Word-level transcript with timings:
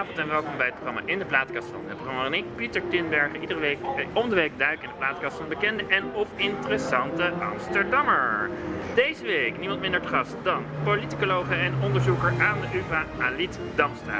Goedenavond 0.00 0.28
en 0.28 0.42
welkom 0.42 0.56
bij 0.56 0.66
het 0.66 0.74
programma 0.74 1.00
In 1.04 1.18
de 1.18 1.24
Plaatkast 1.24 1.68
van. 1.68 1.80
Het 1.86 1.94
programma 1.94 2.20
waarin 2.20 2.44
ik, 2.44 2.56
Pieter 2.56 2.82
Tinbergen, 2.88 3.40
iedere 3.40 3.60
week 3.60 3.78
eh, 3.96 4.06
om 4.12 4.28
de 4.28 4.34
week 4.34 4.58
duik 4.58 4.82
in 4.82 4.88
de 4.88 4.94
plaatkast 4.94 5.36
van 5.36 5.48
bekende 5.48 5.84
en 5.86 6.14
of 6.14 6.28
interessante 6.36 7.30
Amsterdammer. 7.30 8.50
Deze 8.94 9.22
week 9.22 9.58
niemand 9.58 9.80
minder 9.80 10.00
te 10.00 10.08
gast 10.08 10.36
dan 10.42 10.64
politicologe 10.84 11.54
en 11.54 11.74
onderzoeker 11.82 12.32
aan 12.40 12.60
de 12.60 12.78
UvA, 12.78 13.04
Alit 13.18 13.58
Damstra. 13.74 14.18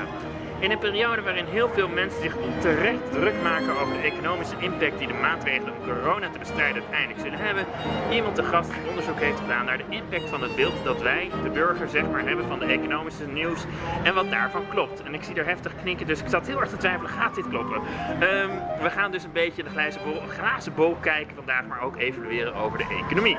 In 0.61 0.71
een 0.71 0.79
periode 0.79 1.23
waarin 1.23 1.47
heel 1.47 1.69
veel 1.69 1.89
mensen 1.89 2.23
zich 2.23 2.37
onterecht 2.37 3.13
druk 3.13 3.43
maken 3.43 3.81
over 3.81 3.95
de 3.95 4.03
economische 4.03 4.55
impact 4.59 4.99
die 4.99 5.07
de 5.07 5.15
maatregelen 5.15 5.75
om 5.75 5.87
corona 5.87 6.31
te 6.31 6.39
bestrijden 6.39 6.83
uiteindelijk 6.83 7.21
zullen 7.21 7.39
hebben, 7.39 7.67
iemand 8.11 8.35
te 8.35 8.43
gast 8.43 8.71
die 8.71 8.89
onderzoek 8.89 9.19
heeft 9.19 9.39
gedaan 9.39 9.65
naar 9.65 9.79
de 9.79 9.85
impact 9.89 10.29
van 10.29 10.43
het 10.43 10.57
beeld 10.57 10.85
dat 10.85 11.03
wij, 11.03 11.31
de 11.43 11.51
burger, 11.51 11.89
zeg 11.89 12.11
maar, 12.11 12.25
hebben 12.25 12.47
van 12.47 12.59
de 12.59 12.65
economische 12.65 13.27
nieuws 13.27 13.65
en 14.03 14.15
wat 14.15 14.31
daarvan 14.31 14.69
klopt. 14.69 15.03
En 15.03 15.15
ik 15.15 15.23
zie 15.23 15.35
er 15.35 15.47
heftig 15.47 15.73
knikken, 15.83 16.07
dus 16.07 16.21
ik 16.21 16.29
zat 16.29 16.47
heel 16.47 16.61
erg 16.61 16.71
te 16.71 16.77
twijfelen, 16.77 17.11
gaat 17.11 17.35
dit 17.35 17.49
kloppen? 17.49 17.81
Ehm, 18.21 18.51
we 18.83 18.91
gaan 18.91 19.11
dus 19.11 19.25
een 19.25 19.33
beetje 19.33 19.63
de 19.63 19.71
glazen 19.71 20.01
bol, 20.05 20.21
glazen 20.29 20.75
bol 20.75 20.97
kijken 21.01 21.35
vandaag, 21.35 21.67
maar 21.67 21.81
ook 21.81 21.97
evalueren 21.97 22.55
over 22.55 22.79
de 22.79 23.03
economie. 23.07 23.39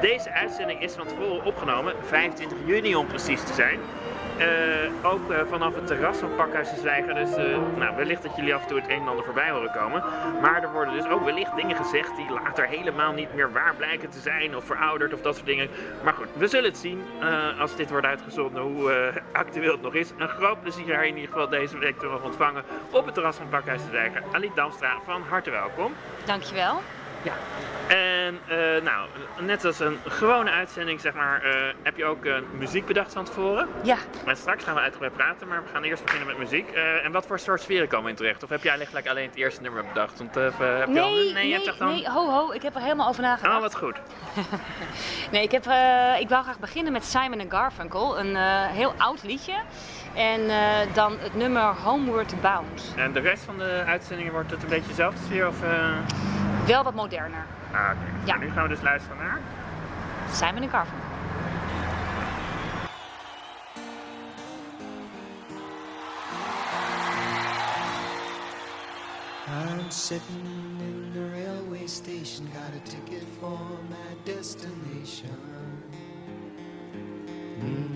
Deze 0.00 0.32
uitzending 0.32 0.82
is 0.82 0.92
van 0.94 1.06
tevoren 1.06 1.44
opgenomen, 1.44 1.94
25 2.06 2.58
juni 2.64 2.94
om 2.94 3.06
precies 3.06 3.42
te 3.42 3.52
zijn. 3.54 3.78
Uh, 4.42 5.10
ook 5.10 5.30
uh, 5.30 5.38
vanaf 5.48 5.74
het 5.74 5.86
terras 5.86 6.16
van 6.18 6.34
Pakhuis 6.34 6.70
de 6.70 6.76
Zwijger. 6.80 7.14
Dus 7.14 7.36
uh, 7.36 7.58
nou, 7.76 7.96
wellicht 7.96 8.22
dat 8.22 8.36
jullie 8.36 8.54
af 8.54 8.62
en 8.62 8.68
toe 8.68 8.80
het 8.80 8.90
een 8.90 9.00
en 9.00 9.08
ander 9.08 9.24
voorbij 9.24 9.50
horen 9.50 9.70
komen. 9.70 10.02
Maar 10.40 10.62
er 10.62 10.72
worden 10.72 10.94
dus 10.94 11.08
ook 11.08 11.24
wellicht 11.24 11.56
dingen 11.56 11.76
gezegd 11.76 12.16
die 12.16 12.30
later 12.30 12.66
helemaal 12.66 13.12
niet 13.12 13.34
meer 13.34 13.52
waar 13.52 13.74
blijken 13.76 14.10
te 14.10 14.18
zijn. 14.18 14.56
Of 14.56 14.64
verouderd 14.64 15.14
of 15.14 15.20
dat 15.20 15.34
soort 15.34 15.46
dingen. 15.46 15.68
Maar 16.04 16.12
goed, 16.12 16.28
we 16.36 16.46
zullen 16.46 16.70
het 16.70 16.78
zien 16.78 17.02
als 17.58 17.76
dit 17.76 17.90
wordt 17.90 18.06
uitgezonden 18.06 18.62
hoe 18.62 19.12
actueel 19.32 19.72
het 19.72 19.82
nog 19.82 19.94
is. 19.94 20.12
Een 20.18 20.28
groot 20.28 20.62
plezier 20.62 20.94
haar 20.94 21.06
in 21.06 21.16
ieder 21.16 21.32
geval 21.32 21.48
deze 21.48 21.78
week 21.78 21.98
te 21.98 22.06
mogen 22.06 22.24
ontvangen 22.24 22.64
op 22.90 23.04
het 23.04 23.14
terras 23.14 23.36
van 23.36 23.48
Pakhuis 23.48 23.82
de 23.82 23.88
Zwijger. 23.88 24.22
Aliet 24.32 24.54
Damstra, 24.54 24.98
van 25.04 25.22
harte 25.28 25.50
welkom. 25.50 25.94
Dankjewel. 26.24 26.80
Ja, 27.22 27.32
en 27.88 28.40
uh, 28.50 28.82
nou, 28.82 29.08
net 29.40 29.64
als 29.64 29.80
een 29.80 29.98
gewone 30.06 30.50
uitzending, 30.50 31.00
zeg 31.00 31.14
maar, 31.14 31.46
uh, 31.46 31.52
heb 31.82 31.96
je 31.96 32.04
ook 32.04 32.24
uh, 32.24 32.36
muziek 32.58 32.86
bedacht 32.86 33.12
van 33.12 33.24
tevoren. 33.24 33.68
Ja. 33.82 33.96
En 34.26 34.36
straks 34.36 34.64
gaan 34.64 34.74
we 34.74 34.80
uitgebreid 34.80 35.12
praten, 35.12 35.48
maar 35.48 35.62
we 35.62 35.68
gaan 35.72 35.82
eerst 35.82 36.04
beginnen 36.04 36.28
met 36.28 36.38
muziek. 36.38 36.70
en 37.02 37.12
wat 37.12 37.26
voor 37.26 37.38
soort 37.38 37.60
sferen 37.60 37.88
komen 37.88 38.10
in 38.10 38.16
terecht? 38.16 38.42
Of 38.42 38.48
heb 38.48 38.62
jij 38.62 38.74
eigenlijk 38.74 39.08
alleen 39.08 39.28
het 39.28 39.36
eerste 39.36 39.62
nummer 39.62 39.84
bedacht? 39.86 40.18
Want, 40.18 40.34
heb 40.34 40.58
nee, 40.58 40.94
je 40.94 41.00
al, 41.00 41.10
nee, 41.10 41.32
nee, 41.32 41.48
je 41.48 41.74
dan... 41.78 41.88
nee, 41.88 42.08
ho 42.08 42.30
ho, 42.30 42.52
ik 42.52 42.62
heb 42.62 42.74
er 42.74 42.80
helemaal 42.80 43.08
over 43.08 43.22
nagedacht. 43.22 43.54
Oh, 43.54 43.60
wat 43.60 43.76
goed. 43.76 43.96
nee, 45.32 45.42
ik, 45.42 45.50
heb, 45.50 45.62
ik 46.20 46.28
wou 46.28 46.42
graag 46.42 46.58
beginnen 46.58 46.92
met 46.92 47.04
Simon 47.04 47.44
Garfunkel, 47.48 48.18
een 48.18 48.36
heel 48.66 48.94
oud 48.98 49.22
liedje. 49.22 49.54
En 50.14 50.40
dan 50.94 51.16
het 51.18 51.34
nummer 51.34 51.62
Homeward 51.62 52.40
Bound. 52.40 52.94
En 52.96 53.12
de 53.12 53.20
rest 53.20 53.42
van 53.42 53.58
de 53.58 53.82
uitzendingen 53.86 54.32
wordt 54.32 54.50
het 54.50 54.62
een 54.62 54.68
beetje 54.68 54.88
dezelfde 54.88 55.20
sfeer? 55.24 55.48
Of, 55.48 55.56
Wel 56.66 56.82
wat 56.82 56.94
moderner. 56.94 57.44
Ah, 57.72 57.80
oké. 57.80 57.90
Okay. 57.90 58.24
Ja. 58.24 58.34
En 58.34 58.40
nu 58.40 58.50
gaan 58.50 58.62
we 58.62 58.68
dus 58.68 58.82
luisteren 58.82 59.16
naar... 59.16 59.40
Simon 60.32 60.68
Garfunkel. 60.68 61.10
I'm 69.48 69.90
sitting 69.90 70.78
in 70.80 71.12
the 71.12 71.26
railway 71.36 71.86
station, 71.86 72.48
got 72.54 72.74
a 72.74 72.88
ticket 72.88 73.26
for 73.40 73.58
my 73.90 74.14
destination. 74.24 75.36
Mm. 77.60 77.91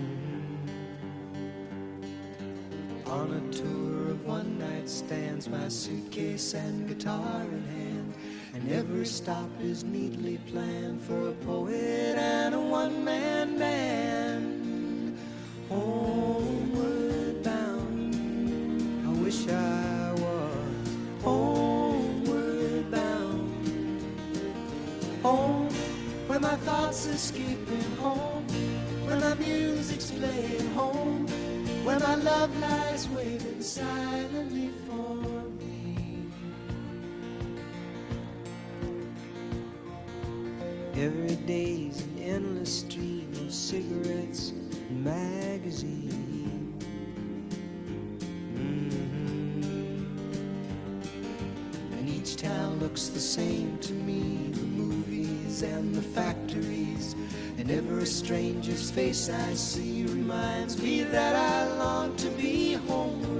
My 5.49 5.67
suitcase 5.69 6.53
and 6.53 6.87
guitar 6.87 7.41
in 7.43 7.63
hand. 7.65 8.13
And 8.53 8.71
every 8.71 9.05
stop 9.05 9.49
is 9.61 9.83
neatly 9.83 10.39
planned 10.49 11.01
for 11.01 11.29
a 11.29 11.33
poet 11.45 12.15
and 12.17 12.55
a 12.55 12.59
one 12.59 13.03
man 13.03 13.57
band. 13.57 15.17
Homeward 15.69 17.43
bound, 17.43 18.15
I 19.05 19.11
wish 19.23 19.47
I 19.47 20.13
was 20.13 21.23
homeward 21.23 22.89
bound. 22.91 24.01
Home, 25.23 25.69
where 26.27 26.39
my 26.39 26.55
thoughts 26.57 27.05
escaping 27.05 27.95
home, 27.97 28.47
where 29.05 29.19
my 29.19 29.35
music's 29.35 30.11
playing 30.11 30.67
home, 30.73 31.27
where 31.83 31.99
my 31.99 32.15
love 32.15 32.57
lies 32.59 33.07
waiting 33.09 33.61
silently 33.61 34.69
Every 40.99 41.35
day's 41.45 42.01
an 42.01 42.17
endless 42.23 42.79
stream 42.79 43.31
of 43.33 43.53
cigarettes 43.53 44.49
and 44.49 45.03
magazines. 45.03 46.83
Mm-hmm. 48.55 50.01
And 51.93 52.09
each 52.09 52.35
town 52.37 52.79
looks 52.79 53.09
the 53.09 53.19
same 53.19 53.77
to 53.77 53.93
me 53.93 54.49
the 54.53 54.65
movies 54.65 55.61
and 55.61 55.93
the 55.93 56.01
factories. 56.01 57.15
And 57.59 57.69
every 57.69 58.07
stranger's 58.07 58.89
face 58.89 59.29
I 59.29 59.53
see 59.53 60.03
reminds 60.05 60.81
me 60.81 61.03
that 61.03 61.35
I 61.35 61.77
long 61.77 62.15
to 62.15 62.29
be 62.31 62.73
homeward 62.73 63.36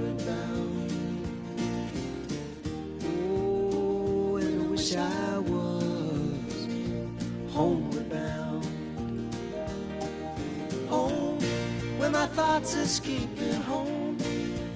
escaping 12.88 13.60
home, 13.64 14.16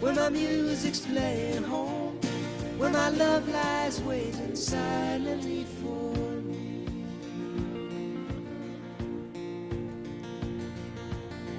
where 0.01 0.13
my 0.13 0.29
music's 0.29 1.01
playing 1.01 1.63
home, 1.63 2.21
where 2.77 2.91
my 2.91 3.09
love 3.09 3.49
lies 3.49 4.03
waiting 4.03 4.55
silently 4.55 5.65
for 5.81 6.15
me. 6.43 6.85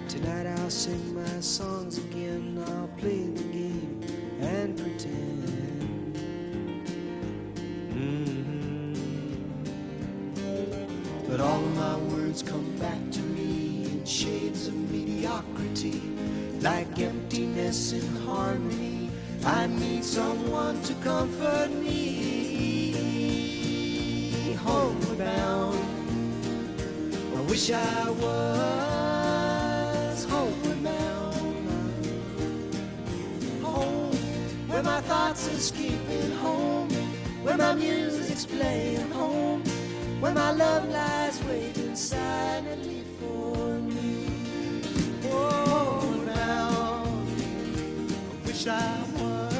Tonight 0.07 0.45
I'll 0.45 0.69
sing 0.69 1.15
my 1.15 1.39
songs 1.39 1.97
again, 1.97 2.63
I'll 2.67 2.87
play 2.99 3.23
the 3.39 3.43
game 3.59 4.01
and 4.39 4.77
pretend. 4.77 6.15
Mhm. 7.97 8.93
But 11.27 11.39
all 11.39 11.61
of 11.65 11.75
my 11.75 11.97
words 12.13 12.43
come 12.43 12.69
back 12.77 13.01
to 13.09 13.21
me 13.21 13.85
in 13.85 14.05
shades 14.05 14.67
of 14.67 14.75
mediocrity, 14.91 15.99
like 16.63 16.97
emptiness 16.97 17.91
in 17.91 18.15
harmony. 18.25 19.11
I 19.45 19.67
need 19.67 20.05
someone 20.05 20.81
to 20.83 20.93
comfort 20.95 21.69
me. 21.71 22.93
Homeward 24.63 25.17
bound, 25.17 25.85
I 27.35 27.41
wish 27.41 27.69
I 27.69 28.09
was 28.09 30.23
homeward 30.23 30.83
bound. 30.85 31.67
Home, 33.61 34.15
where 34.69 34.83
my 34.83 35.01
thoughts 35.01 35.49
are 35.49 35.57
escaping 35.57 36.31
home, 36.31 36.87
where 37.43 37.57
my 37.57 37.73
music's 37.73 38.45
playing 38.45 39.11
home, 39.11 39.65
where 40.21 40.33
my 40.33 40.51
love 40.51 40.87
lies 40.87 41.43
waiting 41.43 41.97
silently 41.97 43.02
wish 48.63 48.73
I 48.73 49.01
was 49.13 49.53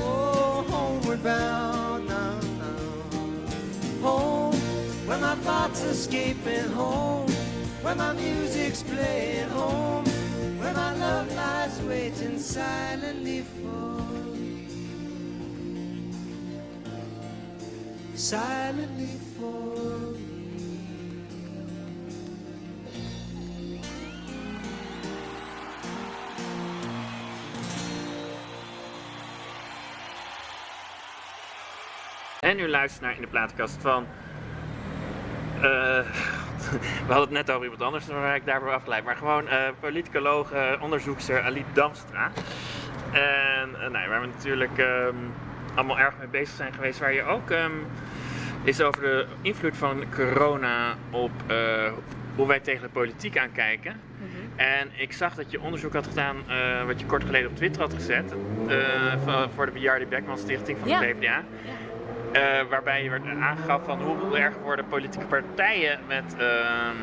oh, 0.00 0.64
homeward 0.68 1.22
bound 1.22 2.08
now. 2.08 2.40
Home, 4.02 4.54
where 5.06 5.18
my 5.18 5.34
thoughts 5.36 5.84
are 5.84 5.88
escaping 5.88 6.68
home, 6.70 7.28
where 7.82 7.94
my 7.94 8.12
music's 8.12 8.82
playing 8.82 9.48
home, 9.48 10.04
where 10.58 10.74
my 10.74 10.94
love 10.94 11.34
lies 11.34 11.80
waiting 11.82 12.38
silently 12.38 13.42
for 13.42 14.02
me. 14.34 14.68
Silently 18.14 19.06
for 19.06 19.25
En 32.46 32.58
u 32.58 32.68
luistert 32.68 33.02
naar 33.02 33.14
In 33.14 33.20
de 33.20 33.26
Plaatkast 33.26 33.76
van... 33.80 34.06
eh, 35.56 35.62
we 37.06 37.12
hadden 37.12 37.20
het 37.20 37.30
net 37.30 37.50
over 37.50 37.62
iemand 37.62 37.82
anders, 37.82 38.06
raak 38.06 38.36
ik 38.36 38.46
daarvoor 38.46 38.72
afgeleid. 38.72 39.04
Maar 39.04 39.16
gewoon 39.16 39.48
eh 39.48 39.58
politicoloog, 39.80 40.52
eh, 40.52 40.72
onderzoekster 40.80 41.42
Alit 41.42 41.64
Damstra. 41.72 42.30
En 43.12 43.74
eh, 43.82 43.90
nou, 43.90 44.08
waar 44.08 44.20
we 44.20 44.26
natuurlijk 44.26 44.78
ehm, 44.78 45.14
allemaal 45.74 45.98
erg 45.98 46.14
mee 46.18 46.28
bezig 46.28 46.56
zijn 46.56 46.72
geweest, 46.72 46.98
waar 46.98 47.12
je 47.12 47.22
ook 47.22 47.50
ehm, 47.50 47.72
is 48.62 48.80
over 48.80 49.00
de 49.00 49.26
invloed 49.42 49.76
van 49.76 50.04
corona 50.14 50.94
op 51.10 51.30
hoe 52.36 52.46
wij 52.46 52.60
tegen 52.60 52.82
de 52.82 52.88
politiek 52.88 53.38
aankijken. 53.38 54.00
En 54.56 54.88
ik 54.96 55.12
zag 55.12 55.34
dat 55.34 55.50
je 55.50 55.60
onderzoek 55.60 55.92
had 55.92 56.06
gedaan, 56.06 56.36
wat 56.86 57.00
je 57.00 57.06
kort 57.06 57.24
geleden 57.24 57.50
op 57.50 57.56
Twitter 57.56 57.82
had 57.82 57.94
gezet, 57.94 58.34
voor 59.54 59.66
de 59.66 59.72
Bejaarde 59.72 60.06
Beckman 60.06 60.38
Stichting 60.38 60.78
van 60.78 60.88
Ja. 60.88 61.00
de 61.00 61.06
PvdA. 61.06 61.44
Waarbij 62.70 63.02
je 63.02 63.10
werd 63.10 63.22
aangaf 63.40 63.80
van 63.84 64.02
hoe 64.02 64.38
erg 64.38 64.54
worden 64.62 64.86
politieke 64.88 65.26
partijen 65.26 66.00
met, 66.06 66.34
ehm, 66.38 66.96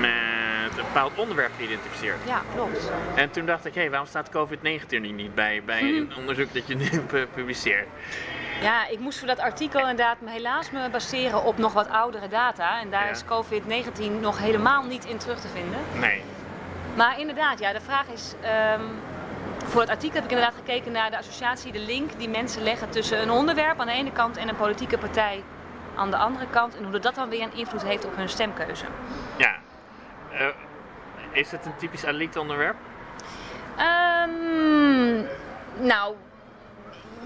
met 0.00 0.78
een 0.78 0.84
bepaald 0.84 1.12
onderwerp 1.14 1.52
geïdentificeerd. 1.56 2.16
Ja, 2.26 2.42
klopt. 2.54 2.90
En 3.14 3.30
toen 3.30 3.46
dacht 3.46 3.64
ik, 3.66 3.74
hé, 3.74 3.88
waarom 3.90 4.08
staat 4.08 4.28
COVID-19 4.30 5.04
er 5.04 5.12
niet 5.12 5.34
bij, 5.34 5.62
bij 5.64 5.80
een 5.82 6.12
onderzoek 6.18 6.54
dat 6.54 6.66
je 6.66 6.76
nu 6.76 6.88
pu- 7.10 7.26
publiceert? 7.34 7.86
Ja, 8.60 8.88
ik 8.88 8.98
moest 8.98 9.18
voor 9.18 9.28
dat 9.28 9.38
artikel 9.38 9.80
inderdaad 9.80 10.16
helaas 10.24 10.70
me 10.70 10.88
baseren 10.90 11.44
op 11.44 11.58
nog 11.58 11.72
wat 11.72 11.88
oudere 11.90 12.28
data. 12.28 12.80
En 12.80 12.90
daar 12.90 13.04
Ja. 13.04 13.10
is 13.10 13.24
COVID-19 13.24 14.20
nog 14.20 14.38
helemaal 14.38 14.82
niet 14.82 15.04
in 15.04 15.16
terug 15.16 15.40
te 15.40 15.48
vinden. 15.48 15.78
Nee. 16.00 16.22
Maar 16.96 17.20
inderdaad, 17.20 17.58
ja, 17.58 17.72
de 17.72 17.80
vraag 17.80 18.06
is. 18.06 18.34
ehm, 18.40 18.82
voor 19.74 19.82
het 19.82 19.92
artikel 19.92 20.14
heb 20.14 20.24
ik 20.24 20.30
inderdaad 20.30 20.58
gekeken 20.58 20.92
naar 20.92 21.10
de 21.10 21.18
associatie, 21.18 21.72
de 21.72 21.78
link 21.78 22.18
die 22.18 22.28
mensen 22.28 22.62
leggen 22.62 22.90
tussen 22.90 23.22
een 23.22 23.30
onderwerp 23.30 23.80
aan 23.80 23.86
de 23.86 23.92
ene 23.92 24.12
kant 24.12 24.36
en 24.36 24.48
een 24.48 24.56
politieke 24.56 24.98
partij 24.98 25.42
aan 25.96 26.10
de 26.10 26.16
andere 26.16 26.46
kant. 26.50 26.76
En 26.76 26.84
hoe 26.84 26.98
dat 26.98 27.14
dan 27.14 27.28
weer 27.28 27.42
een 27.42 27.54
invloed 27.54 27.82
heeft 27.82 28.04
op 28.04 28.16
hun 28.16 28.28
stemkeuze. 28.28 28.84
Ja. 29.36 29.56
Eh, 30.32 30.46
is 31.32 31.50
het 31.50 31.66
een 31.66 31.76
typisch 31.76 32.02
elite 32.02 32.40
onderwerp? 32.40 32.76
Ehm, 33.76 35.24
nou, 35.86 36.14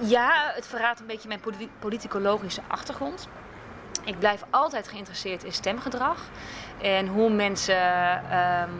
ja, 0.01 0.53
het 0.55 0.67
verraadt 0.67 1.01
een 1.01 1.07
beetje 1.07 1.29
mijn 1.29 1.41
politi- 1.41 1.71
politicologische 1.79 2.63
achtergrond. 2.67 3.29
Ik 4.05 4.19
blijf 4.19 4.45
altijd 4.51 4.89
geïnteresseerd 4.89 5.45
in 5.45 5.53
stemgedrag 5.53 6.19
en 6.83 7.07
hoe 7.07 7.31
mensen 7.31 8.31
ehm, 8.31 8.71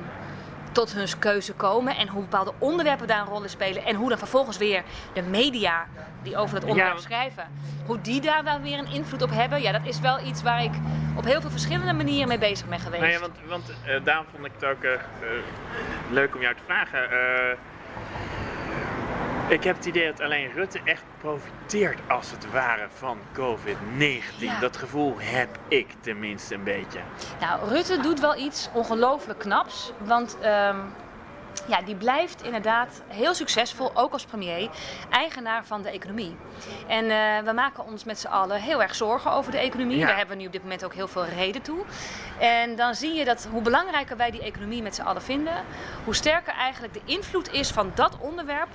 tot 0.73 0.93
hun 0.93 1.09
keuze 1.19 1.53
komen 1.53 1.97
en 1.97 2.09
hoe 2.09 2.21
bepaalde 2.23 2.53
onderwerpen 2.59 3.07
daar 3.07 3.21
een 3.21 3.27
rol 3.27 3.43
in 3.43 3.49
spelen 3.49 3.85
en 3.85 3.95
hoe 3.95 4.09
dan 4.09 4.19
vervolgens 4.19 4.57
weer 4.57 4.83
de 5.13 5.23
media 5.23 5.87
die 6.23 6.37
over 6.37 6.55
het 6.55 6.65
onderwerp 6.65 6.97
Ja. 6.97 7.03
schrijven, 7.03 7.45
hoe 7.87 8.01
die 8.01 8.21
daar 8.21 8.45
wel 8.45 8.61
weer 8.61 8.79
een 8.79 8.93
invloed 8.93 9.23
op 9.23 9.31
hebben. 9.31 9.63
Ja, 9.63 9.73
dat 9.73 9.85
is 9.85 10.01
wel 10.01 10.21
iets 10.27 10.43
waar 10.43 10.63
ik 10.63 10.73
op 11.17 11.25
heel 11.25 11.41
veel 11.41 11.51
verschillende 11.51 11.93
manieren 11.93 12.29
mee 12.29 12.39
bezig 12.39 12.69
ben 12.69 12.81
geweest. 12.81 13.03
Nou 13.03 13.13
ja, 13.15 13.21
want, 13.21 13.35
want 13.49 13.73
eh, 13.85 14.05
daarom 14.05 14.27
vond 14.33 14.45
ik 14.47 14.53
het 14.59 14.65
ook 14.65 14.83
eh, 14.83 14.93
eh, 14.93 15.01
leuk 16.11 16.35
om 16.35 16.41
jou 16.41 16.55
te 16.55 16.63
vragen. 16.67 17.09
Ik 19.49 19.65
heb 19.65 19.77
het 19.77 19.87
idee 19.87 20.07
dat 20.07 20.21
alleen 20.21 20.53
Rutte 20.53 20.81
echt 20.85 21.03
profiteert 21.21 21.99
als 22.09 22.31
het 22.31 22.51
ware 22.51 22.87
van 22.95 23.19
COVID-19. 23.33 24.39
Ja. 24.39 24.61
Dat 24.61 24.77
gevoel 24.77 25.15
heb 25.19 25.59
ik 25.69 25.87
tenminste 26.01 26.55
een 26.55 26.65
beetje. 26.65 26.99
Nou, 27.41 27.69
Rutte 27.69 28.01
doet 28.01 28.21
wel 28.21 28.37
iets 28.37 28.69
ongelooflijk 28.73 29.39
knaps. 29.39 29.93
Want 29.99 30.39
ehm, 30.41 30.77
ja, 31.67 31.83
die 31.83 31.95
blijft 31.95 32.43
inderdaad 32.43 33.03
heel 33.07 33.35
succesvol, 33.35 33.91
ook 33.95 34.13
als 34.13 34.25
premier, 34.25 34.71
eigenaar 35.11 35.65
van 35.65 35.83
de 35.83 35.91
economie. 35.91 36.37
En 36.87 37.11
eh, 37.11 37.45
we 37.45 37.53
maken 37.53 37.85
ons 37.85 38.05
met 38.05 38.19
z'n 38.19 38.27
allen 38.27 38.61
heel 38.61 38.83
erg 38.83 38.95
zorgen 38.95 39.33
over 39.33 39.53
de 39.53 39.59
economie. 39.59 39.99
Ja. 39.99 40.07
Daar 40.07 40.17
hebben 40.17 40.35
we 40.37 40.41
nu 40.41 40.47
op 40.47 40.53
dit 40.53 40.63
moment 40.63 40.85
ook 40.85 40.95
heel 40.95 41.09
veel 41.09 41.25
reden 41.25 41.63
toe. 41.63 41.85
En 42.39 42.77
dan 42.77 42.95
zie 42.95 43.15
je 43.15 43.25
dat 43.25 43.49
hoe 43.51 43.63
belangrijker 43.63 44.17
wij 44.17 44.31
die 44.31 44.43
economie 44.43 44.83
met 44.83 44.95
z'n 44.95 45.03
allen 45.03 45.23
vinden, 45.23 45.65
hoe 46.05 46.15
sterker 46.15 46.53
eigenlijk 46.53 46.95
de 46.95 47.03
invloed 47.05 47.53
is 47.53 47.71
van 47.71 47.91
dat 47.95 48.19
onderwerp 48.21 48.69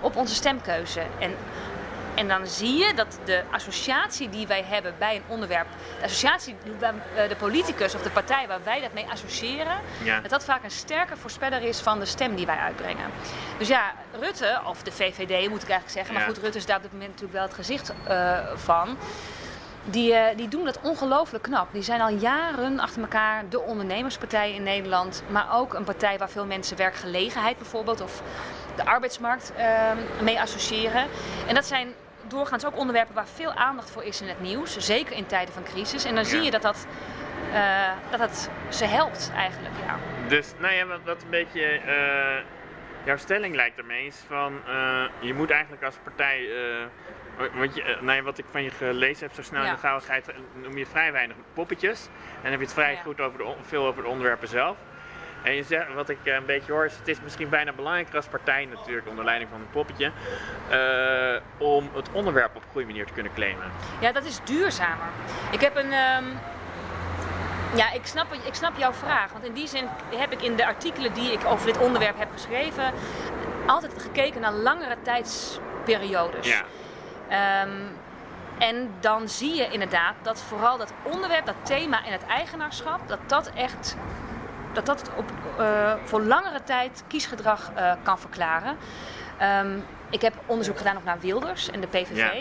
op 0.00 0.16
onze 0.16 0.34
stemkeuze. 0.34 1.02
En 1.18 1.36
en 2.14 2.28
dan 2.28 2.46
zie 2.46 2.78
je 2.78 2.94
dat 2.94 3.18
de 3.24 3.42
associatie 3.50 4.28
die 4.28 4.46
wij 4.46 4.64
hebben 4.66 4.94
bij 4.98 5.16
een 5.16 5.22
onderwerp, 5.26 5.66
de 5.98 6.04
associatie, 6.04 6.56
eh, 6.80 7.28
de 7.28 7.36
politicus 7.36 7.94
of 7.94 8.02
de 8.02 8.10
partij 8.10 8.46
waar 8.48 8.60
wij 8.64 8.80
dat 8.80 8.92
mee 8.92 9.06
associëren, 9.10 9.76
Ja. 10.02 10.20
dat 10.20 10.30
dat 10.30 10.44
vaak 10.44 10.64
een 10.64 10.70
sterke 10.70 11.16
voorspeller 11.16 11.62
is 11.62 11.80
van 11.80 11.98
de 11.98 12.04
stem 12.04 12.34
die 12.34 12.46
wij 12.46 12.56
uitbrengen. 12.56 13.10
Dus 13.58 13.68
ja, 13.68 13.92
Rutte, 14.20 14.60
of 14.66 14.82
de 14.82 14.92
VVD 14.92 15.48
moet 15.48 15.62
ik 15.62 15.68
eigenlijk 15.68 15.90
zeggen, 15.90 16.14
maar 16.14 16.22
Ja. 16.22 16.28
goed, 16.28 16.38
Rutte 16.38 16.58
is 16.58 16.66
daar 16.66 16.76
op 16.76 16.82
dit 16.82 16.92
moment 16.92 17.10
natuurlijk 17.10 17.38
wel 17.38 17.46
het 17.46 17.54
gezicht 17.54 17.92
eh, 18.04 18.38
van. 18.54 18.96
Die, 19.84 20.14
eh, 20.14 20.36
die 20.36 20.48
doen 20.48 20.64
dat 20.64 20.78
ongelooflijk 20.82 21.44
knap. 21.44 21.72
Die 21.72 21.82
zijn 21.82 22.00
al 22.00 22.08
jaren 22.08 22.80
achter 22.80 23.02
elkaar 23.02 23.44
de 23.48 23.60
ondernemerspartij 23.60 24.52
in 24.54 24.62
Nederland. 24.62 25.22
Maar 25.28 25.46
ook 25.54 25.74
een 25.74 25.84
partij 25.84 26.18
waar 26.18 26.30
veel 26.30 26.46
mensen 26.46 26.76
werkgelegenheid 26.76 27.58
bijvoorbeeld 27.58 28.00
of 28.00 28.22
de 28.84 28.90
arbeidsmarkt 28.90 29.52
eh, 29.56 29.92
mee 30.22 30.40
associëren. 30.40 31.06
En 31.46 31.54
dat 31.54 31.64
zijn 31.64 31.94
doorgaans 32.30 32.66
ook 32.66 32.76
onderwerpen 32.76 33.14
waar 33.14 33.26
veel 33.26 33.52
aandacht 33.52 33.90
voor 33.90 34.04
is 34.04 34.20
in 34.20 34.28
het 34.28 34.40
nieuws. 34.40 34.76
Zeker 34.76 35.16
in 35.16 35.26
tijden 35.26 35.54
van 35.54 35.62
crisis. 35.62 36.04
En 36.04 36.14
dan 36.14 36.24
zie 36.24 36.40
je 36.40 36.50
dat 36.50 36.62
dat, 36.62 36.86
eh, 37.52 37.90
dat 38.10 38.18
dat 38.18 38.50
ze 38.68 38.84
helpt 38.84 39.32
eigenlijk. 39.34 39.74
Ja. 39.86 39.98
Dus, 40.28 40.52
nou 40.58 40.74
ja, 40.74 40.86
wat, 40.86 41.00
wat 41.04 41.22
een 41.22 41.30
beetje 41.30 41.64
eh, 41.64 42.44
jouw 43.04 43.16
stelling 43.16 43.54
lijkt 43.54 43.78
ermee 43.78 44.06
is 44.06 44.24
van, 44.26 44.60
eh, 44.66 45.04
je 45.18 45.34
moet 45.34 45.50
eigenlijk 45.50 45.84
als 45.84 45.96
partij, 46.02 46.48
want 47.54 47.74
je, 47.74 47.96
nou 48.00 48.16
ja, 48.16 48.22
wat 48.22 48.38
ik 48.38 48.44
van 48.50 48.62
je 48.62 48.70
gelezen 48.70 49.26
heb 49.26 49.34
zo 49.34 49.42
snel 49.42 49.64
in 49.64 49.72
de 49.72 49.78
gauwigheid, 49.78 50.26
noem 50.54 50.78
je 50.78 50.86
vrij 50.86 51.12
weinig 51.12 51.36
poppetjes. 51.54 52.06
En 52.06 52.42
dan 52.42 52.50
heb 52.50 52.60
je 52.60 52.66
het 52.66 52.74
vrij 52.74 53.00
goed 53.04 53.20
over 53.20 53.38
de, 53.38 53.54
veel 53.62 53.86
over 53.86 54.02
de 54.02 54.08
onderwerpen 54.08 54.48
zelf. 54.48 54.76
En 55.42 55.54
je 55.54 55.62
zegt, 55.62 55.94
wat 55.94 56.08
ik 56.08 56.18
eh, 56.24 56.34
een 56.34 56.46
beetje 56.46 56.72
hoor, 56.72 56.84
is 56.84 56.96
het 56.96 57.08
is 57.08 57.20
misschien 57.20 57.48
bijna 57.48 57.72
belangrijker 57.72 58.16
als 58.16 58.26
partij 58.26 58.64
natuurlijk, 58.64 59.08
onder 59.08 59.24
leiding 59.24 59.50
van 59.50 59.60
een 59.60 59.70
poppetje, 59.70 60.10
eh, 60.70 61.40
om 61.58 61.90
het 61.94 62.08
onderwerp 62.12 62.56
op 62.56 62.62
een 62.62 62.68
goede 62.72 62.86
manier 62.86 63.06
te 63.06 63.12
kunnen 63.12 63.32
claimen. 63.34 63.64
Ja, 64.00 64.12
dat 64.12 64.24
is 64.24 64.40
duurzamer. 64.44 65.06
Ik 65.50 65.60
heb 65.60 65.76
een. 65.76 65.92
ehm, 65.92 66.24
Ja, 67.74 67.92
ik 67.92 68.06
snap, 68.06 68.26
ik 68.44 68.54
snap 68.54 68.72
jouw 68.76 68.92
vraag. 68.92 69.32
Want 69.32 69.44
in 69.44 69.52
die 69.52 69.66
zin 69.68 69.84
heb 70.16 70.32
ik 70.32 70.42
in 70.42 70.56
de 70.56 70.66
artikelen 70.66 71.12
die 71.12 71.32
ik 71.32 71.44
over 71.46 71.66
dit 71.66 71.78
onderwerp 71.78 72.18
heb 72.18 72.28
geschreven. 72.32 72.92
altijd 73.66 73.92
gekeken 74.02 74.40
naar 74.40 74.52
langere 74.52 74.96
tijdsperiodes. 75.02 76.46
Ja, 76.48 76.62
Ehm, 77.28 77.70
en 78.58 78.90
dan 79.00 79.28
zie 79.28 79.54
je 79.54 79.68
inderdaad 79.70 80.14
dat 80.22 80.42
vooral 80.42 80.78
dat 80.78 80.92
onderwerp, 81.02 81.46
dat 81.46 81.54
thema 81.62 82.04
en 82.04 82.12
het 82.12 82.26
eigenaarschap, 82.26 83.00
dat 83.08 83.18
dat 83.26 83.50
echt 83.54 83.96
dat 84.72 84.86
dat 84.86 85.10
op, 85.16 85.30
eh, 85.58 85.92
voor 86.04 86.20
langere 86.20 86.62
tijd 86.62 87.04
kiesgedrag 87.06 87.70
eh, 87.74 87.92
kan 88.02 88.18
verklaren. 88.18 88.76
Ehm, 89.38 89.78
ik 90.10 90.20
heb 90.20 90.34
onderzoek 90.46 90.78
gedaan 90.78 90.96
ook 90.96 91.04
naar 91.04 91.20
Wilders 91.20 91.70
en 91.70 91.80
de 91.80 91.86
PVV. 91.86 92.16
Ja. 92.16 92.32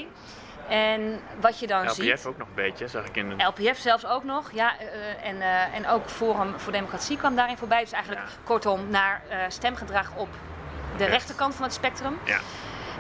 En 0.68 1.20
wat 1.40 1.60
je 1.60 1.68
dan 1.68 1.86
LPF 1.86 1.94
ziet. 1.94 2.26
ook 2.26 2.38
nog 2.38 2.48
een 2.48 2.54
beetje, 2.56 2.88
zag 2.88 3.06
ik 3.06 3.16
in 3.16 3.38
de... 3.38 3.44
LPF 3.44 3.78
zelfs 3.80 4.06
ook 4.06 4.24
nog, 4.24 4.52
ja. 4.52 4.74
eh, 4.80 5.30
en, 5.30 5.42
en 5.74 5.88
ook 5.88 6.10
Forum 6.10 6.60
voor 6.60 6.72
Democratie 6.72 7.18
kwam 7.18 7.36
daarin 7.36 7.58
voorbij. 7.58 7.80
Dus 7.80 7.92
eigenlijk 7.92 8.26
Ja. 8.26 8.34
kortom 8.44 8.90
naar 8.90 9.22
stemgedrag 9.48 10.12
op 10.16 10.30
de 10.98 11.06
rechterkant 11.06 11.56
van 11.56 11.64
het 11.64 11.74
spectrum. 11.74 12.20
Ja. 12.24 12.40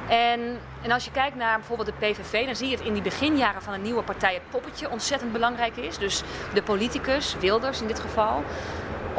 En, 0.09 0.59
en 0.81 0.91
als 0.91 1.05
je 1.05 1.11
kijkt 1.11 1.35
naar 1.35 1.57
bijvoorbeeld 1.57 1.87
de 1.87 2.05
PVV, 2.07 2.45
dan 2.45 2.55
zie 2.55 2.69
je 2.69 2.77
dat 2.77 2.85
in 2.85 2.93
die 2.93 3.01
beginjaren 3.01 3.61
van 3.61 3.73
een 3.73 3.81
nieuwe 3.81 4.03
partij 4.03 4.33
het 4.33 4.49
poppetje 4.49 4.89
ontzettend 4.89 5.31
belangrijk 5.31 5.77
is. 5.77 5.97
Dus 5.97 6.21
de 6.53 6.61
politicus, 6.63 7.35
Wilders 7.39 7.81
in 7.81 7.87
dit 7.87 7.99
geval, 7.99 8.43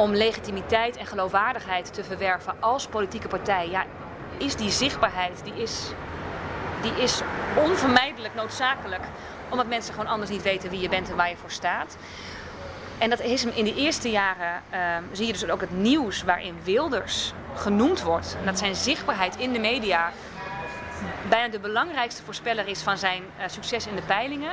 om 0.01 0.15
legitimiteit 0.15 0.97
en 0.97 1.07
geloofwaardigheid 1.07 1.95
te 1.95 2.05
verwerven 2.05 2.55
als 2.61 2.87
politieke 2.87 3.29
partij. 3.29 3.69
Ja, 3.69 3.85
is 4.37 4.57
die 4.57 4.71
zichtbaarheid, 4.71 5.41
die 5.45 5.63
is, 5.63 5.93
die 6.83 7.03
is 7.03 7.21
onvermijdelijk 7.57 8.35
noodzakelijk. 8.35 9.03
Omdat 9.49 9.67
mensen 9.67 9.95
gewoon 9.95 10.11
anders 10.11 10.31
niet 10.31 10.43
weten 10.43 10.71
wie 10.71 10.81
je 10.81 10.89
bent 10.89 11.11
en 11.11 11.17
waar 11.17 11.29
je 11.29 11.37
voor 11.37 11.51
staat. 11.51 11.97
En 12.99 13.11
dat 13.11 13.21
is 13.21 13.45
in 13.45 13.65
de 13.65 13.75
eerste 13.75 14.11
jaren, 14.11 14.63
ehm, 14.71 15.03
zie 15.13 15.27
je 15.27 15.33
dus 15.33 15.49
ook 15.49 15.61
het 15.61 15.71
nieuws 15.71 16.23
waarin 16.23 16.59
Wilders 16.63 17.33
genoemd 17.55 18.03
wordt. 18.03 18.37
En 18.39 18.47
dat 18.47 18.59
zijn 18.59 18.75
zichtbaarheid 18.75 19.37
in 19.37 19.53
de 19.53 19.59
media 19.59 20.13
bijna 21.29 21.49
de 21.49 21.61
belangrijkste 21.61 22.23
voorspeller 22.23 22.69
is 22.69 22.81
van 22.81 22.99
zijn 22.99 23.23
eh, 23.39 23.49
succes 23.49 23.87
in 23.87 23.97
de 23.97 24.03
peilingen. 24.03 24.53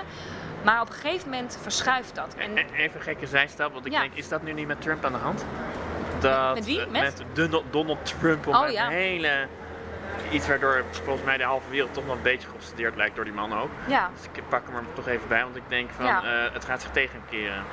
Maar 0.63 0.81
op 0.81 0.87
een 0.89 0.93
gegeven 0.95 1.29
moment 1.29 1.57
verschuift 1.61 2.15
dat. 2.15 2.35
En, 2.37 2.57
E- 2.57 2.65
Even 2.75 2.95
een 2.95 3.01
gekke 3.01 3.27
zijstap, 3.27 3.73
want 3.73 3.85
ik 3.85 3.91
Ja. 3.91 3.99
denk, 3.99 4.13
is 4.13 4.27
dat 4.29 4.41
nu 4.43 4.53
niet 4.53 4.67
met 4.67 4.81
Trump 4.81 5.05
aan 5.05 5.11
de 5.11 5.17
hand? 5.17 5.45
Dat, 6.19 6.53
Met 6.53 6.65
wie? 6.65 6.81
eh, 6.81 6.87
Met? 6.87 7.23
Donald, 7.71 8.05
Trump 8.19 8.47
om 8.47 8.55
Oh, 8.55 8.69
ja. 8.69 8.87
hele... 8.87 9.47
Iets 10.31 10.47
waardoor 10.47 10.83
volgens 11.03 11.25
mij 11.25 11.37
de 11.37 11.43
halve 11.43 11.69
wereld 11.69 11.93
toch 11.93 12.05
wel 12.05 12.15
een 12.15 12.21
beetje 12.21 12.47
geobsedeerd 12.47 12.95
lijkt 12.95 13.15
door 13.15 13.23
die 13.23 13.33
man 13.33 13.59
ook. 13.61 13.69
ja, 13.87 14.09
Dus 14.15 14.25
ik 14.33 14.49
pak 14.49 14.65
hem 14.67 14.75
er 14.75 14.83
toch 14.93 15.07
even 15.07 15.27
bij, 15.27 15.43
want 15.43 15.55
ik 15.55 15.63
denk 15.67 15.89
van, 15.95 16.05
Ja. 16.05 16.23
eh, 16.23 16.53
het 16.53 16.65
gaat 16.65 16.81
zich 16.81 16.91
tegen 16.91 17.11
hem 17.11 17.23
keren. 17.29 17.63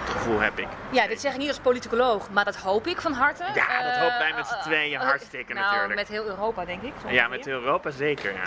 Het 0.00 0.10
gevoel 0.16 0.40
heb 0.40 0.58
ik. 0.58 0.66
ja, 0.90 1.06
dit 1.06 1.20
zeg 1.20 1.32
ik 1.32 1.38
niet 1.38 1.48
als 1.48 1.58
politicoloog, 1.58 2.30
maar 2.30 2.44
dat 2.44 2.56
hoop 2.56 2.86
ik 2.86 3.00
van 3.00 3.12
harte. 3.12 3.42
Ja, 3.54 3.82
dat 3.82 3.92
Eh, 3.94 4.00
hopen 4.00 4.18
wij 4.18 4.32
met 4.36 4.46
z'n 4.46 4.54
eh, 4.54 4.62
tweeën 4.62 5.00
eh, 5.00 5.06
hartstikke 5.06 5.52
nou, 5.54 5.66
natuurlijk. 5.66 5.94
met 5.94 6.08
heel 6.08 6.24
Europa 6.26 6.64
denk 6.64 6.82
ik. 6.82 6.92
Ja, 7.08 7.28
met 7.28 7.46
Europa 7.46 7.90
zeker, 7.90 8.32
ja. 8.32 8.42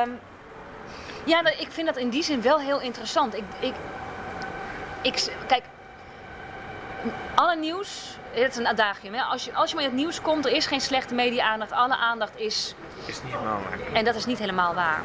Ehm, 0.00 0.08
ja, 1.24 1.42
dat- 1.42 1.54
ik 1.60 1.68
vind 1.72 1.86
dat 1.86 1.96
in 1.96 2.08
die 2.08 2.22
zin 2.22 2.42
wel 2.42 2.58
heel 2.60 2.80
interessant. 2.80 3.36
Ik, 3.36 3.44
ik, 3.60 3.74
ik, 5.02 5.32
kijk, 5.46 5.64
alle 7.34 7.56
nieuws, 7.56 8.16
het 8.30 8.50
is 8.52 8.56
een 8.56 8.66
adagium, 8.66 9.14
hè? 9.14 9.22
Als, 9.22 9.44
je, 9.44 9.54
als 9.54 9.68
je 9.70 9.74
maar 9.74 9.84
in 9.84 9.90
het 9.90 9.98
nieuws 10.00 10.20
komt, 10.20 10.46
er 10.46 10.52
is 10.52 10.66
geen 10.66 10.80
slechte 10.80 11.14
media-aandacht. 11.14 11.72
Alle 11.72 11.96
aandacht 11.96 12.32
is, 12.36 12.74
Is 13.06 13.22
niet 13.22 13.32
helemaal 13.32 13.60
waar. 13.70 13.94
en 13.96 14.04
dat 14.04 14.14
is 14.14 14.26
niet 14.26 14.38
helemaal 14.38 14.74
waar. 14.74 15.00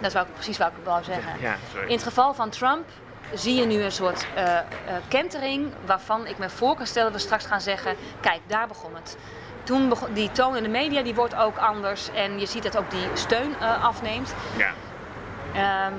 Dat 0.00 0.14
is 0.14 0.20
precies 0.34 0.58
wat 0.58 0.66
ik 0.68 0.84
wou 0.84 1.04
zeggen. 1.04 1.32
Ja, 1.40 1.54
sorry. 1.72 1.86
In 1.86 1.92
het 1.94 2.02
geval 2.02 2.34
van 2.34 2.50
Trump 2.50 2.88
zie 3.34 3.54
je 3.54 3.66
nu 3.66 3.82
een 3.82 3.92
soort 3.92 4.26
eh, 4.34 4.58
eh, 4.58 4.64
kentering 5.08 5.72
waarvan 5.84 6.26
ik 6.26 6.38
me 6.38 6.50
voor 6.50 6.76
kan 6.76 6.86
stellen 6.86 7.12
dat 7.12 7.20
we 7.20 7.26
straks 7.26 7.46
gaan 7.46 7.60
zeggen, 7.60 7.96
kijk, 8.20 8.40
daar 8.46 8.66
begon 8.68 8.94
het. 8.94 9.16
Toen 9.62 9.88
begon, 9.88 10.12
die 10.12 10.32
toon 10.32 10.56
in 10.56 10.62
de 10.62 10.68
media 10.68 11.02
die 11.02 11.14
wordt 11.14 11.34
ook 11.34 11.56
anders 11.58 12.10
en 12.14 12.38
je 12.40 12.46
ziet 12.46 12.62
dat 12.62 12.76
ook 12.76 12.90
die 12.90 13.06
steun 13.14 13.54
eh, 13.60 13.84
afneemt. 13.84 14.34
Ja. 14.56 14.70
Ehm, 15.54 15.92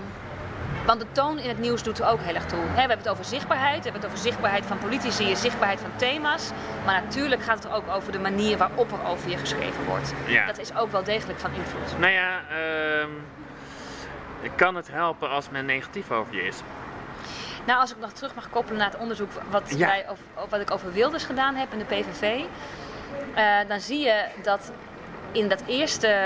want 0.86 1.00
de 1.00 1.06
toon 1.12 1.40
in 1.40 1.50
het 1.50 1.60
nieuws 1.60 1.84
doet 1.84 2.00
er 2.00 2.08
ook 2.08 2.20
heel 2.22 2.36
erg 2.36 2.46
toe. 2.46 2.60
We 2.74 2.80
hebben 2.80 2.98
het 2.98 3.10
over 3.10 3.26
zichtbaarheid, 3.26 3.78
we 3.78 3.84
hebben 3.84 4.02
het 4.02 4.10
over 4.10 4.24
zichtbaarheid 4.24 4.66
van 4.66 4.78
politici, 4.78 5.36
zichtbaarheid 5.36 5.80
van 5.80 5.92
thema's. 5.96 6.50
Maar 6.86 7.02
natuurlijk 7.02 7.42
gaat 7.44 7.64
het 7.64 7.74
ook 7.74 7.90
over 7.90 8.12
de 8.12 8.20
manier 8.20 8.58
waarop 8.58 8.92
er 8.92 9.06
over 9.08 9.30
je 9.30 9.38
geschreven 9.38 9.86
wordt. 9.86 10.14
Ja. 10.28 10.46
Dat 10.46 10.60
is 10.60 10.76
ook 10.76 10.92
wel 10.92 11.04
degelijk 11.04 11.40
van 11.40 11.54
invloed. 11.54 12.00
Nou 12.00 12.12
ja, 12.12 12.40
ehm 12.50 13.10
kan 14.56 14.76
het 14.76 14.88
helpen 14.92 15.30
als 15.30 15.50
men 15.50 15.66
negatief 15.66 16.12
over 16.12 16.36
je 16.36 16.42
is? 16.42 16.58
Nou, 17.66 17.80
als 17.80 17.92
ik 17.92 17.98
nog 18.00 18.12
terug 18.12 18.36
mag 18.36 18.50
koppelen 18.50 18.80
naar 18.80 18.92
het 18.92 19.00
onderzoek 19.00 19.32
wat, 19.50 19.74
Ja. 19.78 19.88
wij, 19.88 20.06
of, 20.10 20.20
of 20.34 20.50
wat 20.50 20.60
ik 20.60 20.72
over 20.72 20.94
Wilders 20.94 21.24
gedaan 21.24 21.56
heb 21.56 21.74
in 21.74 21.78
de 21.80 21.86
PVV. 21.86 22.42
eh, 23.36 23.46
dan 23.68 23.80
zie 23.80 24.00
je 24.00 24.26
dat 24.44 24.72
in 25.32 25.48
dat 25.50 25.64
eerste 25.66 26.18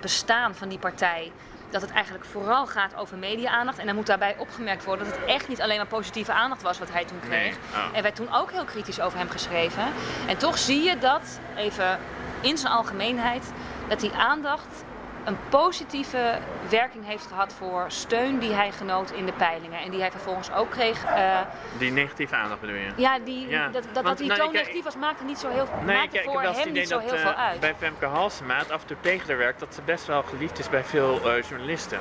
bestaan 0.00 0.54
van 0.54 0.68
die 0.68 0.78
partij. 0.78 1.32
Dat 1.70 1.82
het 1.82 1.90
eigenlijk 1.90 2.24
vooral 2.24 2.66
gaat 2.66 2.96
over 2.96 3.18
media-aandacht. 3.18 3.78
En 3.78 3.86
dan 3.86 3.94
moet 3.94 4.06
daarbij 4.06 4.36
opgemerkt 4.38 4.84
worden 4.84 5.06
dat 5.06 5.16
het 5.16 5.24
echt 5.24 5.48
niet 5.48 5.60
alleen 5.60 5.76
maar 5.76 5.86
positieve 5.86 6.32
aandacht 6.32 6.62
was 6.62 6.78
wat 6.78 6.92
hij 6.92 7.04
toen 7.04 7.20
kreeg. 7.20 7.30
Nee. 7.30 7.52
Oh. 7.74 7.96
Er 7.96 8.02
werd 8.02 8.14
toen 8.16 8.34
ook 8.34 8.50
heel 8.50 8.64
kritisch 8.64 9.00
over 9.00 9.18
hem 9.18 9.28
geschreven. 9.28 9.84
En 10.26 10.36
toch 10.36 10.58
zie 10.58 10.82
je 10.82 10.98
dat, 10.98 11.40
even 11.56 11.98
in 12.40 12.58
zijn 12.58 12.72
algemeenheid, 12.72 13.52
dat 13.88 14.00
die 14.00 14.12
aandacht 14.12 14.84
een 15.28 15.36
positieve 15.48 16.38
werking 16.70 17.06
heeft 17.06 17.26
gehad 17.26 17.52
voor 17.52 17.84
steun 17.88 18.38
die 18.38 18.52
hij 18.52 18.72
genoot 18.72 19.10
in 19.10 19.26
de 19.26 19.32
peilingen. 19.32 19.80
En 19.80 19.90
die 19.90 20.00
hij 20.00 20.10
vervolgens 20.10 20.52
ook 20.52 20.70
kreeg. 20.70 21.04
eh, 21.04 21.40
Die 21.78 21.90
negatieve 21.92 22.34
aandacht 22.36 22.60
bedoel 22.60 22.76
je? 22.76 22.90
ja, 22.96 23.18
die, 23.18 23.48
Ja, 23.48 23.68
dat, 23.68 23.82
dat, 23.82 23.92
want, 23.92 24.06
dat 24.06 24.18
die 24.18 24.26
nou, 24.28 24.40
toon 24.40 24.52
negatief 24.52 24.84
was, 24.84 24.96
maakte 24.96 25.24
niet 25.24 25.38
zo 25.38 25.48
heel, 25.50 25.68
Nee, 25.84 25.96
maakte 25.96 26.02
ik, 26.04 26.08
ik 26.08 26.14
heb 26.14 26.24
voor 26.24 26.40
wel 26.42 26.50
het 26.52 26.64
hem 26.64 26.72
niet 26.72 26.88
zo 26.88 26.94
dat 26.94 27.04
heel 27.04 27.14
eh, 27.14 27.20
veel 27.20 27.34
uit. 27.34 27.60
bij 27.60 27.74
Femke 27.78 28.06
Halsema 28.06 28.58
het 28.58 28.70
af 28.70 28.80
en 28.80 28.86
toe 28.86 28.96
tegenwerkt 29.00 29.60
dat 29.60 29.74
ze 29.74 29.80
best 29.84 30.06
wel 30.06 30.22
geliefd 30.22 30.58
is 30.58 30.68
bij 30.68 30.84
veel 30.84 31.20
eh, 31.34 31.42
journalisten. 31.42 31.98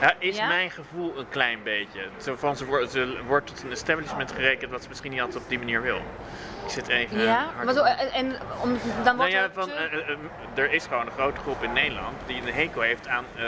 Ja, 0.00 0.14
is 0.18 0.36
Ja? 0.36 0.46
mijn 0.46 0.70
gevoel 0.70 1.18
een 1.18 1.28
klein 1.28 1.62
beetje. 1.62 2.00
Zo 2.16 2.34
van, 2.36 2.56
ze, 2.56 2.64
wordt, 2.64 2.90
ze 2.90 3.18
wordt 3.26 3.46
tot 3.46 3.62
een 3.62 3.70
establishment 3.70 4.32
gerekend 4.32 4.70
wat 4.70 4.82
ze 4.82 4.88
misschien 4.88 5.10
niet 5.10 5.20
altijd 5.20 5.42
op 5.42 5.48
die 5.48 5.58
manier 5.58 5.82
wil. 5.82 6.00
Ik 6.66 6.72
zit 6.72 6.88
even 6.88 7.18
ja, 7.18 7.44
hard 7.54 7.64
maar 7.64 7.74
zo, 7.74 7.80
op- 7.80 7.86
en, 7.86 8.12
en 8.12 8.36
om, 8.62 8.78
dan 8.94 9.02
Nou 9.04 9.16
wordt 9.16 9.32
ja, 9.32 9.42
er 9.42 9.50
van, 9.52 9.66
te- 9.68 9.72
eh, 9.74 9.92
eh, 9.98 10.08
eh, 10.10 10.16
er 10.64 10.72
is 10.72 10.84
gewoon 10.86 11.06
een 11.06 11.12
grote 11.12 11.40
groep 11.40 11.62
in 11.62 11.72
Nederland 11.72 12.16
die 12.26 12.36
een 12.42 12.52
hekel 12.54 12.80
heeft 12.80 13.08
aan 13.08 13.24
eh, 13.36 13.44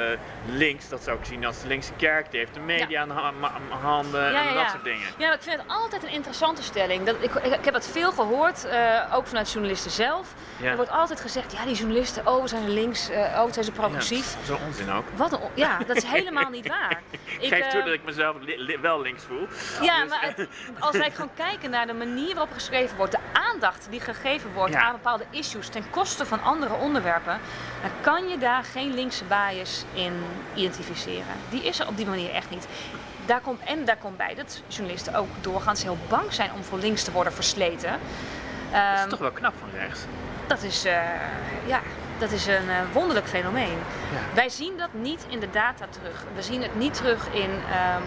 links. 0.47 0.89
Dat 0.89 1.03
ze 1.03 1.11
ook 1.11 1.25
zien 1.25 1.45
als 1.45 1.61
de 1.63 1.69
linkse 1.69 1.93
kerk. 1.97 2.31
Die 2.31 2.41
heeft 2.41 2.55
de 2.55 2.61
media 2.61 2.87
Ja. 2.89 3.01
aan 3.01 3.35
handen 3.81 4.21
Ja, 4.23 4.27
en 4.29 4.33
ja, 4.33 4.45
dat 4.45 4.63
ja. 4.63 4.69
soort 4.69 4.85
dingen. 4.85 5.07
Ja, 5.19 5.33
ik 5.33 5.43
vind 5.43 5.57
het 5.57 5.65
altijd 5.69 6.03
een 6.03 6.09
interessante 6.11 6.63
stelling. 6.63 7.07
Dat, 7.07 7.17
ik, 7.21 7.35
ik, 7.35 7.55
ik 7.55 7.65
heb 7.65 7.75
het 7.75 7.89
veel 7.93 8.13
gehoord, 8.13 8.65
eh, 8.65 9.15
ook 9.15 9.27
vanuit 9.27 9.51
journalisten 9.53 9.91
zelf. 9.91 10.35
Ja. 10.57 10.71
Er 10.71 10.77
wordt 10.77 10.91
altijd 10.91 11.21
gezegd, 11.21 11.53
ja, 11.53 11.65
die 11.65 11.75
journalisten, 11.75 12.27
oh, 12.27 12.43
we 12.43 12.49
zijn 12.49 12.69
links, 12.71 13.09
eh, 13.09 13.21
oh, 13.45 13.53
zijn 13.53 13.65
ze 13.65 13.73
progressief. 13.73 14.37
Ja, 14.39 14.45
Zo'n 14.45 14.59
onzin 14.67 14.91
ook. 14.91 15.05
Wat 15.17 15.33
een, 15.33 15.39
on- 15.41 15.51
ja, 15.55 15.79
dat 15.87 15.97
is 15.97 16.05
helemaal 16.19 16.51
niet 16.51 16.69
waar. 16.69 17.01
Ik 17.39 17.49
geef 17.49 17.65
eh, 17.65 17.71
toe 17.71 17.83
dat 17.83 17.93
ik 17.93 18.05
mezelf 18.05 18.37
li- 18.41 18.59
li- 18.63 18.79
wel 18.81 19.01
links 19.01 19.23
voel. 19.25 19.47
Ja, 19.83 20.01
Dus, 20.01 20.11
maar 20.11 20.23
het- 20.37 20.49
als 20.79 20.97
wij 20.97 21.11
gewoon 21.11 21.31
kijken 21.35 21.71
naar 21.71 21.87
de 21.87 21.93
manier 21.95 22.35
waarop 22.35 22.53
geschreven 22.53 22.97
wordt, 22.97 23.08
de 23.11 23.19
aandacht 23.33 23.87
die 23.91 24.01
gegeven 24.01 24.53
wordt 24.53 24.73
Ja. 24.73 24.81
aan 24.83 24.93
bepaalde 24.93 25.25
issues 25.31 25.69
ten 25.69 25.91
koste 25.91 26.27
van 26.27 26.43
andere 26.43 26.75
onderwerpen, 26.75 27.39
dan 27.83 27.91
kan 28.01 28.29
je 28.29 28.39
daar 28.39 28.65
geen 28.65 28.95
linkse 28.95 29.25
bias 29.25 29.85
in 29.93 30.13
identificeren. 30.55 31.35
Die 31.49 31.63
is 31.65 31.79
er 31.81 31.87
op 31.89 31.97
die 31.97 32.07
manier 32.07 32.31
echt 32.31 32.51
niet. 32.51 32.67
Daar 33.27 33.41
komt, 33.41 33.61
en 33.65 33.85
daar 33.85 33.97
komt 33.97 34.17
bij 34.17 34.35
dat 34.35 34.63
journalisten 34.67 35.15
ook 35.15 35.29
doorgaans 35.41 35.83
heel 35.83 35.99
bang 36.09 36.33
zijn 36.33 36.53
om 36.53 36.65
voor 36.65 36.79
links 36.79 37.03
te 37.05 37.13
worden 37.13 37.33
versleten. 37.33 37.91
dat 37.91 38.81
is 38.95 39.01
Ehm, 39.01 39.09
toch 39.09 39.19
wel 39.19 39.31
knap 39.31 39.55
van 39.61 39.69
rechts. 39.81 40.01
dat 40.47 40.63
is, 40.63 40.85
eh, 40.85 40.93
ja, 41.67 41.81
dat 42.19 42.31
is 42.31 42.47
een 42.47 42.69
eh, 42.71 42.77
wonderlijk 42.93 43.29
fenomeen. 43.29 43.79
Ja. 44.13 44.35
Wij 44.35 44.49
zien 44.49 44.77
dat 44.77 44.89
niet 44.93 45.27
in 45.29 45.41
de 45.41 45.51
data 45.51 45.85
terug. 45.91 46.25
We 46.35 46.43
zien 46.43 46.63
het 46.63 46.75
niet 46.75 46.95
terug 46.95 47.27
in, 47.33 47.51
ehm, 47.71 48.03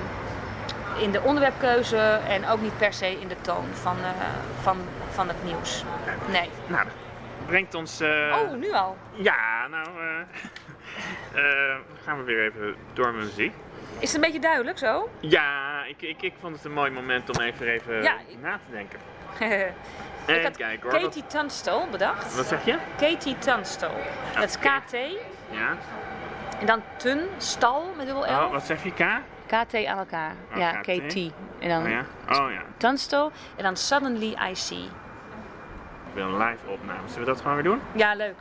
in 1.00 1.12
de 1.12 1.22
onderwerpkeuze 1.22 2.20
en 2.28 2.48
ook 2.48 2.62
niet 2.62 2.78
per 2.78 2.94
se 2.94 3.20
in 3.20 3.28
de 3.28 3.42
toon 3.42 3.66
van, 3.74 3.98
eh, 3.98 4.10
van, 4.62 4.78
van 5.10 5.28
het 5.28 5.44
nieuws. 5.44 5.84
Nee. 6.30 6.50
Nou, 6.68 6.84
dat 6.86 6.94
brengt 7.46 7.76
ons... 7.76 8.00
eh, 8.00 8.10
Oh, 8.44 8.54
nu 8.58 8.72
al. 8.72 8.98
Ja, 9.12 9.68
nou... 9.68 9.88
eh, 11.36 11.76
gaan 12.04 12.18
we 12.18 12.24
weer 12.24 12.46
even 12.46 12.76
door 12.94 13.14
met 13.14 13.24
muziek. 13.26 13.54
Is 14.00 14.08
het 14.08 14.16
een 14.16 14.22
beetje 14.22 14.40
duidelijk 14.40 14.78
zo? 14.78 15.10
Ja, 15.20 15.84
ik, 15.84 16.02
ik, 16.02 16.22
ik 16.22 16.34
vond 16.40 16.56
het 16.56 16.66
een 16.66 16.72
mooi 16.74 16.92
moment 16.92 17.30
om 17.38 17.42
even, 17.44 17.68
even 17.68 18.02
Ja. 18.04 18.16
na 18.42 18.60
te 18.66 18.72
denken. 18.72 19.00
ik 20.38 20.44
had 20.44 20.58
kijk 20.58 20.84
hoor. 20.84 20.92
wat- 20.92 21.02
Katie 21.02 21.24
Tunstall 21.28 21.88
bedacht. 21.92 22.36
Wat 22.36 22.46
zeg 22.48 22.66
je? 22.66 22.78
Katie 22.98 23.38
Tunstall. 23.38 23.92
Dat 24.36 24.44
is. 24.44 24.58
KT. 24.60 24.92
Ja. 25.50 25.76
En 26.60 26.66
dan 26.66 26.82
Tun, 26.98 27.20
stal 27.38 27.94
met 27.98 28.06
dubbel 28.06 28.24
L. 28.26 28.28
Oh, 28.28 28.52
wat 28.52 28.66
zeg 28.66 28.84
je, 28.84 28.92
K? 28.94 29.00
KT 29.52 29.86
aan 29.86 29.98
elkaar. 29.98 30.34
Oh, 30.52 30.58
ja, 30.58 30.72
KT. 30.72 31.08
KT. 31.08 31.16
En 31.60 31.70
dan 31.70 31.84
Oh 31.84 31.90
ja. 31.90 32.06
Oh 32.30 32.52
ja. 32.52 32.62
Tunstall. 32.78 33.30
En 33.56 33.64
dan 33.64 33.76
Suddenly 33.78 34.38
I 34.50 34.56
See. 34.56 34.84
Ik 36.08 36.14
wil 36.14 36.28
een 36.28 36.38
live 36.38 36.68
opname. 36.68 37.08
Zullen 37.08 37.20
we 37.20 37.26
dat 37.26 37.42
gewoon 37.42 37.56
weer 37.56 37.64
doen? 37.64 37.82
Ja, 37.94 38.14
leuk. 38.14 38.36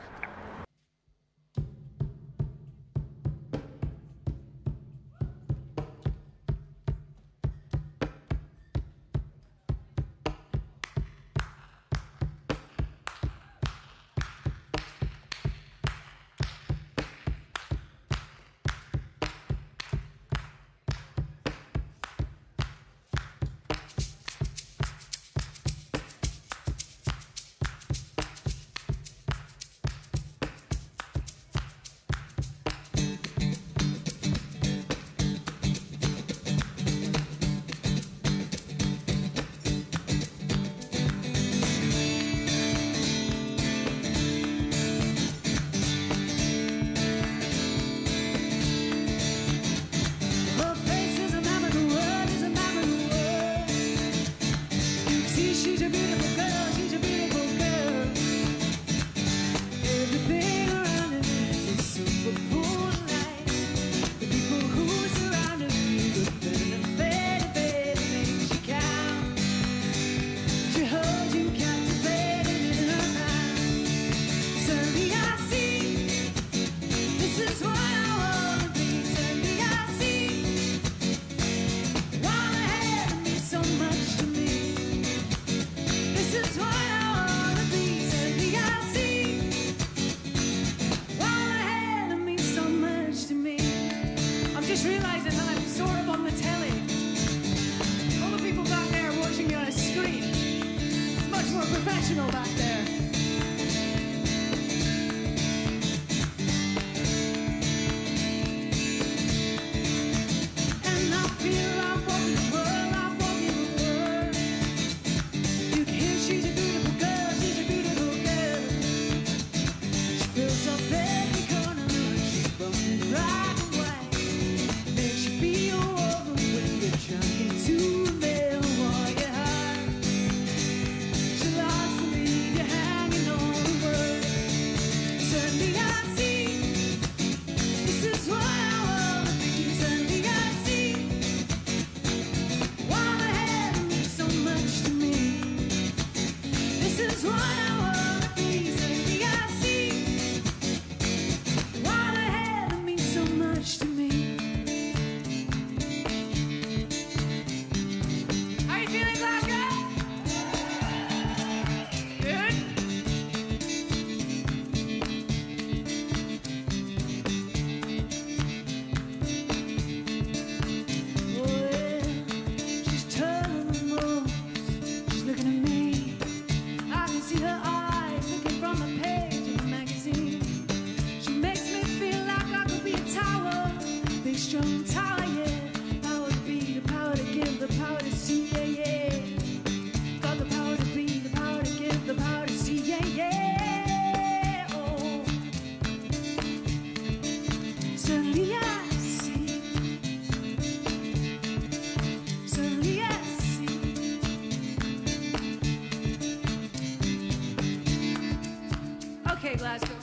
Glasgow. 209.61 209.95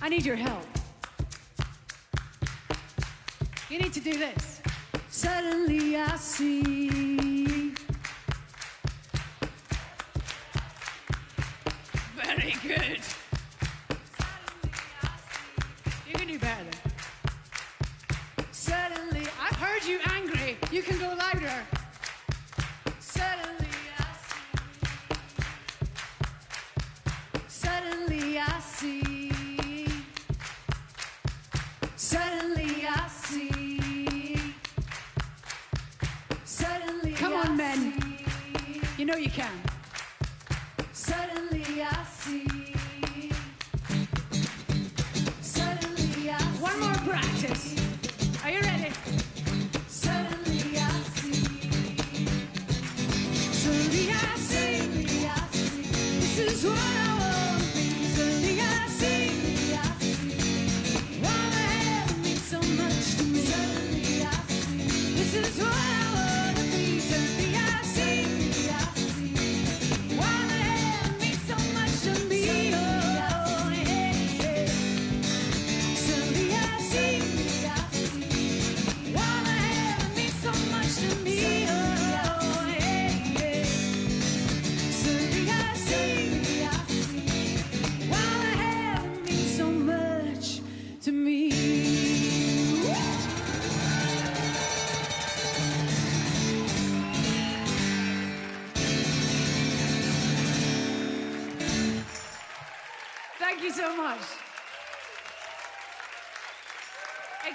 I 0.00 0.08
need 0.08 0.24
your 0.24 0.34
help. 0.34 0.64
You 3.68 3.78
need 3.78 3.92
to 3.92 4.00
do 4.00 4.16
this. 4.16 4.49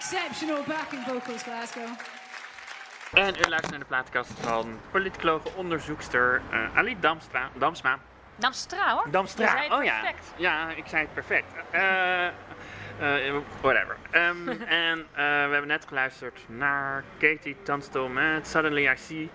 Exceptional 0.05 0.63
backing 0.67 1.03
vocals, 1.03 1.43
Glasgow. 1.43 1.89
En 3.13 3.35
u 3.35 3.49
luistert 3.49 3.69
naar 3.69 3.79
de 3.79 3.85
plaatkast 3.85 4.31
van 4.39 4.79
politicologe 4.91 5.49
onderzoekster 5.55 6.41
eh, 6.51 6.77
Ali 6.77 6.97
Damstra, 6.99 7.49
Damsma. 7.57 7.99
Damstra 8.35 8.93
hoor. 8.93 9.11
Damstra, 9.11 9.49
zei 9.49 9.63
het 9.63 9.71
oh 9.71 9.83
ja. 9.83 9.99
perfect. 9.99 10.33
Ja, 10.35 10.69
ik 10.69 10.83
zei 10.87 11.01
het 11.01 11.13
perfect. 11.13 11.45
Eh, 11.71 12.25
eh, 12.27 12.33
whatever. 13.61 13.97
Ehm, 14.11 14.49
en 14.89 14.99
eh, 14.99 15.23
we 15.23 15.51
hebben 15.51 15.67
net 15.67 15.85
geluisterd 15.87 16.39
naar 16.47 17.03
Katie 17.17 17.57
Tunstall 17.63 18.07
met 18.07 18.47
Suddenly 18.47 18.87
I 18.87 18.97
See. 18.97 19.29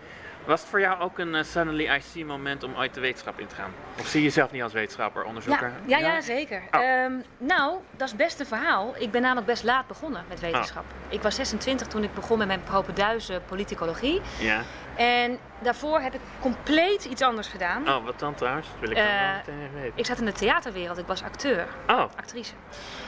Was 0.44 0.60
het 0.60 0.68
voor 0.70 0.80
jou 0.80 1.00
ook 1.00 1.18
een 1.18 1.34
eh, 1.34 1.42
Suddenly 1.44 1.88
I 1.96 2.00
See 2.00 2.24
moment 2.24 2.62
om 2.62 2.74
ooit 2.76 2.94
de 2.94 3.00
wetenschap 3.00 3.38
in 3.38 3.46
te 3.46 3.54
gaan? 3.54 3.70
Of 3.98 4.06
zie 4.06 4.20
je 4.20 4.26
jezelf 4.26 4.50
niet 4.52 4.62
als 4.62 4.72
wetenschapper, 4.72 5.24
onderzoeker? 5.24 5.72
Ja, 5.86 5.98
ja, 5.98 6.12
ja, 6.14 6.20
zeker. 6.20 6.62
Oh. 6.70 6.80
Ehm, 6.80 7.12
nou, 7.38 7.78
dat 7.96 8.08
is 8.08 8.16
best 8.16 8.40
een 8.40 8.46
verhaal. 8.46 8.94
Ik 8.98 9.10
ben 9.10 9.22
namelijk 9.22 9.46
best 9.46 9.64
laat 9.64 9.86
begonnen 9.86 10.24
met 10.28 10.40
wetenschap. 10.40 10.84
Oh. 11.06 11.12
Ik 11.14 11.22
was 11.22 11.34
26 11.34 11.86
toen 11.86 12.02
ik 12.02 12.14
begon 12.14 12.38
met 12.38 12.46
mijn 12.46 12.62
propenduizen 12.62 13.42
politicologie. 13.44 14.20
Ja. 14.38 14.60
En 14.96 15.38
daarvoor 15.58 16.00
heb 16.00 16.14
ik 16.14 16.20
compleet 16.40 17.04
iets 17.04 17.22
anders 17.22 17.48
gedaan. 17.48 17.88
Oh, 17.88 18.04
wat 18.04 18.18
dan 18.18 18.34
trouwens? 18.34 18.66
Dat 18.70 18.80
wil 18.80 18.90
ik 18.90 18.96
dan 18.96 19.04
Eh, 19.06 19.20
wel 19.20 19.36
meteen 19.36 19.72
weten. 19.80 19.92
Ik 19.98 20.06
zat 20.06 20.18
in 20.18 20.24
de 20.24 20.32
theaterwereld. 20.32 20.98
Ik 20.98 21.06
was 21.06 21.22
acteur, 21.22 21.66
Oh, 21.86 22.02
actrice. 22.16 22.52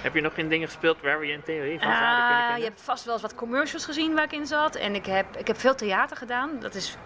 heb 0.03 0.15
je 0.15 0.21
nog 0.21 0.37
in 0.37 0.49
dingen 0.49 0.67
gespeeld 0.69 1.01
waar 1.01 1.19
we 1.19 1.27
je 1.27 1.33
in 1.33 1.43
theorie 1.43 1.79
van 1.79 1.89
zouden 1.93 2.09
kunnen 2.09 2.33
Ah, 2.33 2.39
kennen? 2.41 2.59
je 2.59 2.65
hebt 2.65 2.81
vast 2.83 3.05
wel 3.05 3.13
eens 3.13 3.23
wat 3.23 3.35
commercials 3.35 3.85
gezien 3.85 4.15
waar 4.15 4.25
ik 4.25 4.33
in 4.33 4.47
zat. 4.47 4.75
En 4.75 4.95
ik 4.95 5.07
heb, 5.07 5.37
ik 5.37 5.47
heb 5.47 5.59
veel 5.61 5.75
theater 5.75 6.17
gedaan. 6.17 6.51
Dat 6.61 6.75
is 6.75 6.97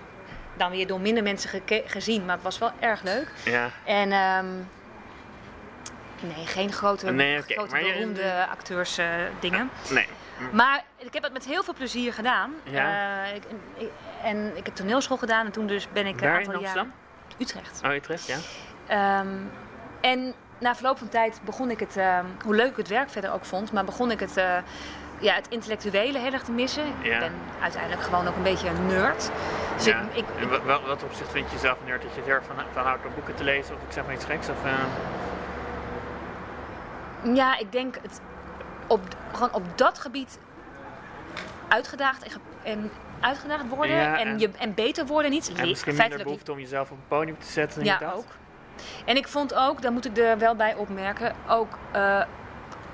dan 0.56 0.70
weer 0.70 0.86
door 0.86 1.00
minder 1.00 1.22
mensen 1.22 1.62
gezien, 1.86 2.24
maar 2.24 2.34
het 2.34 2.44
was 2.44 2.58
wel 2.58 2.70
erg 2.80 3.02
leuk. 3.02 3.28
Ja. 3.44 3.70
En 3.84 4.12
ehm, 4.12 4.46
nee, 6.20 6.46
geen 6.46 6.72
grote, 6.72 7.10
Nee, 7.10 7.42
grote 7.42 7.70
maar 7.70 7.84
je- 7.84 7.92
beroemde 7.92 8.46
acteurs 8.50 8.98
eh, 8.98 9.06
dingen. 9.40 9.70
Nee. 9.90 10.06
Maar 10.52 10.84
ik 10.96 11.12
heb 11.14 11.22
het 11.22 11.32
met 11.32 11.44
heel 11.44 11.62
veel 11.62 11.74
plezier 11.74 12.12
gedaan. 12.12 12.54
Ja. 12.62 13.24
Eh, 13.24 13.34
ik, 13.34 13.42
ik- 13.76 13.90
en 14.22 14.56
ik 14.56 14.64
heb 14.66 14.74
toneelschool 14.74 15.16
gedaan 15.16 15.46
en 15.46 15.52
toen 15.52 15.66
dus 15.66 15.88
ben 15.92 16.06
ik 16.06 16.20
een 16.20 16.28
Waar 16.30 16.40
in 16.40 16.54
Amsterdam? 16.54 16.92
Utrecht. 17.38 17.80
Oh, 17.84 17.92
Utrecht, 17.94 18.26
ja. 18.26 18.36
Ehm, 18.86 19.28
en 20.00 20.34
na 20.58 20.74
verloop 20.74 20.98
van 20.98 21.08
tijd 21.08 21.40
begon 21.44 21.70
ik 21.70 21.80
het, 21.80 21.96
ehm, 21.96 22.24
hoe 22.44 22.54
leuk 22.54 22.70
ik 22.70 22.76
het 22.76 22.88
werk 22.88 23.10
verder 23.10 23.32
ook 23.32 23.44
vond, 23.44 23.72
maar 23.72 23.84
begon 23.84 24.10
ik 24.10 24.20
het, 24.20 24.36
eh, 24.36 24.56
ja, 25.18 25.34
het 25.34 25.46
intellectuele 25.48 26.18
heel 26.18 26.32
erg 26.32 26.42
te 26.42 26.52
missen. 26.52 26.84
Ja. 27.02 27.12
Ik 27.14 27.18
ben 27.20 27.32
uiteindelijk 27.62 28.02
gewoon 28.02 28.28
ook 28.28 28.36
een 28.36 28.42
beetje 28.42 28.68
een 28.68 28.86
nerd. 28.86 29.30
Dus 29.76 29.84
ja. 29.84 30.00
ik, 30.00 30.16
ik, 30.16 30.24
En 30.40 30.48
wa- 30.48 30.62
wa- 30.62 30.80
wat 30.86 31.02
opzicht 31.02 31.30
vind 31.30 31.46
je 31.50 31.54
jezelf 31.54 31.78
een 31.80 31.86
nerd 31.86 32.02
dat 32.02 32.14
je 32.14 32.22
er 32.32 32.42
van, 32.44 32.56
van 32.72 32.84
houdt 32.84 33.06
om 33.06 33.14
boeken 33.14 33.34
te 33.34 33.44
lezen? 33.44 33.74
Of 33.74 33.80
ik 33.82 33.92
zeg 33.92 34.04
maar 34.04 34.14
iets 34.14 34.24
geks? 34.24 34.48
Of, 34.48 34.64
eh, 34.64 34.72
ja, 37.34 37.58
ik 37.58 37.72
denk 37.72 37.94
het 38.02 38.20
op, 38.86 39.00
gewoon 39.32 39.52
op 39.54 39.62
dat 39.78 39.98
gebied 39.98 40.38
uitgedaagd 41.68 42.22
en, 42.22 42.30
en 42.62 42.90
uitgedaagd 43.20 43.68
worden 43.68 43.96
Ja, 43.96 44.18
en, 44.18 44.26
en- 44.26 44.38
je, 44.38 44.50
en 44.58 44.74
beter 44.74 45.06
worden 45.06 45.30
niet. 45.30 45.52
en 45.56 45.68
misschien 45.68 45.96
minder 45.96 46.22
behoefte 46.22 46.52
om 46.52 46.58
jezelf 46.58 46.90
op 46.90 46.96
een 46.96 47.08
podium 47.08 47.38
te 47.38 47.46
zetten. 47.46 47.84
Ja, 47.84 47.98
ook. 48.14 48.26
En 49.04 49.16
ik 49.16 49.28
vond 49.28 49.54
ook, 49.54 49.82
daar 49.82 49.92
moet 49.92 50.04
ik 50.04 50.16
er 50.18 50.38
wel 50.38 50.54
bij 50.56 50.74
opmerken, 50.74 51.34
ook 51.48 51.78
eh, 51.90 52.22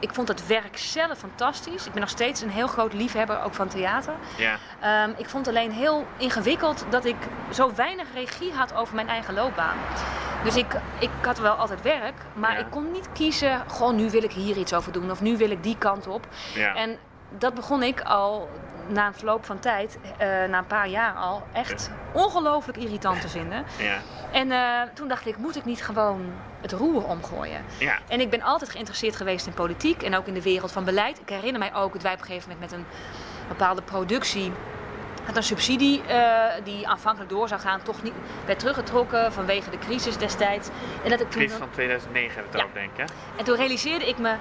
ik 0.03 0.15
vond 0.15 0.29
het 0.29 0.47
werk 0.47 0.79
zelf 0.79 1.19
fantastisch. 1.19 1.87
Ik 1.87 1.93
ben 1.93 2.01
nog 2.01 2.11
steeds 2.11 2.41
een 2.41 2.51
heel 2.51 2.67
groot 2.67 2.93
liefhebber 2.93 3.43
ook 3.43 3.55
van 3.55 3.69
theater. 3.69 4.13
Ja. 4.37 4.57
Ehm, 4.81 5.11
ik 5.17 5.29
vond 5.29 5.49
alleen 5.49 5.73
heel 5.73 6.07
ingewikkeld 6.17 6.85
dat 6.91 7.05
ik 7.05 7.17
zo 7.53 7.75
weinig 7.75 8.07
regie 8.15 8.53
had 8.53 8.75
over 8.75 8.95
mijn 8.95 9.09
eigen 9.09 9.35
loopbaan. 9.35 9.77
Dus 10.45 10.57
ik, 10.57 10.67
ik 10.99 11.11
had 11.25 11.39
wel 11.39 11.53
altijd 11.55 11.83
werk, 11.83 12.15
maar 12.35 12.53
Ja. 12.53 12.59
ik 12.59 12.67
kon 12.71 12.91
niet 12.93 13.09
kiezen, 13.13 13.63
goh, 13.69 13.93
nu 13.93 14.11
wil 14.11 14.23
ik 14.23 14.33
hier 14.33 14.57
iets 14.57 14.75
over 14.75 14.93
doen 14.93 15.11
of 15.11 15.21
nu 15.21 15.37
wil 15.37 15.51
ik 15.51 15.63
die 15.63 15.77
kant 15.79 16.07
op. 16.07 16.27
Ja. 16.55 16.75
En 16.75 16.99
dat 17.39 17.55
begon 17.55 17.83
ik 17.83 18.01
al 18.01 18.49
na 18.87 19.07
een 19.07 19.15
verloop 19.15 19.45
van 19.45 19.59
tijd, 19.59 19.99
eh, 20.19 20.29
na 20.29 20.59
een 20.59 20.67
paar 20.67 20.89
jaar 20.89 21.15
al, 21.15 21.43
echt 21.53 21.91
ongelooflijk 22.13 22.79
irritant 22.79 23.21
te 23.21 23.29
vinden. 23.29 23.65
Ja. 23.79 23.99
En 24.33 24.51
eh, 24.53 24.81
toen 24.95 25.09
dacht 25.09 25.27
ik, 25.27 25.37
moet 25.37 25.57
ik 25.57 25.65
niet 25.65 25.85
gewoon 25.85 26.33
het 26.61 26.73
roer 26.73 27.05
omgooien? 27.05 27.65
Ja. 27.79 27.99
En 28.09 28.21
ik 28.21 28.31
ben 28.31 28.43
altijd 28.43 28.71
geïnteresseerd 28.71 29.17
geweest 29.17 29.47
in 29.47 29.53
politiek 29.53 30.03
en 30.03 30.17
ook 30.17 30.27
in 30.27 30.35
de 30.35 30.43
wereld 30.43 30.73
van 30.73 30.85
beleid. 30.85 31.21
Ik 31.21 31.29
herinner 31.29 31.59
mij 31.59 31.75
ook 31.75 31.93
dat 31.93 32.03
wij 32.03 32.13
op 32.13 32.19
een 32.21 32.25
gegeven 32.27 32.51
moment 32.51 32.71
met 32.71 32.81
een 32.81 32.87
bepaalde 33.49 33.83
productie 33.83 34.53
had 35.25 35.37
een 35.37 35.43
subsidie 35.43 36.03
eh, 36.03 36.65
die 36.65 36.89
aanvankelijk 36.89 37.31
door 37.31 37.49
zou 37.49 37.61
gaan, 37.61 37.83
toch 37.83 38.03
niet 38.03 38.13
werd 38.47 38.59
teruggetrokken 38.59 39.33
vanwege 39.33 39.71
de 39.71 39.79
crisis 39.79 40.17
destijds. 40.17 40.69
En, 41.05 41.11
dat 41.11 41.21
ik 41.21 41.31
toen, 41.31 41.41
Crisis 41.41 41.59
van 41.59 41.71
2009 41.71 42.35
hebben 42.35 42.53
we 42.53 42.59
Ja. 42.59 42.65
over, 42.65 42.79
denk 42.79 43.11
ik. 43.11 43.17
en 43.37 43.45
toen 43.45 43.57
realiseerde 43.57 44.09
ik 44.09 44.19
me, 44.19 44.35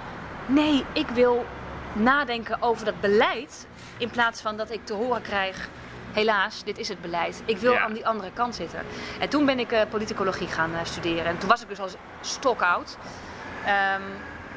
nee, 0.45 0.85
ik 0.93 1.07
wil 1.07 1.45
nadenken 1.93 2.61
over 2.61 2.85
dat 2.85 2.99
beleid 2.99 3.67
in 4.01 4.09
plaats 4.09 4.41
van 4.41 4.57
dat 4.57 4.71
ik 4.71 4.85
te 4.85 4.93
horen 4.93 5.21
krijg, 5.21 5.69
helaas, 6.11 6.63
dit 6.63 6.77
is 6.77 6.87
het 6.87 7.01
beleid. 7.01 7.41
Ik 7.45 7.57
wil 7.57 7.73
Ja. 7.73 7.79
aan 7.79 7.93
die 7.93 8.07
andere 8.07 8.31
kant 8.33 8.55
zitten. 8.55 8.79
En 9.19 9.29
toen 9.29 9.45
ben 9.45 9.59
ik 9.59 9.71
eh, 9.71 9.81
politicologie 9.89 10.47
gaan 10.47 10.73
eh, 10.73 10.79
studeren. 10.83 11.25
En 11.25 11.37
toen 11.37 11.49
was 11.49 11.61
ik 11.61 11.67
dus 11.67 11.79
al 11.79 11.87
stokoud. 12.21 12.97
Ehm 13.65 14.01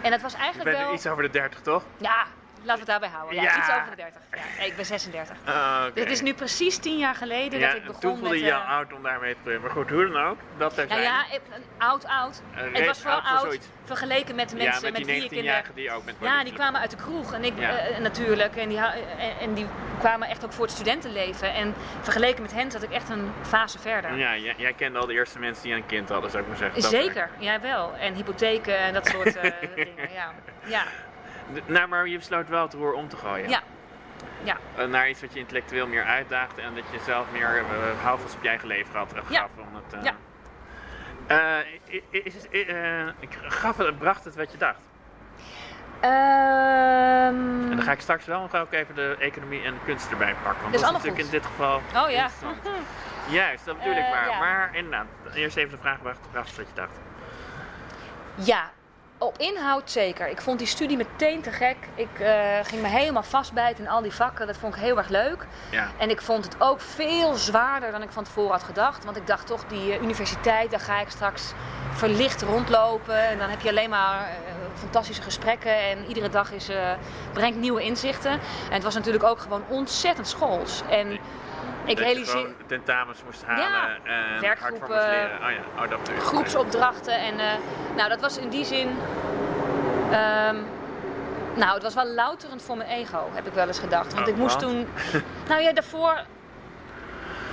en 0.03 0.13
het 0.13 0.23
was 0.23 0.33
Je 0.33 0.39
eigenlijk 0.39 0.65
bent 0.71 0.79
nu 0.79 0.85
wel... 0.85 0.95
iets 0.95 1.07
over 1.07 1.23
de 1.23 1.31
30, 1.31 1.61
toch? 1.61 1.83
Ja, 1.97 2.25
laten 2.65 2.85
we 2.85 2.93
het 2.93 3.01
daarbij 3.01 3.09
houden. 3.09 3.43
Ja. 3.43 3.59
Iets 3.59 3.69
over 3.71 3.91
de 3.91 3.97
30. 3.97 4.21
Ja, 4.33 4.41
nee, 4.59 4.67
ik 4.67 4.77
ben 4.77 4.85
36. 4.85 5.37
Ah. 5.45 5.85
Dus 5.95 6.03
het 6.03 6.13
is 6.13 6.21
nu 6.21 6.35
precies 6.35 6.77
tien 6.77 6.99
jaar 6.99 7.15
geleden 7.15 7.61
dat 7.61 7.75
ik 7.75 7.77
toen 7.77 7.87
begon 7.87 8.19
voelde 8.19 8.29
met... 8.29 8.41
je 8.41 8.51
eh, 8.51 8.71
oud 8.71 8.93
om 8.93 9.03
daarmee 9.03 9.33
te 9.33 9.39
proberen. 9.39 9.61
Maar 9.61 9.71
goed, 9.71 9.91
hoe 9.91 10.11
dan 10.11 10.23
ook. 10.23 10.39
Dat 10.59 10.77
nou 10.77 11.01
ja, 11.01 11.25
ik- 11.33 11.41
oud, 11.79 12.07
oud. 12.07 12.43
Eh, 12.55 12.63
het 12.73 12.87
was 12.87 13.01
vooral 13.01 13.21
oud 13.21 13.41
voor 13.41 13.57
vergeleken 13.85 14.35
met 14.35 14.49
de 14.49 14.57
mensen 14.57 14.87
ja, 14.87 14.91
met 14.91 14.97
die 14.97 15.07
wie 15.07 15.25
ik 15.25 15.31
in 15.31 15.45
de... 15.45 15.51
19-jarigen 15.51 15.75
die 15.75 15.91
ook 15.93 16.05
met 16.05 16.15
Ja, 16.21 16.45
die 16.45 16.53
kwamen 16.53 16.81
uit 16.81 16.91
de 16.91 16.97
kroeg 16.97 17.33
en 17.33 17.45
ik 17.45 17.53
Ja. 17.59 17.77
eh, 17.77 17.99
natuurlijk. 17.99 18.57
En 18.57 18.69
die, 18.69 18.79
en, 19.41 19.55
die 19.55 19.67
kwamen 19.99 20.29
echt 20.29 20.45
ook 20.45 20.53
voor 20.53 20.65
het 20.65 20.75
studentenleven. 20.75 21.55
En 21.55 21.75
vergeleken 22.01 22.43
met 22.43 22.53
hen 22.53 22.71
zat 22.71 22.83
ik 22.83 22.91
echt 22.91 23.09
een 23.09 23.33
fase 23.43 23.79
verder. 23.79 24.17
Ja, 24.17 24.37
jij, 24.37 24.55
jij 24.57 24.73
kende 24.73 24.99
al 24.99 25.07
de 25.07 25.13
eerste 25.13 25.39
mensen 25.39 25.63
die 25.63 25.75
een 25.75 25.87
kind 25.87 26.09
hadden, 26.09 26.31
zou 26.31 26.43
ik 26.43 26.49
maar 26.49 26.59
zeggen. 26.59 26.83
Zeker, 26.83 27.31
jij 27.39 27.61
wel. 27.61 27.95
En 27.95 28.15
hypotheken 28.15 28.79
en 28.79 28.93
dat 28.93 29.07
soort 29.07 29.37
eh, 29.37 29.51
dingen. 29.75 30.13
Ja. 30.13 30.33
Ja. 30.65 30.83
Nou, 31.67 31.89
maar 31.89 32.07
je 32.09 32.17
besloot 32.19 32.49
wel 32.49 32.63
het 32.63 32.75
roer 32.75 32.93
om 32.93 33.09
te 33.09 33.17
gooien. 33.17 33.49
Ja. 33.49 33.61
Ja. 34.43 34.57
Eh, 34.77 34.87
naar 34.87 35.09
iets 35.09 35.21
wat 35.21 35.33
je 35.33 35.39
intellectueel 35.39 35.87
meer 35.87 36.05
uitdaagt 36.05 36.59
en 36.59 36.75
dat 36.75 36.85
je 36.91 36.99
zelf 37.05 37.27
meer 37.33 37.59
uh, 37.61 37.65
houvast 38.03 38.35
op 38.35 38.43
je 38.43 38.49
eigen 38.49 38.69
leven 38.69 38.95
had, 38.99 39.13
gaf. 39.17 39.29
Ja. 39.31 39.49
Om 39.59 39.81
het, 39.89 40.05
Ja. 40.05 40.15
i- 41.91 42.03
is, 42.11 42.35
gaf 43.43 43.77
het, 43.77 43.99
bracht 43.99 44.25
het 44.25 44.37
wat 44.37 44.53
je 44.53 44.59
dacht. 44.59 44.79
Ehm, 46.01 46.11
En 47.71 47.77
dan 47.77 47.83
ga 47.83 47.93
ik 47.93 48.01
straks 48.01 48.25
wel 48.25 48.41
nog 48.41 48.55
ook 48.55 48.73
even 48.73 48.95
de 48.95 49.17
economie 49.19 49.63
en 49.63 49.75
kunst 49.85 50.11
erbij 50.11 50.35
pakken. 50.43 50.63
Want 50.63 50.73
Dat 50.73 50.75
is 50.75 50.81
dat 50.81 50.81
is 50.81 50.83
allemaal 50.83 51.01
natuurlijk 51.01 51.25
goed. 51.25 51.35
in 51.35 51.41
dit 51.41 51.47
geval 51.47 52.05
Oh 52.05 52.11
ja. 52.11 52.29
Juist, 53.29 53.65
dat 53.65 53.79
bedoel 53.79 53.93
ik 53.97 54.09
maar. 54.11 54.29
ja. 54.29 54.39
Maar 54.39 54.71
inderdaad, 54.73 55.07
eerst 55.35 55.57
even 55.57 55.71
de 55.71 55.79
vraag 55.81 56.03
bracht, 56.03 56.19
bracht 56.31 56.49
het 56.49 56.57
wat 56.57 56.67
je 56.69 56.75
dacht. 56.75 56.99
Ja, 58.35 58.71
op 59.25 59.39
inhoud 59.39 59.91
zeker. 59.91 60.29
Ik 60.29 60.41
vond 60.41 60.59
die 60.59 60.67
studie 60.67 60.97
meteen 60.97 61.43
te 61.43 61.51
gek. 61.51 61.77
Ik 61.95 62.21
eh, 62.21 62.59
ging 62.63 62.83
me 62.83 62.89
helemaal 62.89 63.23
vastbijten 63.23 63.85
in 63.85 63.91
al 63.91 64.03
die 64.03 64.13
vakken. 64.13 64.47
Dat 64.47 64.57
vond 64.57 64.75
ik 64.75 64.81
heel 64.81 64.97
erg 64.97 65.09
leuk. 65.09 65.47
Ja. 65.71 65.91
En 65.99 66.11
ik 66.11 66.21
vond 66.21 66.45
het 66.45 66.57
ook 66.59 66.81
veel 66.81 67.35
zwaarder 67.35 67.93
dan 67.93 68.03
ik 68.03 68.11
van 68.11 68.25
tevoren 68.25 68.51
had 68.51 68.63
gedacht. 68.63 69.05
Want 69.05 69.17
ik 69.17 69.27
dacht 69.27 69.47
toch, 69.47 69.65
die 69.67 69.93
eh, 69.93 70.03
universiteit, 70.03 70.71
daar 70.71 70.81
ga 70.81 71.01
ik 71.01 71.09
straks 71.09 71.53
verlicht 71.93 72.43
rondlopen. 72.43 73.29
En 73.29 73.39
dan 73.39 73.49
heb 73.49 73.61
je 73.61 73.69
alleen 73.69 73.91
maar 73.91 74.21
eh, 74.21 74.55
fantastische 74.75 75.23
gesprekken. 75.23 75.79
En 75.79 76.07
iedere 76.09 76.29
dag 76.29 76.53
is, 76.53 76.71
brengt 77.33 77.59
nieuwe 77.59 77.83
inzichten. 77.83 78.31
En 78.31 78.73
het 78.73 78.83
was 78.83 78.95
natuurlijk 78.95 79.25
ook 79.25 79.39
gewoon 79.39 79.63
ontzettend 79.69 80.29
schools. 80.29 80.83
En 80.89 81.19
ik 81.85 81.97
dat 81.97 81.99
je 81.99 82.05
realiseer 82.05 82.37
gewoon 82.39 82.55
tentamens 82.67 83.23
moest 83.25 83.45
halen 83.45 84.05
en 84.05 84.23
hard 84.25 84.31
voor 84.31 84.41
werkgroepen, 84.41 84.89
leren. 84.89 85.39
Oh 85.45 85.51
ja, 85.51 85.83
oh, 85.85 85.91
dat 85.91 85.99
je. 86.09 86.21
groepsopdrachten. 86.21 87.19
En 87.19 87.39
eh, 87.39 87.47
nou, 87.97 88.09
dat 88.09 88.21
was 88.21 88.39
in 88.39 88.49
die 88.49 88.65
zin. 88.65 88.89
ehm, 90.11 90.57
nou, 91.55 91.75
het 91.75 91.83
was 91.83 91.95
wel 91.95 92.07
louterend 92.07 92.63
voor 92.63 92.77
mijn 92.77 92.89
ego, 92.91 93.29
heb 93.33 93.47
ik 93.47 93.53
wel 93.53 93.67
eens 93.67 93.79
gedacht. 93.79 94.15
Want 94.15 94.27
Oh, 94.27 94.33
ik 94.33 94.39
moest 94.39 94.59
toen. 94.59 94.89
Nou 95.49 95.63
ja, 95.63 95.73
daarvoor. 95.73 96.21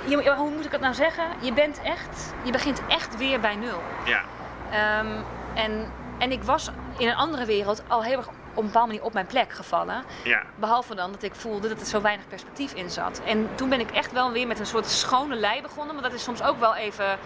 Je, 0.04 0.32
hoe 0.36 0.50
moet 0.50 0.64
ik 0.64 0.72
het 0.72 0.80
nou 0.80 0.94
zeggen? 0.94 1.24
Je 1.40 1.52
bent 1.52 1.80
echt. 1.84 2.34
Je 2.42 2.52
begint 2.52 2.82
echt 2.88 3.16
weer 3.16 3.40
bij 3.40 3.56
nul. 3.56 3.82
Ja, 4.04 4.22
Ehm, 4.70 5.06
en, 5.54 5.92
en 6.18 6.32
ik 6.32 6.42
was 6.42 6.70
in 6.98 7.08
een 7.08 7.14
andere 7.16 7.44
wereld 7.44 7.82
al 7.88 8.02
heel 8.02 8.16
erg 8.16 8.28
een 8.56 8.66
bepaalde 8.66 8.86
manier 8.88 9.02
op 9.04 9.12
mijn 9.12 9.26
plek 9.26 9.52
gevallen. 9.52 10.04
ja. 10.24 10.42
Behalve 10.54 10.94
dan 10.94 11.12
dat 11.12 11.22
ik 11.22 11.34
voelde 11.34 11.68
dat 11.68 11.80
er 11.80 11.86
zo 11.86 12.00
weinig 12.00 12.28
perspectief 12.28 12.72
in 12.72 12.90
zat. 12.90 13.20
En 13.26 13.48
toen 13.54 13.68
ben 13.68 13.80
ik 13.80 13.90
echt 13.90 14.12
wel 14.12 14.32
weer 14.32 14.46
met 14.46 14.58
een 14.58 14.66
soort 14.66 14.86
schone 14.86 15.34
lei 15.34 15.62
begonnen. 15.62 15.94
Maar 15.94 16.04
dat 16.04 16.12
is 16.12 16.22
soms 16.22 16.42
ook 16.42 16.58
wel 16.60 16.74
even. 16.76 17.18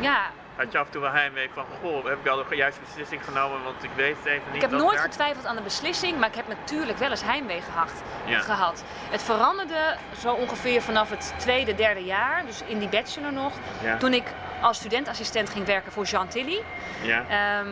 Ja, 0.00 0.20
Had 0.56 0.72
je 0.72 0.78
af 0.78 0.86
en 0.86 0.92
toe 0.92 1.00
wel 1.00 1.10
heimwee 1.12 1.50
van, 1.54 1.64
goh, 1.82 2.04
heb 2.04 2.18
ik 2.18 2.28
al 2.28 2.44
de 2.48 2.56
juiste 2.56 2.80
beslissing 2.80 3.24
genomen, 3.24 3.62
want 3.64 3.82
ik 3.84 3.90
weet 3.96 4.16
het 4.16 4.26
even 4.26 4.42
niet. 4.46 4.54
Ik 4.54 4.60
heb 4.60 4.70
nooit 4.70 4.90
werkt. 4.90 5.02
getwijfeld 5.02 5.46
aan 5.46 5.56
de 5.56 5.62
beslissing, 5.62 6.18
maar 6.18 6.28
ik 6.28 6.34
heb 6.34 6.48
natuurlijk 6.48 6.98
wel 6.98 7.10
eens 7.10 7.22
heimwee 7.22 7.60
gehad, 7.60 7.90
Ja. 8.24 8.38
gehad. 8.40 8.84
Het 9.10 9.22
veranderde 9.22 9.96
zo 10.18 10.32
ongeveer 10.32 10.82
vanaf 10.82 11.10
het 11.10 11.34
tweede, 11.36 11.74
derde 11.74 12.04
jaar, 12.04 12.46
dus 12.46 12.62
in 12.66 12.78
die 12.78 12.88
bachelor 12.88 13.32
nog. 13.32 13.52
Ja. 13.82 13.96
Toen 13.96 14.12
ik 14.14 14.24
als 14.60 14.76
studentassistent 14.76 15.50
ging 15.50 15.66
werken 15.66 15.92
voor 15.92 16.04
Jean 16.04 16.28
Tilly, 16.28 16.62
Ja. 17.02 17.24
ehm, 17.28 17.68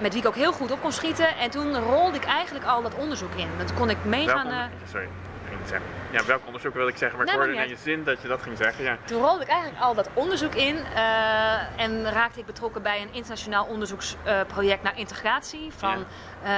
met 0.00 0.12
wie 0.12 0.22
ik 0.22 0.28
ook 0.28 0.34
heel 0.34 0.52
goed 0.52 0.70
op 0.70 0.80
kon 0.80 0.92
schieten. 0.92 1.36
En 1.36 1.50
toen 1.50 1.76
rolde 1.78 2.16
ik 2.16 2.24
eigenlijk 2.24 2.64
al 2.66 2.82
dat 2.82 2.94
onderzoek 2.94 3.32
in. 3.34 3.48
Dan 3.58 3.66
kon 3.76 3.90
ik 3.90 3.96
Welk 3.96 4.14
meegaan. 4.14 4.44
onder- 4.44 4.58
eh, 4.58 4.88
Sorry, 4.90 5.04
ik 5.04 5.10
ging 5.48 5.60
zeggen. 5.68 5.86
Ja, 6.10 6.24
welk 6.24 6.40
onderzoek 6.46 6.74
wil 6.74 6.88
ik 6.88 6.96
zeggen, 6.96 7.18
maar 7.18 7.26
ik 7.26 7.32
hoorde 7.34 7.54
in 7.54 7.68
je 7.68 7.76
zin 7.82 8.04
dat 8.04 8.22
je 8.22 8.28
dat 8.28 8.42
ging 8.42 8.56
zeggen. 8.56 8.84
Ja. 8.84 8.96
Toen 9.04 9.22
rolde 9.22 9.42
ik 9.42 9.48
eigenlijk 9.48 9.82
al 9.82 9.94
dat 9.94 10.08
onderzoek 10.14 10.54
in 10.54 10.76
eh, 10.94 11.80
en 11.80 12.10
raakte 12.10 12.38
ik 12.40 12.46
betrokken 12.46 12.82
bij 12.82 13.00
een 13.00 13.12
internationaal 13.12 13.64
onderzoeksproject 13.64 14.82
naar 14.82 14.98
integratie 14.98 15.70
van 15.76 16.04
eh, 16.42 16.50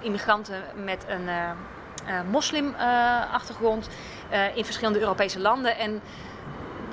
immigranten 0.00 0.62
met 0.84 1.04
een 1.08 1.28
eh 1.28 1.50
moslimachtergrond 2.30 3.88
in 4.54 4.64
verschillende 4.64 5.00
Europese 5.00 5.40
landen. 5.40 5.76
En 5.78 6.00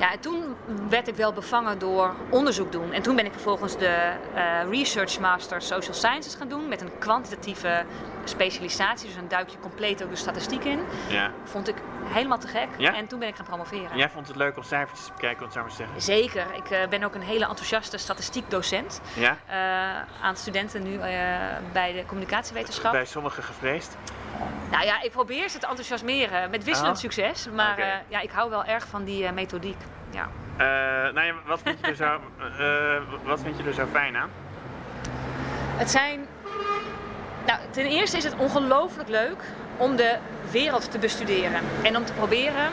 ja, 0.04 0.12
en 0.12 0.20
toen 0.20 0.56
werd 0.90 1.08
ik 1.08 1.16
wel 1.16 1.34
bevangen 1.34 1.80
door 1.80 2.16
onderzoek 2.30 2.72
doen. 2.72 2.92
En 2.92 3.02
toen 3.02 3.16
ben 3.16 3.26
ik 3.26 3.32
vervolgens 3.32 3.78
de 3.78 4.12
eh, 4.34 4.70
Research 4.70 5.20
Master 5.20 5.62
Social 5.62 5.94
Sciences 5.94 6.36
gaan 6.36 6.48
doen 6.48 6.68
met 6.68 6.82
een 6.82 6.98
kwantitatieve 7.00 7.86
specialisatie. 8.24 9.06
Dus 9.08 9.16
dan 9.16 9.28
duik 9.28 9.50
je 9.50 9.60
compleet 9.60 10.04
ook 10.04 10.10
de 10.10 10.16
statistiek 10.16 10.64
in. 10.64 10.80
ja. 11.08 11.32
Vond 11.44 11.68
ik 11.68 11.76
helemaal 12.04 12.38
te 12.38 12.48
gek. 12.48 12.68
Ja? 12.78 12.96
En 12.96 13.08
toen 13.08 13.20
ben 13.20 13.28
ik 13.28 13.36
gaan 13.36 13.46
promoveren. 13.46 13.92
En 13.92 13.98
jij 13.98 14.10
vond 14.10 14.28
het 14.28 14.36
leuk 14.36 14.58
om 14.58 14.64
cijfertjes 14.64 15.06
te 15.06 15.12
bekijken, 15.14 15.52
zou 15.52 15.66
ik 15.66 15.72
maar 15.72 15.78
zeggen? 15.80 16.02
Zeker. 16.02 16.46
Ik 16.56 16.70
eh, 16.70 16.88
ben 16.88 17.04
ook 17.04 17.16
een 17.16 17.22
hele 17.22 17.46
enthousiaste 17.48 17.98
statistiekdocent. 17.98 19.02
Ja? 19.14 19.38
eh, 19.48 20.24
aan 20.26 20.36
studenten 20.36 20.84
nu 20.84 20.98
eh, 21.00 21.00
bij 21.72 21.94
de 21.94 22.06
communicatiewetenschap. 22.06 22.92
Bij 22.92 23.06
sommigen 23.06 23.44
gevreesd? 23.44 23.98
Nou 24.72 24.86
ja, 24.86 25.02
ik 25.02 25.12
probeer 25.12 25.50
ze 25.50 25.58
te 25.58 25.68
enthousiasmeren 25.68 26.50
met 26.50 26.64
wisselend 26.64 26.96
Oh. 26.96 27.02
succes. 27.02 27.48
Maar 27.56 28.04
ja, 28.08 28.20
ik 28.20 28.32
hou 28.32 28.50
wel 28.50 28.66
erg 28.66 28.88
van 28.88 29.04
die 29.04 29.32
methodiek. 29.32 29.78
Ja. 30.10 30.28
Nou 31.12 31.26
ja, 31.26 31.34
wat 31.46 31.62
vind 31.64 31.80
je 31.80 31.88
er 31.88 31.96
zo, 31.96 32.20
wat 33.30 33.42
vind 33.42 33.58
je 33.58 33.64
er 33.64 33.74
zo 33.74 33.86
fijn 33.92 34.18
aan? 34.18 34.30
Het 35.78 35.90
zijn. 35.92 36.28
Nou, 37.46 37.60
ten 37.72 37.86
eerste 37.86 38.18
is 38.18 38.24
het 38.24 38.36
ongelooflijk 38.38 39.10
leuk 39.10 39.44
om 39.78 39.96
de 39.96 40.18
wereld 40.52 40.92
te 40.92 41.00
bestuderen. 41.00 41.62
En 41.84 41.98
om 41.98 42.06
te 42.06 42.14
proberen 42.14 42.70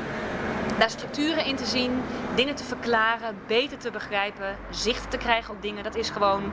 daar 0.79 0.91
structuren 0.91 1.45
in 1.45 1.57
te 1.57 1.65
zien, 1.65 2.03
dingen 2.35 2.55
te 2.55 2.65
verklaren, 2.65 3.39
beter 3.47 3.79
te 3.79 3.91
begrijpen, 3.91 4.57
zicht 4.71 5.11
te 5.11 5.17
krijgen 5.17 5.55
op 5.55 5.63
dingen. 5.63 5.83
Dat 5.85 5.95
is 5.95 6.11
gewoon 6.11 6.53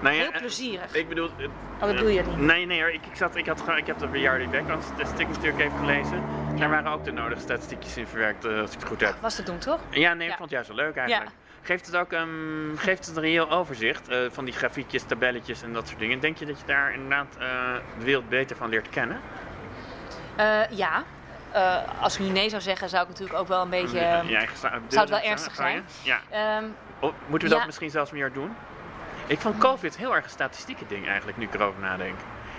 Nou 0.00 0.14
ja, 0.14 0.20
heel 0.22 0.32
eh, 0.32 0.38
plezierig. 0.40 0.94
Ik 0.94 1.08
bedoel... 1.08 1.28
eh, 1.38 1.44
Oh, 1.80 1.82
dat 1.82 1.94
bedoel 1.94 2.08
je 2.08 2.22
niet? 2.22 2.36
Nee, 2.36 2.66
nee 2.66 2.80
hoor. 2.80 2.90
Ik, 2.90 3.06
ik, 3.06 3.16
zat, 3.16 3.36
ik, 3.36 3.46
had, 3.46 3.62
ik 3.76 3.86
heb 3.86 3.98
de 3.98 4.06
Background 4.50 4.84
statistiek 4.84 5.28
natuurlijk 5.28 5.58
even 5.58 5.78
gelezen. 5.78 6.22
Daar 6.58 6.68
waren 6.70 6.92
ook 6.92 7.04
de 7.04 7.12
nodige 7.12 7.40
statistiekjes 7.40 7.96
in 7.96 8.06
verwerkt, 8.06 8.44
eh, 8.44 8.60
als 8.60 8.70
ik 8.72 8.78
het 8.78 8.88
goed 8.88 9.00
heb. 9.00 9.14
Was 9.20 9.34
te 9.34 9.42
doen, 9.42 9.58
toch? 9.58 9.78
Ja, 9.90 10.12
nee, 10.14 10.24
ik 10.26 10.32
Ja. 10.32 10.36
vond 10.38 10.50
het 10.50 10.50
juist 10.50 10.68
wel 10.68 10.76
leuk 10.76 10.96
eigenlijk. 10.96 11.30
Geeft 11.66 11.86
het 11.86 11.96
ook 11.96 12.12
ehm, 12.12 12.76
geeft 12.76 13.06
het 13.06 13.16
een 13.16 13.22
reëel 13.22 13.50
overzicht 13.50 14.08
eh, 14.08 14.18
van 14.30 14.44
die 14.44 14.54
grafiekjes, 14.54 15.02
tabelletjes 15.02 15.62
en 15.62 15.72
dat 15.72 15.86
soort 15.88 15.98
dingen? 16.00 16.20
Denk 16.20 16.36
je 16.38 16.46
dat 16.46 16.60
je 16.60 16.66
daar 16.66 16.92
inderdaad 16.94 17.26
eh, 17.38 17.46
de 17.98 18.04
wereld 18.04 18.28
beter 18.28 18.56
van 18.56 18.68
leert 18.68 18.88
kennen? 18.90 19.20
Eh, 20.36 20.70
ja. 20.70 21.04
Als 22.00 22.14
ik 22.18 22.20
nu 22.26 22.28
nee 22.32 22.48
zou 22.48 22.62
zeggen, 22.62 22.88
zou 22.88 23.02
ik 23.02 23.08
natuurlijk 23.08 23.38
ook 23.38 23.48
wel 23.48 23.62
een 23.62 23.70
beetje. 23.70 23.96
Je- 23.98 24.22
je 24.26 24.36
eigen 24.36 24.56
sta- 24.56 24.80
zou 24.88 25.00
het 25.00 25.10
wel 25.10 25.30
ernstig 25.30 25.54
zijn? 25.54 25.84
Ja. 26.02 26.20
ehm, 26.30 26.64
Oh, 27.00 27.12
moeten 27.26 27.48
we 27.48 27.54
dat 27.54 27.58
Ja. 27.58 27.66
misschien 27.66 27.90
zelfs 27.90 28.10
meer 28.10 28.32
doen? 28.32 28.56
Ik 29.26 29.38
vond 29.40 29.58
COVID 29.58 29.96
heel 29.96 30.14
erg 30.14 30.24
een 30.24 30.30
statistieke 30.30 30.86
ding 30.86 31.06
eigenlijk, 31.08 31.38
nu 31.38 31.44
ik 31.44 31.54
erover 31.54 31.80
nadenk. 31.80 32.14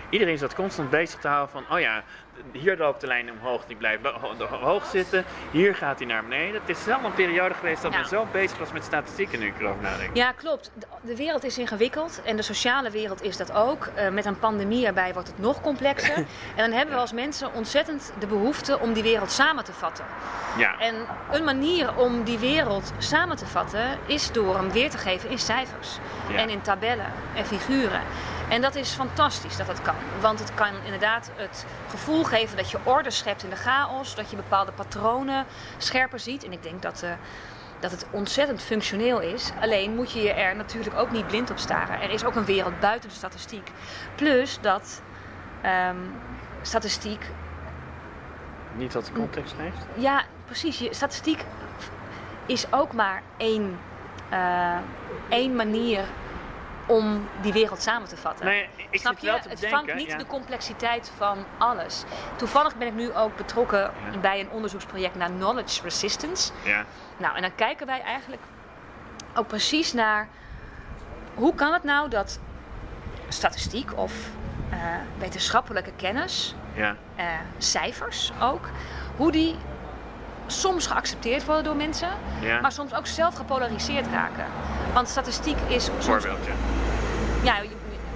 iedereen 0.10 0.38
zat 0.38 0.56
constant 0.56 0.89
bezig 0.89 1.20
te 1.20 1.28
houden 1.28 1.50
van, 1.50 1.63
oh 1.70 1.80
ja, 1.80 2.04
hier 2.52 2.78
loopt 2.78 3.02
de 3.02 3.08
lijn 3.08 3.32
omhoog, 3.32 3.65
die 3.65 3.76
blijft 3.76 4.04
ho- 4.06 4.36
ho- 4.38 4.58
hoog 4.58 4.86
zitten. 4.86 5.26
Hier 5.52 5.76
gaat 5.76 5.97
hij 6.00 6.08
naar 6.08 6.23
beneden. 6.23 6.62
Het 6.65 6.78
is 6.78 6.84
wel 6.86 7.00
een 7.04 7.13
periode 7.13 7.54
geweest 7.54 7.82
dat 7.82 7.91
men 7.91 8.06
zo 8.06 8.26
bezig 8.32 8.58
was 8.58 8.71
met 8.71 8.84
statistieken, 8.84 9.39
nu 9.39 9.45
ik 9.47 9.60
erover 9.60 9.82
nadenk. 9.82 10.15
Ja, 10.15 10.32
klopt. 10.32 10.71
De- 11.02 11.15
wereld 11.15 11.43
is 11.43 11.58
ingewikkeld 11.58 12.21
en 12.23 12.36
de 12.36 12.41
sociale 12.41 12.89
wereld 12.89 13.23
is 13.23 13.38
dat 13.38 13.52
ook. 13.54 13.86
Eh, 13.95 14.10
met 14.10 14.26
een 14.26 14.39
pandemie 14.39 14.86
erbij 14.86 15.13
wordt 15.13 15.28
het 15.28 15.39
nog 15.39 15.62
complexer. 15.62 16.15
en 16.56 16.69
dan 16.69 16.71
hebben 16.71 16.95
we 16.95 17.02
als 17.02 17.13
mensen 17.13 17.54
ontzettend 17.54 18.13
de 18.19 18.28
behoefte 18.28 18.80
om 18.80 18.93
die 18.93 19.04
wereld 19.04 19.32
samen 19.32 19.63
te 19.63 19.73
vatten. 19.73 20.06
Ja, 20.58 20.80
En 20.80 20.95
een 21.32 21.43
manier 21.43 21.95
om 21.97 22.23
die 22.23 22.38
wereld 22.38 22.93
samen 22.97 23.38
te 23.38 23.45
vatten 23.45 23.97
is 24.06 24.32
door 24.32 24.56
hem 24.56 24.71
weer 24.71 24.89
te 24.89 24.97
geven 24.97 25.30
in 25.30 25.39
cijfers. 25.39 25.97
Ja. 26.30 26.36
En 26.38 26.50
in 26.50 26.62
tabellen 26.62 27.12
en 27.36 27.45
figuren. 27.45 28.02
En 28.49 28.62
dat 28.62 28.75
is 28.75 28.89
fantastisch 28.89 29.57
dat 29.57 29.67
dat 29.67 29.81
kan. 29.81 29.95
Want 30.19 30.39
het 30.39 30.53
kan 30.53 30.73
inderdaad 30.83 31.31
het 31.36 31.65
gevoel 31.89 32.23
geven 32.23 32.57
dat 32.57 32.71
je 32.71 32.77
orde 32.83 33.12
schept 33.12 33.43
in 33.43 33.49
de 33.49 33.55
chaos. 33.55 34.15
Dat 34.15 34.29
je 34.29 34.36
bepaalde 34.36 34.71
patronen 34.71 35.45
scherper 35.77 36.19
ziet. 36.19 36.43
En 36.43 36.51
ik 36.51 36.63
denk 36.63 36.81
dat, 36.81 37.01
eh, 37.01 37.12
dat 37.79 37.91
het 37.91 38.05
ontzettend 38.12 38.62
functioneel 38.62 39.19
is. 39.19 39.51
Alleen 39.62 39.95
moet 39.95 40.12
je 40.12 40.21
je 40.21 40.33
er 40.33 40.55
natuurlijk 40.55 40.95
ook 40.95 41.12
niet 41.12 41.27
blind 41.27 41.51
op 41.51 41.57
staren. 41.57 42.01
Er 42.01 42.10
is 42.10 42.25
ook 42.25 42.36
een 42.36 42.45
wereld 42.45 42.79
buiten 42.79 43.10
de 43.10 43.15
statistiek. 43.15 43.71
Plus 44.15 44.57
dat 44.62 45.01
ehm, 45.62 45.97
statistiek 46.62 47.25
niet 48.75 48.91
dat 48.91 49.12
context 49.13 49.53
heeft. 49.57 49.86
ja, 49.95 50.23
precies. 50.45 50.79
Je, 50.79 50.93
statistiek 50.93 51.45
is 52.45 52.73
ook 52.73 52.93
maar 52.93 53.21
één, 53.38 53.79
eh, 54.29 54.77
één 55.29 55.55
manier 55.55 56.03
om 56.88 57.28
die 57.41 57.54
wereld 57.54 57.82
samen 57.82 58.08
te 58.08 58.17
vatten. 58.17 58.45
Nee, 58.45 58.69
ik 58.89 59.00
Snap 59.00 59.17
je? 59.17 59.26
wel 59.26 59.39
te 59.39 59.50
Het 59.50 59.60
denken, 59.60 59.78
vangt 59.80 59.93
niet 59.95 60.08
ja. 60.12 60.17
de 60.17 60.26
complexiteit 60.26 61.12
van 61.17 61.38
alles. 61.58 62.04
Toevallig 62.36 62.76
ben 62.76 62.88
ik 62.88 62.93
nu 62.93 63.13
ook 63.13 63.36
betrokken 63.38 63.80
Ja. 64.12 64.17
bij 64.21 64.39
een 64.39 64.50
onderzoeksproject 64.50 65.15
naar 65.15 65.30
knowledge 65.30 65.82
resistance. 65.84 66.52
Ja, 66.63 66.86
Nou, 67.17 67.36
en 67.36 67.41
dan 67.41 67.56
kijken 67.56 67.86
wij 67.88 68.02
eigenlijk 68.02 68.41
ook 69.36 69.47
precies 69.47 69.93
naar 69.93 70.28
hoe 71.34 71.56
kan 71.56 71.73
het 71.73 71.84
nou 71.84 72.10
dat 72.10 72.39
statistiek 73.28 73.97
of 73.97 74.13
eh, 74.69 74.78
wetenschappelijke 75.17 75.91
kennis 75.95 76.56
ja, 76.73 76.95
eh, 77.15 77.26
cijfers 77.58 78.32
ook. 78.41 78.69
Hoe 79.15 79.32
die 79.32 79.56
soms 80.47 80.88
geaccepteerd 80.88 81.45
worden 81.45 81.63
door 81.63 81.75
mensen, 81.75 82.10
ja. 82.41 82.60
maar 82.60 82.71
soms 82.71 82.93
ook 82.93 83.07
zelf 83.07 83.36
gepolariseerd 83.36 84.07
raken. 84.07 84.45
Want 84.93 85.10
statistiek 85.10 85.57
is 85.67 85.86
soms. 85.86 86.05
Voorbeeldje. 86.05 86.51
Ja, 87.43 87.53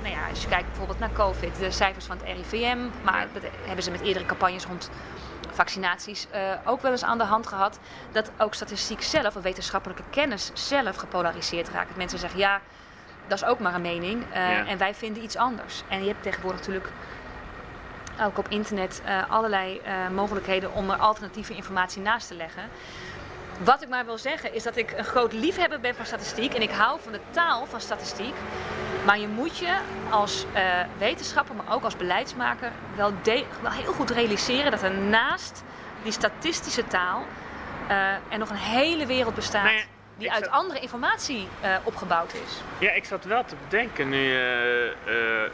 nou 0.02 0.14
ja, 0.16 0.30
als 0.30 0.42
je 0.42 0.48
kijkt 0.48 0.68
bijvoorbeeld 0.68 1.00
naar 1.00 1.12
COVID, 1.14 1.60
de 1.60 1.72
cijfers 1.72 2.06
van 2.06 2.18
het 2.18 2.26
RIVM, 2.38 2.78
maar 3.04 3.20
Ja. 3.20 3.28
dat 3.34 3.44
hebben 3.66 3.84
ze 3.84 3.92
met 3.92 4.02
eerdere 4.02 4.26
campagnes 4.26 4.66
rond 4.66 4.90
vaccinaties 5.52 6.28
eh, 6.32 6.42
ook 6.66 6.82
wel 6.82 6.92
eens 6.92 7.04
aan 7.04 7.18
de 7.18 7.24
hand 7.24 7.48
gehad. 7.48 7.80
Dat 8.12 8.32
ook 8.38 8.54
statistiek 8.54 9.02
zelf, 9.02 9.36
of 9.36 9.44
wetenschappelijke 9.44 10.04
kennis 10.10 10.52
zelf 10.54 10.96
gepolariseerd 10.96 11.70
raakt. 11.70 11.88
Dat 11.88 11.98
mensen 11.98 12.20
zeggen, 12.20 12.40
ja, 12.40 12.60
dat 13.28 13.42
is 13.42 13.46
ook 13.48 13.60
maar 13.60 13.74
een 13.74 13.82
mening 13.82 14.24
eh, 14.32 14.50
Ja. 14.52 14.66
en 14.66 14.78
wij 14.78 14.94
vinden 14.96 15.24
iets 15.24 15.36
anders. 15.36 15.84
En 15.88 16.02
je 16.02 16.08
hebt 16.08 16.24
tegenwoordig 16.24 16.60
natuurlijk 16.60 16.90
ook 18.24 18.38
op 18.38 18.48
internet 18.50 19.02
eh, 19.06 19.32
allerlei 19.32 19.80
eh, 19.84 19.94
mogelijkheden 20.10 20.74
om 20.74 20.90
er 20.90 20.98
alternatieve 20.98 21.54
informatie 21.54 22.02
naast 22.02 22.28
te 22.28 22.36
leggen. 22.36 22.64
Wat 23.64 23.82
ik 23.82 23.90
maar 23.90 24.06
wil 24.06 24.18
zeggen 24.18 24.54
is 24.54 24.64
dat 24.64 24.76
ik 24.78 24.92
een 24.98 25.04
groot 25.04 25.34
liefhebber 25.34 25.80
ben 25.80 25.96
van 25.96 26.06
statistiek 26.06 26.54
en 26.54 26.62
ik 26.62 26.72
hou 26.72 27.00
van 27.04 27.12
de 27.12 27.20
taal 27.32 27.66
van 27.66 27.82
statistiek. 27.82 28.34
Maar 29.06 29.20
je 29.20 29.28
moet 29.28 29.58
je 29.58 29.78
als 30.10 30.46
eh, 30.54 30.64
wetenschapper, 30.98 31.56
maar 31.56 31.76
ook 31.76 31.84
als 31.84 31.98
beleidsmaker, 31.98 32.72
wel, 32.96 33.14
wel 33.62 33.72
heel 33.72 33.94
goed 33.94 34.10
realiseren 34.10 34.72
dat 34.72 34.82
er 34.82 34.92
naast 34.92 35.64
die 36.04 36.12
statistische 36.12 36.88
taal 36.88 37.26
er 38.30 38.38
nog 38.38 38.50
een 38.50 38.56
hele 38.56 39.06
wereld 39.06 39.36
bestaat 39.36 39.64
Nou 39.64 39.76
die 40.18 40.28
ik 40.28 40.34
uit 40.34 40.44
zat- 40.44 40.54
andere 40.54 40.80
informatie 40.80 41.48
opgebouwd 41.84 42.34
is. 42.34 42.62
Ja, 42.78 42.92
ik 42.92 43.06
zat 43.06 43.24
wel 43.26 43.44
te 43.46 43.56
bedenken 43.70 44.10
nu 44.10 44.34
eh, 44.36 44.86
eh, 44.86 45.52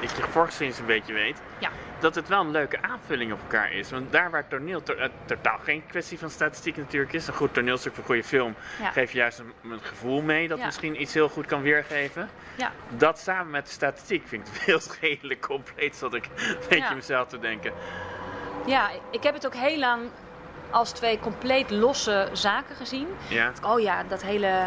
ik 0.00 0.10
je 0.16 0.22
voorgeschiedenis 0.30 0.78
een 0.80 0.86
beetje 0.86 1.12
weet. 1.12 1.40
Ja. 1.58 1.68
Dat 2.00 2.14
het 2.14 2.28
wel 2.28 2.40
een 2.40 2.50
leuke 2.50 2.82
aanvulling 2.82 3.32
op 3.32 3.40
elkaar 3.40 3.72
is. 3.72 3.90
Want 3.90 4.12
daar 4.12 4.30
waar 4.30 4.48
toneel 4.48 4.82
to- 4.82 4.94
eh, 4.94 5.08
totaal 5.24 5.58
geen 5.58 5.86
kwestie 5.86 6.18
van 6.18 6.30
statistiek 6.30 6.76
natuurlijk 6.76 7.12
is. 7.12 7.26
Een 7.26 7.34
goed 7.34 7.54
toneelstuk 7.54 7.92
voor 7.92 8.00
een 8.02 8.06
goede 8.08 8.24
film 8.24 8.54
Ja. 8.80 8.90
geeft 8.90 9.12
je 9.12 9.18
juist 9.18 9.38
een, 9.38 9.52
een 9.70 9.80
gevoel 9.82 10.22
mee 10.22 10.48
dat 10.48 10.58
Ja. 10.58 10.64
misschien 10.64 11.00
iets 11.00 11.14
heel 11.14 11.28
goed 11.28 11.46
kan 11.46 11.62
weergeven. 11.62 12.30
Ja. 12.56 12.70
Dat 12.90 13.18
samen 13.18 13.50
met 13.50 13.66
de 13.66 13.72
statistiek 13.72 14.26
vind 14.26 14.46
ik 14.48 14.52
het 14.54 14.62
heel 14.62 14.80
redelijk 15.00 15.40
compleet, 15.40 15.96
zat 15.96 16.14
ik 16.14 16.24
een 16.36 16.56
beetje 16.68 16.94
mezelf 16.94 17.28
te 17.28 17.38
denken. 17.38 17.72
Ja, 18.66 18.90
ik 19.10 19.22
heb 19.22 19.34
het 19.34 19.46
ook 19.46 19.54
heel 19.54 19.78
lang 19.78 20.02
als 20.70 20.90
twee 20.92 21.18
compleet 21.18 21.70
losse 21.70 22.28
zaken 22.32 22.76
gezien. 22.76 23.08
Ja, 23.28 23.52
Oh 23.64 23.80
ja, 23.80 24.02
dat 24.08 24.22
hele 24.22 24.66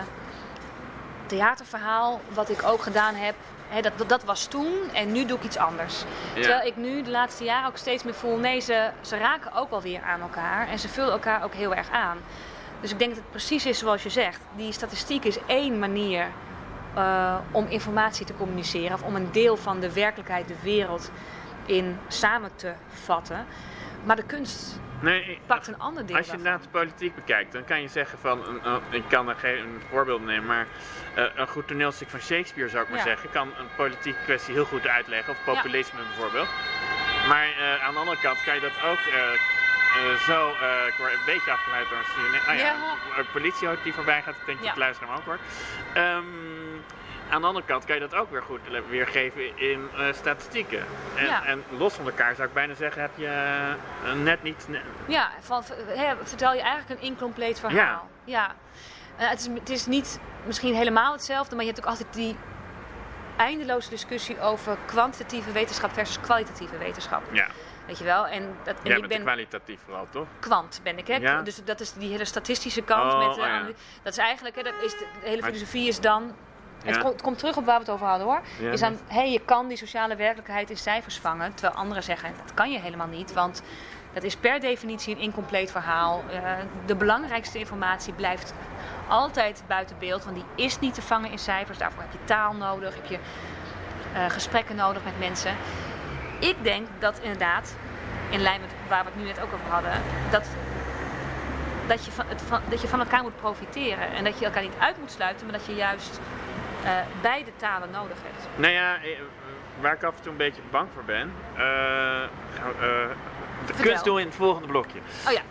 theaterverhaal 1.26 2.22
wat 2.34 2.50
ik 2.50 2.64
ook 2.64 2.82
gedaan 2.82 3.16
heb, 3.16 3.36
dat, 3.82 4.10
dat 4.10 4.24
was 4.24 4.46
toen 4.46 4.74
en 4.94 5.12
nu 5.12 5.26
doe 5.26 5.38
ik 5.38 5.44
iets 5.44 5.58
anders. 5.58 6.04
Ja. 6.36 6.42
Terwijl 6.42 6.68
ik 6.68 6.76
nu 6.76 7.02
de 7.02 7.10
laatste 7.10 7.44
jaren 7.44 7.68
ook 7.68 7.78
steeds 7.78 8.04
meer 8.04 8.14
voel, 8.14 8.38
nee, 8.38 8.60
ze, 8.60 8.90
ze 9.02 9.18
raken 9.18 9.54
ook 9.54 9.70
wel 9.70 9.82
weer 9.82 10.02
aan 10.02 10.22
elkaar 10.22 10.68
en 10.68 10.80
ze 10.80 10.90
vullen 10.90 11.12
elkaar 11.12 11.44
ook 11.44 11.54
heel 11.54 11.76
erg 11.76 11.90
aan. 11.90 12.18
Dus 12.82 12.92
ik 12.92 13.00
denk 13.00 13.10
dat 13.10 13.20
het 13.20 13.30
precies 13.30 13.66
is 13.66 13.80
zoals 13.80 14.04
je 14.04 14.10
zegt. 14.10 14.40
Die 14.56 14.72
statistiek 14.72 15.24
is 15.24 15.38
één 15.46 15.80
manier 15.80 16.28
eh, 16.96 17.36
om 17.52 17.66
informatie 17.68 18.26
te 18.26 18.34
communiceren 18.36 18.94
of 18.94 19.04
om 19.04 19.16
een 19.16 19.32
deel 19.32 19.58
van 19.58 19.80
de 19.80 19.94
werkelijkheid, 19.94 20.48
de 20.48 20.62
wereld 20.64 21.12
in 21.66 21.98
samen 22.08 22.56
te 22.56 22.74
vatten. 22.88 23.46
Maar 24.04 24.16
de 24.16 24.24
kunst 24.24 24.80
nee, 25.02 25.40
pakt 25.46 25.68
een 25.68 25.80
ander 25.80 26.06
deel 26.06 26.16
Als 26.16 26.26
je 26.26 26.32
daarvan. 26.32 26.52
inderdaad 26.52 26.64
de 26.74 26.80
politiek 26.80 27.16
bekijkt, 27.16 27.52
dan 27.52 27.64
kan 27.64 27.82
je 27.82 27.88
zeggen 27.88 28.20
van, 28.20 28.40
ik 28.90 29.04
kan 29.08 29.30
er 29.30 29.36
geen 29.36 29.58
een 29.58 29.82
voorbeeld 29.90 30.26
nemen, 30.26 30.46
maar 30.46 30.68
eh, 31.14 31.24
een 31.36 31.48
goed 31.48 31.68
toneelstuk 31.68 32.10
van 32.10 32.20
Shakespeare 32.20 32.70
zou 32.70 32.84
ik 32.84 32.90
maar 32.90 32.98
Ja. 32.98 33.04
zeggen, 33.04 33.30
kan 33.30 33.48
een 33.58 33.68
politieke 33.76 34.20
kwestie 34.24 34.54
heel 34.54 34.66
goed 34.66 34.88
uitleggen, 34.88 35.34
of 35.34 35.44
populisme 35.44 36.00
bijvoorbeeld. 36.08 36.50
Maar 37.28 37.46
eh, 37.46 37.84
aan 37.86 37.94
de 37.94 38.00
andere 38.00 38.18
kant 38.22 38.44
kan 38.44 38.56
je 38.56 38.62
dat 38.62 38.82
ook 38.86 39.00
eh, 39.00 40.20
zo, 40.28 40.50
ik 40.88 40.94
word 40.98 41.12
een 41.14 41.26
beetje 41.26 41.52
afgeleid 41.52 41.90
door 41.90 41.98
een 41.98 42.06
ja, 42.58 42.76
Ja. 43.62 43.72
ook 43.72 43.84
die 43.84 43.94
voorbij 43.94 44.22
gaat, 44.22 44.36
ik 44.36 44.46
denk 44.46 44.58
dat 44.58 44.68
Ja. 44.68 44.72
het 44.72 45.00
ook 45.18 45.26
hoort. 45.26 45.40
Ehm, 45.94 46.24
aan 47.30 47.42
de 47.42 47.48
andere 47.48 47.66
kant 47.66 47.86
kan 47.86 47.96
je 47.96 48.02
dat 48.02 48.16
ook 48.16 48.32
weer 48.32 48.44
goed 48.44 48.60
weergeven 48.90 49.58
in 49.58 49.90
statistieken. 50.14 50.86
En, 51.16 51.44
en 51.46 51.64
los 51.70 51.94
van 51.94 52.06
elkaar 52.06 52.36
zou 52.36 52.48
ik 52.48 52.54
bijna 52.54 52.74
zeggen, 52.74 53.02
heb 53.02 53.12
je 53.16 53.74
net 54.16 54.44
niet... 54.44 54.68
Ja, 55.06 55.32
van, 55.42 55.64
vertel 56.24 56.54
je 56.54 56.62
eigenlijk 56.62 57.02
een 57.02 57.08
incompleet 57.08 57.60
verhaal. 57.60 58.10
Ja. 58.24 58.56
Eh, 59.18 59.30
het, 59.30 59.40
is, 59.40 59.48
het 59.60 59.70
is 59.70 59.86
niet 59.86 60.20
misschien 60.46 60.76
helemaal 60.76 61.12
hetzelfde, 61.12 61.56
maar 61.56 61.66
je 61.66 61.72
hebt 61.72 61.84
ook 61.84 61.90
altijd 61.90 62.14
die 62.14 62.36
eindeloze 63.38 63.90
discussie 63.90 64.40
over 64.40 64.78
kwantitatieve 64.86 65.52
wetenschap 65.52 65.94
versus 65.94 66.20
kwalitatieve 66.20 66.78
wetenschap. 66.78 67.22
Ja. 67.32 67.48
Weet 67.86 67.98
je 67.98 68.04
wel? 68.04 68.28
En, 68.28 68.56
dat, 68.64 68.76
en 68.84 68.90
Jij 68.90 68.98
ik 68.98 69.08
ben 69.08 69.22
kwalitatief 69.22 69.80
vooral, 69.86 70.08
toch? 70.10 70.28
kwant, 70.40 70.80
ben 70.84 70.98
ik. 70.98 71.08
Hè? 71.08 71.16
Ja. 71.16 71.42
Dus 71.42 71.64
dat 71.64 71.80
is 71.80 71.94
die 71.94 72.12
hele 72.12 72.26
statistische 72.26 72.82
kant. 72.82 73.14
Oh, 73.14 73.28
met, 73.28 73.38
oh 73.38 73.44
eh, 73.44 73.50
ja. 73.50 73.66
Dat 74.02 74.14
is 74.14 74.18
eigenlijk, 74.18 74.56
hè, 74.56 74.64
dat 74.64 74.74
is 74.82 74.92
de, 74.92 75.06
hele 75.22 75.44
filosofie 75.44 75.88
is 75.88 76.00
dan... 76.00 76.36
Het, 76.84 76.98
komt, 76.98 77.14
het 77.14 77.22
komt 77.22 77.38
terug 77.38 77.58
op 77.58 77.66
waar 77.66 77.76
we 77.76 77.82
het 77.82 77.94
over 77.94 78.08
hadden 78.08 78.28
hoor. 78.28 78.42
Is 78.72 78.80
dan, 78.80 78.98
hey, 79.08 79.32
je 79.32 79.40
kan 79.40 79.68
die 79.68 79.78
sociale 79.78 80.16
werkelijkheid 80.16 80.70
in 80.70 80.78
cijfers 80.78 81.18
vangen. 81.20 81.54
Terwijl 81.54 81.76
anderen 81.76 82.04
zeggen, 82.04 82.34
dat 82.44 82.54
kan 82.54 82.72
je 82.72 82.80
helemaal 82.80 83.08
niet. 83.08 83.34
Want 83.34 83.62
dat 84.14 84.24
is 84.24 84.36
per 84.36 84.60
definitie 84.60 85.16
een 85.16 85.22
incompleet 85.22 85.72
verhaal. 85.72 86.24
Eh, 86.32 86.54
de 86.86 86.96
belangrijkste 86.96 87.60
informatie 87.60 88.14
blijft 88.14 88.54
altijd 89.12 89.64
buiten 89.68 89.96
beeld. 90.00 90.24
Want 90.24 90.36
die 90.36 90.66
is 90.66 90.80
niet 90.80 90.94
te 90.94 91.02
vangen 91.02 91.32
in 91.32 91.40
cijfers. 91.40 91.78
Daarvoor 91.78 92.02
heb 92.02 92.12
je 92.12 92.24
taal 92.24 92.54
nodig. 92.54 92.96
Heb 92.96 93.06
je 93.06 93.20
eh, 94.14 94.30
gesprekken 94.30 94.76
nodig 94.76 95.04
met 95.04 95.20
mensen. 95.20 95.56
Ik 96.40 96.56
denk 96.62 96.88
dat 97.00 97.20
inderdaad, 97.20 97.76
in 98.30 98.42
lijn 98.42 98.62
met 98.62 98.70
waar 98.88 99.04
we 99.04 99.10
het 99.10 99.20
nu 99.20 99.26
net 99.26 99.42
ook 99.42 99.54
over 99.54 99.70
hadden... 99.70 99.92
dat, 100.30 100.46
dat, 101.88 102.06
je 102.06 102.12
van, 102.12 102.26
het 102.28 102.42
van, 102.42 102.62
dat 102.70 102.82
je 102.82 102.88
van 102.88 103.00
elkaar 103.00 103.22
moet 103.22 103.36
profiteren. 103.36 104.12
En 104.14 104.24
dat 104.24 104.40
je 104.40 104.46
elkaar 104.46 104.64
niet 104.64 104.78
uit 104.80 105.00
moet 105.00 105.12
sluiten, 105.12 105.46
maar 105.46 105.58
dat 105.58 105.66
je 105.66 105.76
juist 105.76 106.20
eh, 106.84 106.92
beide 107.22 107.52
talen 107.56 107.92
nodig 107.92 108.18
hebt. 108.24 108.48
Nou 108.56 108.74
ja, 108.74 108.96
eh, 108.96 109.20
waar 109.80 109.94
ik 109.94 110.04
af 110.04 110.16
en 110.16 110.22
toe 110.22 110.32
een 110.32 110.38
beetje 110.38 110.62
bang 110.72 110.88
voor 110.94 111.04
ben. 111.04 111.34
de 111.56 112.30
Vertel. 113.66 113.86
kunst 113.86 114.04
doen 114.04 114.20
in 114.20 114.26
het 114.26 114.36
volgende 114.36 114.68
blokje. 114.68 115.00
Oh 115.28 115.32
ja, 115.32 115.42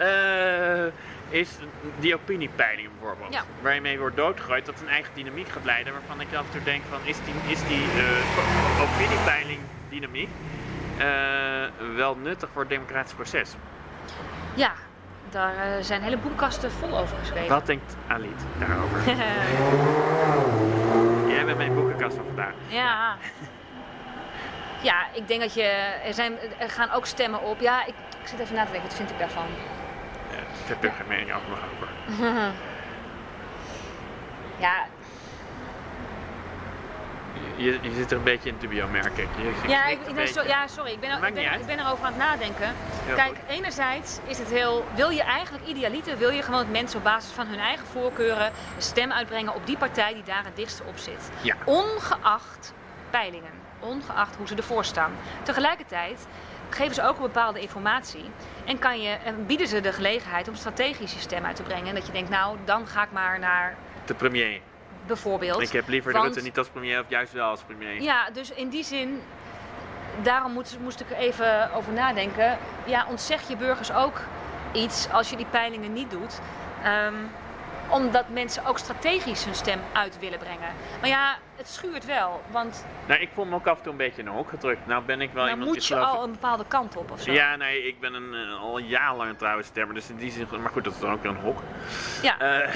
is 1.31 1.51
die 1.99 2.14
opiniepeilingen 2.14 2.90
bijvoorbeeld. 2.99 3.33
Ja. 3.33 3.43
Waar 3.62 3.75
je 3.75 3.81
mee 3.81 3.99
wordt 3.99 4.16
doodgegooid, 4.16 4.66
dat 4.66 4.81
een 4.81 4.88
eigen 4.88 5.14
dynamiek 5.14 5.49
gaat 5.49 5.64
leiden. 5.64 5.93
Waarvan 5.93 6.21
ik 6.21 6.35
af 6.35 6.45
en 6.45 6.51
toe 6.51 6.62
denk 6.62 6.83
van, 6.90 6.99
is 7.05 7.16
die, 7.25 7.35
is 7.53 7.66
die 7.66 7.83
eh, 7.83 8.83
opiniepeiling 8.83 9.61
dynamiek 9.88 10.29
eh, 10.99 11.07
wel 11.97 12.16
nuttig 12.16 12.49
voor 12.53 12.61
het 12.61 12.71
democratisch 12.71 13.14
proces? 13.14 13.55
ja. 14.55 14.73
Daar 15.31 15.57
eh, 15.57 15.83
zijn 15.83 16.03
hele 16.03 16.16
boekkasten 16.16 16.73
vol 16.73 16.99
over 16.99 17.16
geschreven. 17.16 17.49
Wat 17.49 17.66
denkt 17.66 17.97
Alit 18.07 18.45
daarover? 18.59 18.99
Jij 21.33 21.45
bent 21.45 21.57
mijn 21.57 21.75
boekenkast 21.75 22.16
van 22.16 22.25
vandaag. 22.25 22.53
ja. 22.69 23.16
Ja, 24.83 25.07
ik 25.12 25.29
denk 25.29 25.40
dat 25.40 25.55
je. 25.55 25.62
Er, 26.05 26.14
zijn, 26.14 26.33
er 26.59 26.71
gaan 26.71 26.90
ook 26.90 27.07
stemmen 27.07 27.43
op. 27.43 27.61
Ja, 27.61 27.87
ik, 27.87 27.95
ik 28.23 28.29
zit 28.29 28.38
even 28.38 28.55
na 28.55 28.64
te 28.64 28.71
denken, 28.71 28.88
wat 28.88 28.97
vind 28.97 29.11
ik 29.11 29.19
daarvan? 29.19 29.47
Ik 30.70 30.76
heb 30.80 30.85
er 30.85 30.96
geen 30.96 31.06
mening 31.09 31.33
over 31.35 31.48
nog 31.48 31.59
over. 31.76 31.88
Ja, 34.59 34.87
Je, 37.56 37.78
je 37.83 37.92
zit 37.94 38.11
er 38.11 38.16
een 38.16 38.22
beetje 38.22 38.48
in 38.48 38.56
dubio, 38.59 38.87
merk 38.88 39.16
ik. 39.18 39.28
Je, 39.37 39.68
ja, 39.68 39.87
ik, 39.87 39.98
ik 40.06 40.46
ja 40.46 40.66
sorry, 40.66 40.90
ik 40.92 41.00
ben, 41.00 41.11
er- 41.11 41.26
ik, 41.26 41.35
ben, 41.35 41.76
ik 41.76 41.80
erover 41.80 42.04
aan 42.04 42.12
het 42.12 42.16
nadenken. 42.16 42.74
Heel 43.04 43.14
Kijk, 43.14 43.28
goed. 43.28 43.38
enerzijds 43.48 44.18
is 44.26 44.38
het 44.38 44.48
heel. 44.48 44.85
Wil 44.94 45.11
je 45.11 45.22
eigenlijk 45.22 45.66
idealiter, 45.66 46.18
wil 46.18 46.30
je 46.30 46.42
gewoon 46.42 46.61
dat 46.61 46.68
mensen 46.70 46.98
op 46.98 47.04
basis 47.04 47.33
van 47.33 47.46
hun 47.46 47.59
eigen 47.59 47.87
voorkeuren 47.87 48.46
een 48.46 48.83
stem 48.83 49.12
uitbrengen 49.12 49.54
op 49.54 49.66
die 49.66 49.76
partij 49.76 50.14
die 50.14 50.22
daar 50.22 50.44
het 50.44 50.56
dichtst 50.56 50.83
op 50.87 50.98
zit. 50.98 51.30
Ja. 51.42 51.56
Ongeacht 51.64 52.72
peilingen, 53.11 53.52
ongeacht 53.78 54.37
hoe 54.37 54.46
ze 54.46 54.54
ervoor 54.54 54.85
staan. 54.85 55.12
Tegelijkertijd 55.42 56.26
geven 56.70 56.94
ze 56.94 57.02
ook 57.02 57.16
een 57.16 57.22
bepaalde 57.22 57.61
informatie 57.61 58.24
en, 58.64 58.78
kan 58.78 59.00
je, 59.00 59.09
en 59.24 59.46
bieden 59.46 59.66
ze 59.68 59.80
de 59.80 59.92
gelegenheid 59.92 60.48
om 60.48 60.54
strategische 60.54 61.20
stem 61.20 61.44
uit 61.44 61.56
te 61.56 61.62
brengen. 61.62 61.87
En 61.88 61.94
dat 61.94 62.06
je 62.06 62.12
denkt, 62.12 62.30
nou, 62.30 62.56
dan 62.64 62.87
ga 62.87 63.02
ik 63.02 63.12
maar 63.12 63.38
naar 63.38 63.74
De 64.04 64.14
premier. 64.14 64.61
bijvoorbeeld. 65.06 65.61
Ik 65.61 65.72
heb 65.72 65.88
liever 65.88 66.12
Want- 66.12 66.24
Rutte 66.24 66.42
niet 66.42 66.59
als 66.59 66.68
premier 66.68 67.00
of 67.00 67.04
juist 67.09 67.33
wel 67.33 67.48
als 67.48 67.61
premier. 67.62 68.02
Ja, 68.02 68.30
dus 68.33 68.50
in 68.50 68.68
die 68.68 68.85
zin, 68.85 69.22
daarom 70.22 70.52
moest, 70.52 70.78
moest 70.80 71.00
ik 71.00 71.11
er 71.11 71.16
even 71.16 71.72
over 71.72 71.92
nadenken. 71.92 72.59
Ja, 72.85 73.06
ontzeg 73.09 73.48
je 73.48 73.56
burgers 73.56 73.92
ook 73.92 74.20
iets 74.72 75.09
als 75.12 75.30
je 75.30 75.37
die 75.37 75.46
peilingen 75.50 75.92
niet 75.92 76.11
doet. 76.11 76.40
Ehm, 76.83 77.14
omdat 77.90 78.29
mensen 78.29 78.64
ook 78.64 78.79
strategisch 78.79 79.44
hun 79.44 79.55
stem 79.55 79.81
uit 79.92 80.18
willen 80.18 80.38
brengen. 80.38 80.68
Maar 81.00 81.09
ja, 81.09 81.37
het 81.57 81.68
schuurt 81.68 82.05
wel. 82.05 82.42
Want 82.50 82.85
Nou, 83.07 83.20
ik 83.20 83.29
voel 83.35 83.44
me 83.44 83.55
ook 83.55 83.66
af 83.66 83.76
en 83.76 83.83
toe 83.83 83.92
een 83.92 83.98
beetje 83.98 84.20
in 84.22 84.26
een 84.29 84.35
hok 84.35 84.48
gedrukt. 84.48 84.87
Nou 84.87 85.03
ben 85.05 85.20
ik 85.20 85.31
wel 85.33 85.44
dan 85.44 85.53
iemand 85.53 85.70
moet 85.70 85.87
je 85.87 85.96
al 85.98 86.24
een 86.24 86.31
bepaalde 86.33 86.64
kant 86.68 86.96
op 86.96 87.11
of 87.11 87.20
zo. 87.22 87.33
Ja, 87.33 87.57
nee, 87.57 87.87
ik 87.87 88.00
ben 88.00 88.14
een, 88.14 88.35
eh, 88.35 88.61
al 88.61 88.79
jarenlang 88.79 89.31
een 89.31 89.37
trouwe 89.37 89.62
stemmer, 89.62 89.94
dus 89.94 90.11
in 90.11 90.16
die 90.16 90.31
zin... 90.31 90.46
Maar 90.61 90.70
goed, 90.70 90.85
dat 90.85 90.94
is 90.94 91.00
dan 91.00 91.12
ook 91.12 91.22
weer 91.22 91.33
een 91.33 91.38
hok. 91.40 91.59
Ja, 92.22 92.38
Eh, 92.40 92.74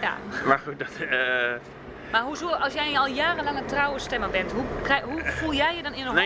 ja. 0.00 0.12
maar 0.48 0.58
goed, 0.58 0.78
dat... 0.78 0.88
eh, 1.10 1.52
Maar 2.12 2.22
hoezo, 2.22 2.48
als 2.48 2.72
jij 2.72 2.98
al 2.98 3.06
jarenlang 3.06 3.58
een 3.58 3.66
trouwe 3.66 3.98
stemmer 3.98 4.30
bent, 4.30 4.52
hoe, 4.52 4.64
hoe 5.04 5.24
voel 5.24 5.54
jij 5.54 5.76
je 5.76 5.82
dan 5.82 5.92
in 5.94 6.06
een 6.06 6.14
Want 6.14 6.18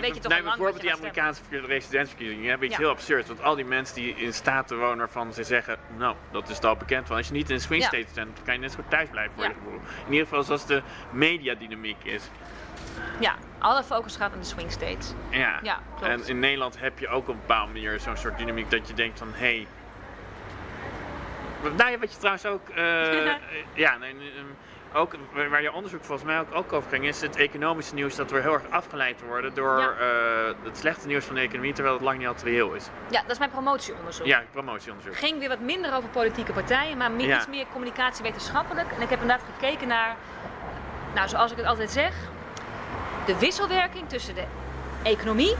weet 0.00 0.14
je 0.14 0.20
toch 0.20 0.30
nee, 0.30 0.38
al 0.38 0.44
lang 0.44 0.44
bijvoorbeeld 0.44 0.80
die. 0.80 0.92
Amerikaanse 0.92 1.40
verkeerde 1.40 1.66
residentsverkiezingen 1.66 2.48
hebben 2.48 2.66
iets 2.66 2.76
Ja. 2.76 2.82
heel 2.82 2.90
absurds. 2.92 3.28
Want 3.28 3.42
al 3.42 3.54
die 3.54 3.64
mensen 3.64 3.94
die 3.94 4.14
in 4.16 4.32
staten 4.34 4.78
wonen 4.78 4.98
waarvan 4.98 5.32
ze 5.32 5.44
zeggen, 5.44 5.76
nou, 5.96 6.16
dat 6.30 6.48
is 6.48 6.60
al 6.60 6.76
bekend 6.76 7.06
van. 7.06 7.16
Als 7.16 7.26
je 7.26 7.32
niet 7.32 7.48
in 7.48 7.54
een 7.54 7.60
swing 7.60 7.82
state 7.82 8.06
bent, 8.14 8.34
dan 8.36 8.44
kan 8.44 8.54
je 8.54 8.60
net 8.60 8.70
zo 8.70 8.76
goed 8.76 8.90
thuis 8.90 9.08
blijven 9.08 9.32
voor 9.34 9.42
Ja. 9.42 9.48
je 9.48 9.54
gevoel. 9.54 9.80
In 10.06 10.12
ieder 10.12 10.26
geval 10.26 10.42
zoals 10.42 10.66
de 10.66 10.82
mediadynamiek 11.10 12.04
is. 12.04 12.22
Ja, 13.20 13.34
alle 13.58 13.82
focus 13.82 14.16
gaat 14.16 14.32
aan 14.32 14.38
de 14.38 14.44
swing 14.46 14.70
states. 14.72 15.12
Ja. 15.30 15.58
Ja, 15.62 15.78
klopt. 15.96 16.12
En 16.12 16.26
in 16.28 16.38
Nederland 16.38 16.80
heb 16.80 16.98
je 16.98 17.08
ook 17.08 17.28
op 17.28 17.34
een 17.34 17.40
bepaalde 17.46 17.72
manier 17.72 18.00
zo'n 18.00 18.16
soort 18.16 18.38
dynamiek 18.38 18.70
dat 18.70 18.88
je 18.88 18.94
denkt 18.94 19.18
van, 19.18 19.28
hé... 19.32 19.38
Hey, 19.38 19.66
nou 21.76 21.90
ja, 21.90 21.98
wat 21.98 22.12
je 22.12 22.18
trouwens 22.18 22.46
ook... 22.46 22.68
eh, 22.68 22.82
ja, 23.84 23.96
nee, 23.96 24.14
nee, 24.14 24.32
ook 24.94 25.14
waar 25.50 25.62
je 25.62 25.72
onderzoek 25.72 26.04
volgens 26.04 26.26
mij 26.28 26.40
ook, 26.40 26.54
ook 26.54 26.72
over 26.72 26.90
ging, 26.90 27.04
is 27.06 27.20
het 27.20 27.36
economische 27.36 27.94
nieuws 27.94 28.14
dat 28.16 28.30
we 28.30 28.40
heel 28.40 28.52
erg 28.52 28.62
afgeleid 28.70 29.20
worden 29.26 29.54
door 29.54 29.78
Ja. 29.78 29.88
eh, 29.90 30.54
het 30.62 30.78
slechte 30.78 31.06
nieuws 31.06 31.24
van 31.24 31.34
de 31.34 31.40
economie, 31.40 31.72
terwijl 31.72 31.94
het 31.94 32.04
lang 32.04 32.18
niet 32.18 32.26
altijd 32.26 32.44
reëel 32.46 32.72
is. 32.74 32.84
Ja, 33.10 33.22
dat 33.22 33.30
is 33.30 33.38
mijn 33.38 33.50
promotieonderzoek. 33.50 34.26
Ja, 34.26 34.42
promotieonderzoek. 34.52 35.16
ging 35.16 35.38
weer 35.38 35.48
wat 35.48 35.60
minder 35.60 35.94
over 35.94 36.08
politieke 36.08 36.52
partijen, 36.52 36.96
maar 36.96 37.10
meer, 37.10 37.26
Ja. 37.28 37.36
iets 37.36 37.46
meer 37.46 37.66
communicatiewetenschappelijk. 37.72 38.86
En 38.96 39.00
ik 39.02 39.08
heb 39.08 39.20
inderdaad 39.20 39.46
gekeken 39.54 39.88
naar, 39.88 40.16
nou 41.14 41.28
zoals 41.28 41.50
ik 41.50 41.56
het 41.56 41.66
altijd 41.66 41.90
zeg, 41.90 42.14
de 43.26 43.38
wisselwerking 43.38 44.08
tussen 44.08 44.34
de 44.34 44.44
economie, 45.02 45.54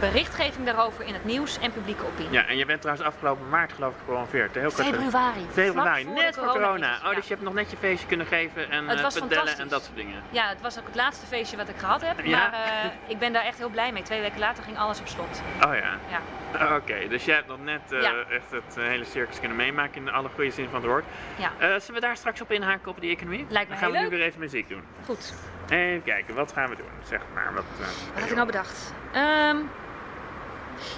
berichtgeving 0.00 0.66
daarover 0.66 1.04
in 1.04 1.12
het 1.14 1.24
nieuws 1.24 1.58
en 1.58 1.72
publieke 1.72 2.04
opinie. 2.06 2.30
Ja, 2.32 2.46
en 2.46 2.56
je 2.56 2.66
bent 2.66 2.80
trouwens 2.80 3.06
afgelopen 3.08 3.48
maart 3.48 3.72
geloof 3.72 3.92
ik 3.92 3.98
gepromoveerd. 3.98 4.54
Heel 4.54 4.70
Februari. 4.70 5.46
Februari, 5.52 6.04
net 6.04 6.34
voor 6.36 6.46
corona. 6.46 6.96
Oh, 6.96 7.08
ja. 7.10 7.14
dus 7.14 7.24
je 7.26 7.32
hebt 7.32 7.42
nog 7.44 7.54
net 7.54 7.70
je 7.70 7.76
feestje 7.76 8.06
kunnen 8.06 8.26
geven 8.26 8.70
en 8.70 8.88
Het 8.88 8.96
eh, 8.96 9.02
was 9.02 9.18
pedellen 9.18 9.58
en 9.58 9.68
dat 9.68 9.82
soort 9.84 9.96
dingen. 9.96 10.22
Ja, 10.30 10.48
het 10.48 10.60
was 10.60 10.78
ook 10.78 10.86
het 10.86 10.94
laatste 10.94 11.26
feestje 11.26 11.56
wat 11.56 11.68
ik 11.68 11.76
gehad 11.76 12.00
heb, 12.06 12.24
Ja. 12.24 12.38
maar 12.38 12.52
eh, 12.52 12.90
ik 13.10 13.18
ben 13.18 13.32
daar 13.32 13.44
echt 13.44 13.58
heel 13.58 13.68
blij 13.68 13.92
mee. 13.92 14.02
Twee 14.02 14.20
weken 14.20 14.38
later 14.38 14.64
ging 14.64 14.78
alles 14.78 15.00
op 15.00 15.08
slot. 15.08 15.42
Oh 15.64 15.74
ja. 15.74 15.98
Ja. 16.10 16.76
Oké, 16.76 17.08
dus 17.08 17.24
jij 17.24 17.34
hebt 17.34 17.48
nog 17.48 17.60
net 17.64 17.80
eh, 17.92 18.02
Ja. 18.02 18.12
echt 18.30 18.50
het 18.50 18.74
hele 18.74 19.04
circus 19.04 19.38
kunnen 19.38 19.56
meemaken 19.56 20.00
in 20.00 20.10
alle 20.10 20.28
goede 20.34 20.50
zin 20.50 20.64
van 20.70 20.74
het 20.80 20.84
woord. 20.84 21.04
Ja, 21.36 21.50
zullen 21.80 22.00
we 22.00 22.06
daar 22.06 22.16
straks 22.16 22.40
op 22.40 22.50
inhaken 22.52 22.90
op 22.90 23.00
die 23.00 23.10
economie? 23.10 23.46
Lijkt 23.48 23.68
me 23.68 23.74
Dan 23.74 23.82
gaan 23.84 23.90
we 23.92 23.98
heel 23.98 24.04
nu 24.06 24.10
leuk. 24.10 24.18
weer 24.18 24.28
even 24.28 24.40
muziek 24.40 24.68
doen. 24.68 24.82
goed. 25.04 25.34
Even 25.68 26.02
kijken, 26.04 26.34
wat 26.34 26.52
gaan 26.52 26.68
we 26.70 26.76
doen? 26.76 26.86
Zeg 27.04 27.20
maar, 27.34 27.54
wat... 27.54 27.64
Wat 27.78 28.20
had 28.20 28.28
ik 28.30 28.34
nou 28.34 28.46
bedacht? 28.46 28.92
Ehm, 29.12 29.56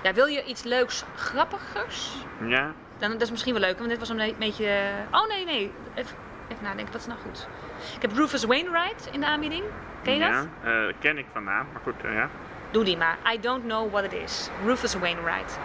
ja, 0.03 0.13
wil 0.13 0.27
je 0.27 0.45
iets 0.45 0.63
leuks, 0.63 1.05
grappigers? 1.17 2.13
Ja? 2.47 2.73
Dan, 2.99 3.11
dat 3.11 3.21
is 3.21 3.31
misschien 3.31 3.53
wel 3.53 3.63
leuk, 3.63 3.79
want 3.79 3.91
dit 3.91 3.99
was 3.99 4.09
een 4.09 4.35
beetje... 4.39 4.93
Oh 5.11 5.29
nee, 5.29 5.45
nee. 5.45 5.73
Even, 5.95 6.17
even 6.49 6.65
nadenken, 6.65 6.93
wat 6.93 7.01
is 7.01 7.07
nou 7.07 7.21
goed? 7.21 7.49
Ik 7.97 8.03
heb 8.03 8.13
Rufus 8.13 8.45
Wainwright 8.45 9.09
in 9.13 9.21
de 9.21 9.27
aanbieding. 9.27 9.65
Ken 10.03 10.15
je 10.15 10.21
dat? 10.21 10.31
Ja, 10.31 10.87
eh, 10.89 10.95
ken 10.99 11.19
ik 11.19 11.27
van 11.33 11.45
naam, 11.45 11.67
maar 11.73 11.83
goed, 11.83 12.05
eh, 12.05 12.15
ja. 12.15 12.29
Doe 12.71 12.85
die 12.85 12.97
maar. 12.97 13.19
I 13.35 13.41
don't 13.41 13.65
know 13.65 13.91
what 13.91 14.05
it 14.05 14.13
is. 14.13 14.49
Rufus 14.65 14.95
Wainwright. 14.95 15.59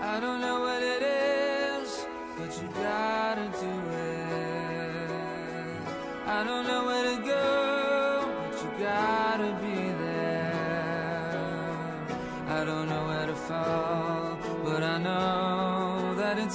I 0.00 0.20
don't 0.20 0.40
know 0.40 0.62
what 0.62 0.82
it 0.82 1.02
is, 1.02 2.06
but 2.36 2.54
you 2.60 2.68
gotta 2.74 3.48
do 3.60 3.72
it. 3.90 4.14
I 6.26 6.44
don't 6.44 6.66
know 6.66 6.86
where 6.86 7.04
to 7.04 7.16
go, 7.22 7.33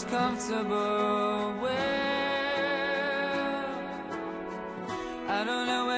it's 0.02 0.10
comfortable 0.10 1.54
where 1.60 1.76
I 5.28 5.44
don't 5.44 5.68
know 5.68 5.89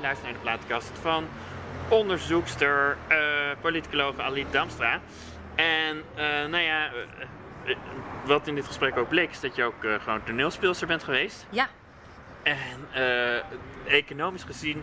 luistert 0.00 0.24
naar 0.24 0.32
de 0.32 0.42
plaatkast 0.42 0.90
van 1.00 1.24
onderzoekster, 1.88 2.96
eh 3.08 3.18
politicoloog 3.60 4.18
Ali 4.18 4.46
Damstra. 4.50 5.00
En 5.54 6.02
eh, 6.14 6.24
nou 6.24 6.58
ja, 6.62 6.86
eh, 7.66 7.76
wat 8.24 8.46
in 8.46 8.54
dit 8.54 8.66
gesprek 8.66 8.96
ook 8.96 9.08
bleek, 9.08 9.30
is 9.30 9.40
dat 9.40 9.56
je 9.56 9.64
ook 9.64 9.86
gewoon 10.02 10.22
toneelspeelster 10.24 10.86
bent 10.86 11.04
geweest. 11.04 11.46
Ja, 11.50 11.68
En 12.42 12.88
economisch 13.86 14.42
gezien 14.44 14.82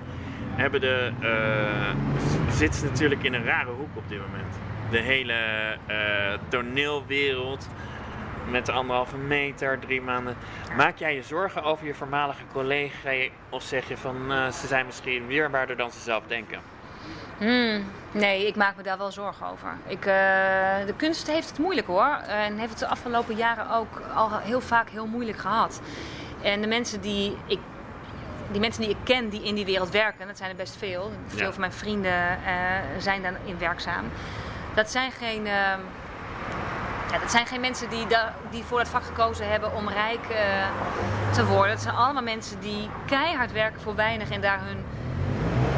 hebben 0.56 0.82
de, 0.82 1.12
z- 2.52 2.58
zitten 2.58 2.80
ze 2.80 2.86
natuurlijk 2.86 3.24
in 3.24 3.34
een 3.34 3.46
rare 3.46 3.70
hoek 3.72 3.96
op 3.96 4.10
dit 4.10 4.20
moment. 4.20 4.56
De 4.92 4.98
hele 4.98 5.36
toneelwereld 6.48 7.68
met 8.50 8.66
de 8.66 8.72
anderhalve 8.72 9.18
meter, 9.18 9.80
drie 9.80 10.02
maanden. 10.02 10.38
Maak 10.78 10.98
jij 10.98 11.16
je 11.16 11.24
zorgen 11.24 11.64
over 11.64 11.86
je 11.86 11.94
voormalige 11.94 12.42
collega 12.54 13.12
of 13.50 13.64
zeg 13.64 13.88
je 13.88 13.98
van 13.98 14.32
eh, 14.32 14.52
ze 14.52 14.68
zijn 14.68 14.86
misschien 14.86 15.28
weerbaarder 15.28 15.78
dan 15.78 15.92
ze 15.92 16.00
zelf 16.00 16.24
denken? 16.28 16.60
Hmm, 17.38 17.84
nee, 18.12 18.48
ik 18.48 18.56
maak 18.56 18.76
me 18.76 18.84
daar 18.84 18.98
wel 18.98 19.12
zorgen 19.12 19.48
over. 19.48 19.70
Ik, 19.88 20.06
eh, 20.06 20.86
de 20.86 20.94
kunst 20.98 21.28
heeft 21.28 21.50
het 21.50 21.60
moeilijk 21.60 21.88
hoor. 21.88 22.18
En 22.28 22.58
heeft 22.58 22.70
het 22.70 22.80
de 22.80 22.88
afgelopen 22.88 23.36
jaren 23.36 23.70
ook 23.72 24.02
al 24.16 24.40
heel 24.40 24.62
vaak 24.62 24.90
heel 24.90 25.08
moeilijk 25.08 25.38
gehad. 25.38 25.82
En 26.42 26.62
de 26.62 26.68
mensen 26.68 27.02
die 27.02 27.38
ik, 27.46 27.60
die 28.52 28.60
mensen 28.60 28.82
die 28.82 28.90
ik 28.92 28.98
ken 29.04 29.30
die 29.30 29.44
in 29.44 29.56
die 29.56 29.66
wereld 29.66 29.90
werken, 29.90 30.28
dat 30.28 30.38
zijn 30.38 30.50
er 30.50 30.56
best 30.56 30.76
veel. 30.78 31.12
Veel 31.28 31.46
Ja. 31.46 31.52
van 31.52 31.60
mijn 31.60 31.74
vrienden 31.74 32.12
eh, 32.46 32.56
zijn 32.98 33.22
daarin 33.22 33.58
werkzaam. 33.58 34.06
Dat 34.76 34.92
zijn 34.92 35.12
geen. 35.12 35.48
Ja, 37.12 37.20
dat 37.20 37.32
zijn 37.32 37.46
geen 37.46 37.62
mensen 37.62 37.90
die, 37.90 38.06
die 38.50 38.64
voor 38.64 38.78
dat 38.80 38.88
vak 38.88 39.04
gekozen 39.04 39.50
hebben 39.50 39.76
om 39.76 39.90
rijk 39.90 40.26
eh, 40.30 40.38
te 41.34 41.46
worden. 41.46 41.70
Het 41.72 41.82
zijn 41.82 41.96
allemaal 41.96 42.24
mensen 42.24 42.60
die 42.60 42.90
keihard 43.06 43.52
werken 43.52 43.82
voor 43.82 43.96
weinig 43.96 44.30
en 44.30 44.42
daar 44.42 44.60
hun 44.66 44.84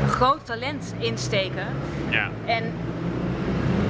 groot 0.10 0.46
talent 0.46 0.94
insteken. 0.98 1.66
Ja, 2.10 2.30
En 2.46 2.74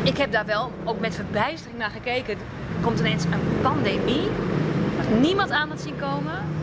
ik 0.03 0.17
heb 0.17 0.31
daar 0.31 0.45
wel 0.45 0.71
ook 0.83 0.99
met 0.99 1.15
verbijstering 1.15 1.77
naar 1.79 1.89
gekeken. 1.89 2.33
Er 2.33 2.83
komt 2.83 2.99
ineens 2.99 3.23
een 3.23 3.59
pandemie. 3.61 4.29
Wat 4.97 5.19
niemand 5.19 5.51
aan 5.51 5.69
had 5.69 5.81
zien 5.81 5.99
komen. 5.99 6.55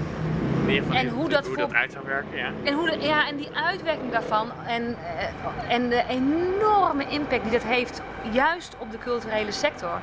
En 0.90 1.08
hoe 1.08 1.28
dat 1.28 1.46
hoe 1.46 1.54
voor- 1.54 1.62
dat 1.62 1.74
uit 1.74 1.92
zou 1.92 2.04
werken, 2.06 2.36
ja. 2.38 2.50
En, 2.64 2.74
hoe 2.74 2.90
de, 2.90 2.98
ja, 3.00 3.28
en 3.28 3.36
die 3.36 3.48
uitwerking 3.54 4.12
daarvan 4.12 4.50
en, 4.66 4.96
eh, 5.18 5.74
en 5.74 5.88
de 5.88 6.04
enorme 6.08 7.06
impact 7.08 7.42
die 7.42 7.52
dat 7.52 7.62
heeft, 7.62 8.02
juist 8.32 8.76
op 8.78 8.90
de 8.90 8.98
culturele 8.98 9.52
sector. 9.52 10.00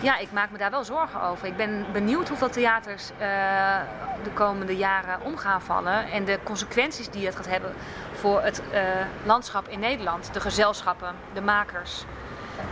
Ja, 0.00 0.18
ik 0.18 0.32
maak 0.32 0.50
me 0.50 0.58
daar 0.58 0.70
wel 0.70 0.84
zorgen 0.84 1.22
over. 1.22 1.46
Ik 1.46 1.56
ben 1.56 1.86
benieuwd 1.92 2.28
hoeveel 2.28 2.50
theaters 2.50 3.10
eh, 3.18 3.28
de 4.22 4.30
komende 4.34 4.76
jaren 4.76 5.20
om 5.20 5.36
gaan 5.36 5.62
vallen. 5.62 6.10
En 6.10 6.24
de 6.24 6.38
consequenties 6.42 7.10
die 7.10 7.24
dat 7.24 7.36
gaat 7.36 7.46
hebben 7.46 7.74
voor 8.12 8.42
het 8.42 8.62
eh, 8.70 8.82
landschap 9.24 9.68
in 9.68 9.78
Nederland. 9.78 10.34
De 10.34 10.40
gezelschappen, 10.40 11.14
de 11.32 11.40
makers. 11.40 12.04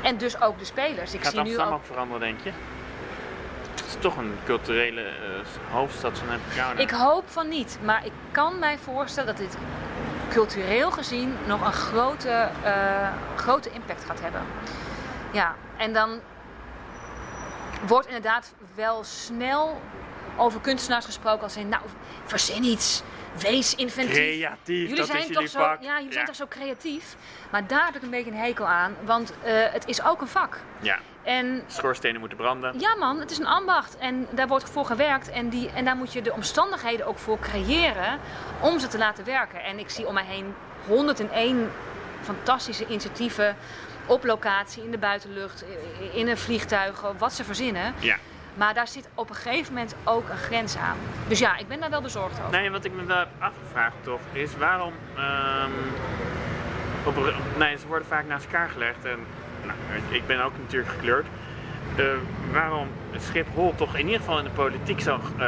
En 0.03 0.17
dus 0.17 0.41
ook 0.41 0.59
de 0.59 0.65
spelers. 0.65 1.15
Ik 1.15 1.23
Gaat 1.23 1.33
zie 1.33 1.41
nu 1.41 1.47
Amsterdam 1.47 1.73
ook... 1.73 1.79
ook 1.79 1.87
veranderen, 1.87 2.21
denk 2.21 2.41
je? 2.41 2.51
Het 3.71 3.87
is 3.87 3.97
toch 3.99 4.17
een 4.17 4.35
culturele 4.45 5.03
eh, 5.03 5.11
hoofdstad 5.71 6.19
van 6.19 6.29
Amsterdam. 6.31 6.79
Ik 6.79 6.91
hoop 6.91 7.25
van 7.31 7.49
niet, 7.49 7.79
maar 7.83 8.07
ik 8.07 8.13
kan 8.31 8.59
mij 8.59 8.79
voorstellen 8.79 9.37
dat 9.37 9.47
dit 9.47 9.57
cultureel 10.29 10.91
gezien 10.91 11.37
nog 11.47 11.67
een 11.67 11.73
grote, 11.73 12.49
grote 13.37 13.71
impact 13.71 14.05
gaat 14.05 14.21
hebben. 14.21 14.43
Ja, 15.33 15.55
en 15.77 15.93
dan 15.93 16.21
wordt 17.87 18.07
inderdaad 18.07 18.53
wel 18.75 19.05
snel 19.05 19.81
over 20.37 20.61
kunstenaars 20.61 21.05
gesproken 21.05 21.43
als 21.43 21.57
in, 21.57 21.69
nou, 21.69 21.83
verzin 22.25 22.65
iets, 22.65 23.03
wees 23.41 23.75
inventief. 23.75 24.15
Creatief, 24.15 24.67
Jullie 24.67 24.97
dat 24.97 25.07
zijn 25.07 25.19
is 25.19 25.25
toch 25.27 25.35
jullie 25.35 25.49
zo, 25.49 25.59
vak. 25.59 25.83
ja, 25.83 25.97
jullie 25.97 26.13
zijn 26.13 26.27
toch 26.27 26.35
zo 26.35 26.47
creatief. 26.49 27.17
Maar 27.51 27.67
daar 27.67 27.85
heb 27.85 27.97
ik 27.97 28.03
een 28.03 28.11
beetje 28.11 28.31
een 28.31 28.37
hekel 28.37 28.67
aan, 28.67 28.95
want 29.05 29.33
eh, 29.43 29.53
het 29.71 29.87
is 29.87 30.03
ook 30.03 30.21
een 30.21 30.29
vak. 30.29 30.61
Ja, 30.81 30.99
En 31.23 31.63
schoorstenen 31.67 32.21
moeten 32.21 32.39
branden. 32.39 32.79
ja 32.81 32.95
man, 32.97 33.21
het 33.21 33.31
is 33.31 33.39
een 33.39 33.47
ambacht 33.47 33.97
en 33.99 34.27
daar 34.31 34.49
wordt 34.49 34.71
voor 34.71 34.85
gewerkt 34.85 35.31
en, 35.31 35.49
die, 35.49 35.71
en 35.71 35.85
daar 35.85 35.97
moet 35.97 36.13
je 36.13 36.23
de 36.23 36.33
omstandigheden 36.33 37.07
ook 37.07 37.19
voor 37.19 37.39
creëren 37.39 38.19
om 38.61 38.79
ze 38.79 38.87
te 38.89 38.99
laten 38.99 39.25
werken. 39.25 39.63
En 39.63 39.79
ik 39.79 39.91
zie 39.91 40.07
om 40.07 40.15
mij 40.15 40.25
heen 40.25 40.55
101 40.87 41.71
fantastische 42.23 42.87
initiatieven 42.87 43.57
op 44.09 44.25
locatie, 44.25 44.85
in 44.85 44.91
de 44.91 44.99
buitenlucht, 44.99 45.65
in 46.13 46.29
een 46.29 46.39
vliegtuig, 46.39 47.05
wat 47.19 47.33
ze 47.33 47.45
verzinnen. 47.45 47.95
Ja. 47.99 48.17
Maar 48.55 48.75
daar 48.75 48.89
zit 48.89 49.09
op 49.15 49.29
een 49.29 49.37
gegeven 49.37 49.75
moment 49.75 49.95
ook 50.05 50.29
een 50.29 50.37
grens 50.37 50.77
aan. 50.77 50.97
Dus 51.29 51.39
ja, 51.39 51.57
ik 51.57 51.69
ben 51.69 51.81
daar 51.81 51.91
wel 51.91 52.03
bezorgd 52.03 52.39
over. 52.39 52.51
Nee, 52.51 52.71
wat 52.71 52.85
ik 52.85 52.93
me 52.93 53.05
wel 53.05 53.19
heb 53.19 53.29
afgevraagd 53.39 53.97
toch, 54.03 54.21
is 54.33 54.57
waarom... 54.57 54.93
ehm, 55.17 55.71
op, 57.05 57.33
nee, 57.59 57.79
ze 57.79 57.87
worden 57.87 58.09
vaak 58.09 58.27
naast 58.27 58.45
elkaar 58.45 58.69
gelegd. 58.69 59.05
En 59.05 59.19
nou, 59.65 59.79
ik 60.11 60.27
ben 60.27 60.45
ook 60.45 60.53
natuurlijk 60.63 60.93
gekleurd. 60.93 61.27
Eh, 61.97 62.05
waarom 62.53 62.87
Schiphol 63.19 63.75
toch 63.77 63.95
in 63.97 64.05
ieder 64.05 64.21
geval 64.21 64.39
in 64.39 64.45
de 64.45 64.51
politiek 64.51 65.01
zo 65.01 65.21
eh, 65.39 65.47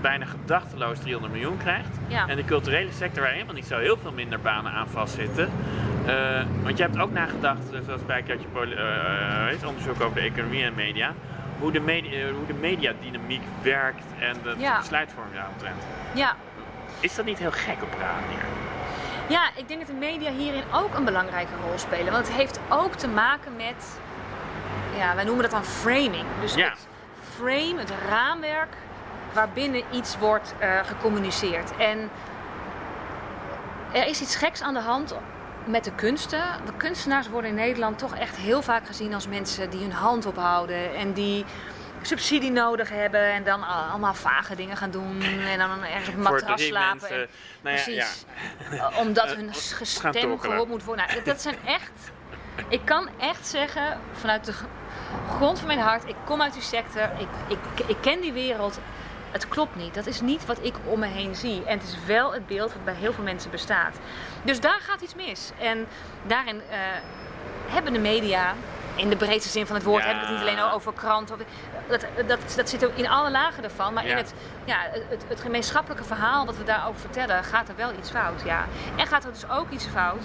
bijna 0.00 0.24
gedachteloos 0.24 0.98
300 0.98 1.32
miljoen 1.32 1.56
krijgt. 1.56 1.88
Ja. 2.06 2.28
En 2.28 2.36
de 2.36 2.44
culturele 2.44 2.92
sector 2.92 3.22
waar 3.22 3.32
helemaal 3.32 3.54
niet 3.54 3.66
zo 3.66 3.78
heel 3.78 3.96
veel 4.02 4.12
minder 4.12 4.40
banen 4.40 4.72
aan 4.72 4.88
vastzitten. 4.88 5.50
Eh, 6.06 6.14
want 6.62 6.76
je 6.76 6.82
hebt 6.82 6.98
ook 6.98 7.12
nagedacht, 7.12 7.60
zoals 7.86 8.06
bij 8.06 8.22
onderzoek 9.64 10.00
over 10.00 10.14
de 10.14 10.20
economie 10.20 10.64
en 10.64 10.74
media, 10.74 11.14
hoe 11.58 11.72
de, 11.72 11.80
media, 11.80 12.30
hoe 12.30 12.46
de 12.46 12.54
mediadynamiek 12.54 13.42
werkt 13.62 14.04
en 14.18 14.36
de 14.42 14.54
Ja. 14.58 14.78
besluitvorming 14.78 15.34
daaromtrent. 15.36 15.82
Ja. 16.14 16.36
Is 17.00 17.14
dat 17.14 17.24
niet 17.24 17.38
heel 17.38 17.50
gek 17.52 17.82
op 17.82 17.90
manier? 18.24 18.44
Ja, 19.28 19.50
ik 19.56 19.68
denk 19.68 19.80
dat 19.80 19.88
de 19.88 19.94
media 19.94 20.30
hierin 20.30 20.62
ook 20.74 20.94
een 20.94 21.04
belangrijke 21.04 21.52
rol 21.66 21.78
spelen. 21.78 22.12
Want 22.12 22.26
het 22.26 22.36
heeft 22.36 22.60
ook 22.68 22.94
te 22.94 23.08
maken 23.08 23.56
met, 23.56 23.98
ja, 24.96 25.14
wij 25.14 25.24
noemen 25.24 25.42
dat 25.42 25.50
dan 25.52 25.64
framing. 25.64 26.24
Dus 26.40 26.54
Ja. 26.54 26.68
het 26.70 26.86
frame, 27.36 27.78
het 27.78 27.92
raamwerk 28.08 28.72
waarbinnen 29.32 29.82
iets 29.90 30.18
wordt 30.18 30.54
eh, 30.58 30.78
gecommuniceerd. 30.84 31.76
En 31.76 32.10
er 33.92 34.06
is 34.06 34.20
iets 34.20 34.36
geks 34.36 34.62
aan 34.62 34.74
de 34.74 34.80
hand 34.80 35.14
met 35.64 35.84
de 35.84 35.92
kunsten. 35.94 36.42
De 36.66 36.72
kunstenaars 36.76 37.28
worden 37.28 37.50
in 37.50 37.56
Nederland 37.56 37.98
toch 37.98 38.14
echt 38.16 38.36
heel 38.36 38.62
vaak 38.62 38.86
gezien 38.86 39.14
als 39.14 39.28
mensen 39.28 39.70
die 39.70 39.80
hun 39.80 39.92
hand 39.92 40.26
ophouden 40.26 40.94
en 40.94 41.12
die 41.12 41.44
subsidie 42.02 42.50
nodig 42.50 42.88
hebben 42.88 43.32
en 43.32 43.44
dan 43.44 43.62
allemaal 43.90 44.14
vage 44.14 44.54
dingen 44.56 44.76
gaan 44.76 44.90
doen 44.90 45.22
en 45.22 45.58
dan 45.58 45.84
ergens 45.84 46.08
op 46.08 46.16
matras 46.16 46.66
slapen. 46.66 47.08
en- 47.10 47.16
Nou 47.62 47.76
ja, 47.76 47.82
Precies. 47.82 48.24
ja. 48.70 48.90
Uh, 48.90 48.98
omdat 48.98 49.30
Eh, 49.30 49.36
hun 49.36 49.54
gestem 49.54 50.38
gehoord 50.40 50.68
moet 50.68 50.84
worden. 50.84 51.06
Nou, 51.08 51.22
dat- 51.24 51.40
zijn 51.40 51.56
echt. 51.64 51.90
Ik 52.68 52.80
kan 52.84 53.08
echt 53.18 53.46
zeggen, 53.46 54.00
vanuit 54.12 54.44
de 54.44 54.52
grond 55.36 55.58
van 55.58 55.66
mijn 55.66 55.78
hart, 55.80 56.08
ik 56.08 56.16
kom 56.24 56.42
uit 56.42 56.52
die 56.52 56.62
sector, 56.62 57.02
ik, 57.18 57.28
ik, 57.48 57.86
ik 57.86 57.96
ken 58.00 58.20
die 58.20 58.32
wereld. 58.32 58.78
Het 59.30 59.48
klopt 59.48 59.76
niet. 59.76 59.94
Dat 59.94 60.06
is 60.06 60.20
niet 60.20 60.46
wat 60.46 60.58
ik 60.62 60.74
om 60.84 60.98
me 60.98 61.06
heen 61.06 61.34
zie. 61.34 61.64
En 61.64 61.78
het 61.78 61.88
is 61.88 61.96
wel 62.06 62.32
het 62.32 62.46
beeld 62.46 62.72
wat 62.72 62.84
bij 62.84 62.94
heel 62.94 63.12
veel 63.12 63.24
mensen 63.24 63.50
bestaat. 63.50 63.96
Dus 64.42 64.60
daar 64.60 64.78
gaat 64.80 65.00
iets 65.00 65.14
mis. 65.14 65.50
En 65.58 65.86
daarin 66.26 66.60
eh, 66.70 66.78
hebben 67.66 67.92
de 67.92 67.98
media, 67.98 68.54
in 68.94 69.08
de 69.08 69.16
breedste 69.16 69.50
zin 69.50 69.66
van 69.66 69.76
het 69.76 69.84
woord, 69.84 70.02
Ja. 70.02 70.08
hebben 70.08 70.26
we 70.26 70.32
het 70.34 70.42
niet 70.44 70.50
alleen 70.58 70.70
over 70.72 70.92
kranten. 70.92 71.34
Of, 71.34 71.40
dat, 71.88 72.06
dat, 72.26 72.38
dat 72.56 72.68
zit 72.68 72.84
ook 72.86 72.94
in 72.94 73.08
alle 73.08 73.30
lagen 73.30 73.64
ervan. 73.64 73.92
Maar 73.92 74.06
in 74.06 74.16
het, 74.16 74.34
ja, 74.64 74.76
het, 75.08 75.24
het 75.28 75.40
gemeenschappelijke 75.40 76.04
verhaal 76.04 76.46
wat 76.46 76.56
we 76.56 76.64
daarover 76.64 77.00
vertellen, 77.00 77.44
gaat 77.44 77.68
er 77.68 77.76
wel 77.76 77.92
iets 77.98 78.10
fout. 78.10 78.42
Ja. 78.44 78.64
En 78.96 79.06
gaat 79.06 79.24
er 79.24 79.32
dus 79.32 79.50
ook 79.50 79.70
iets 79.70 79.86
fout. 79.86 80.22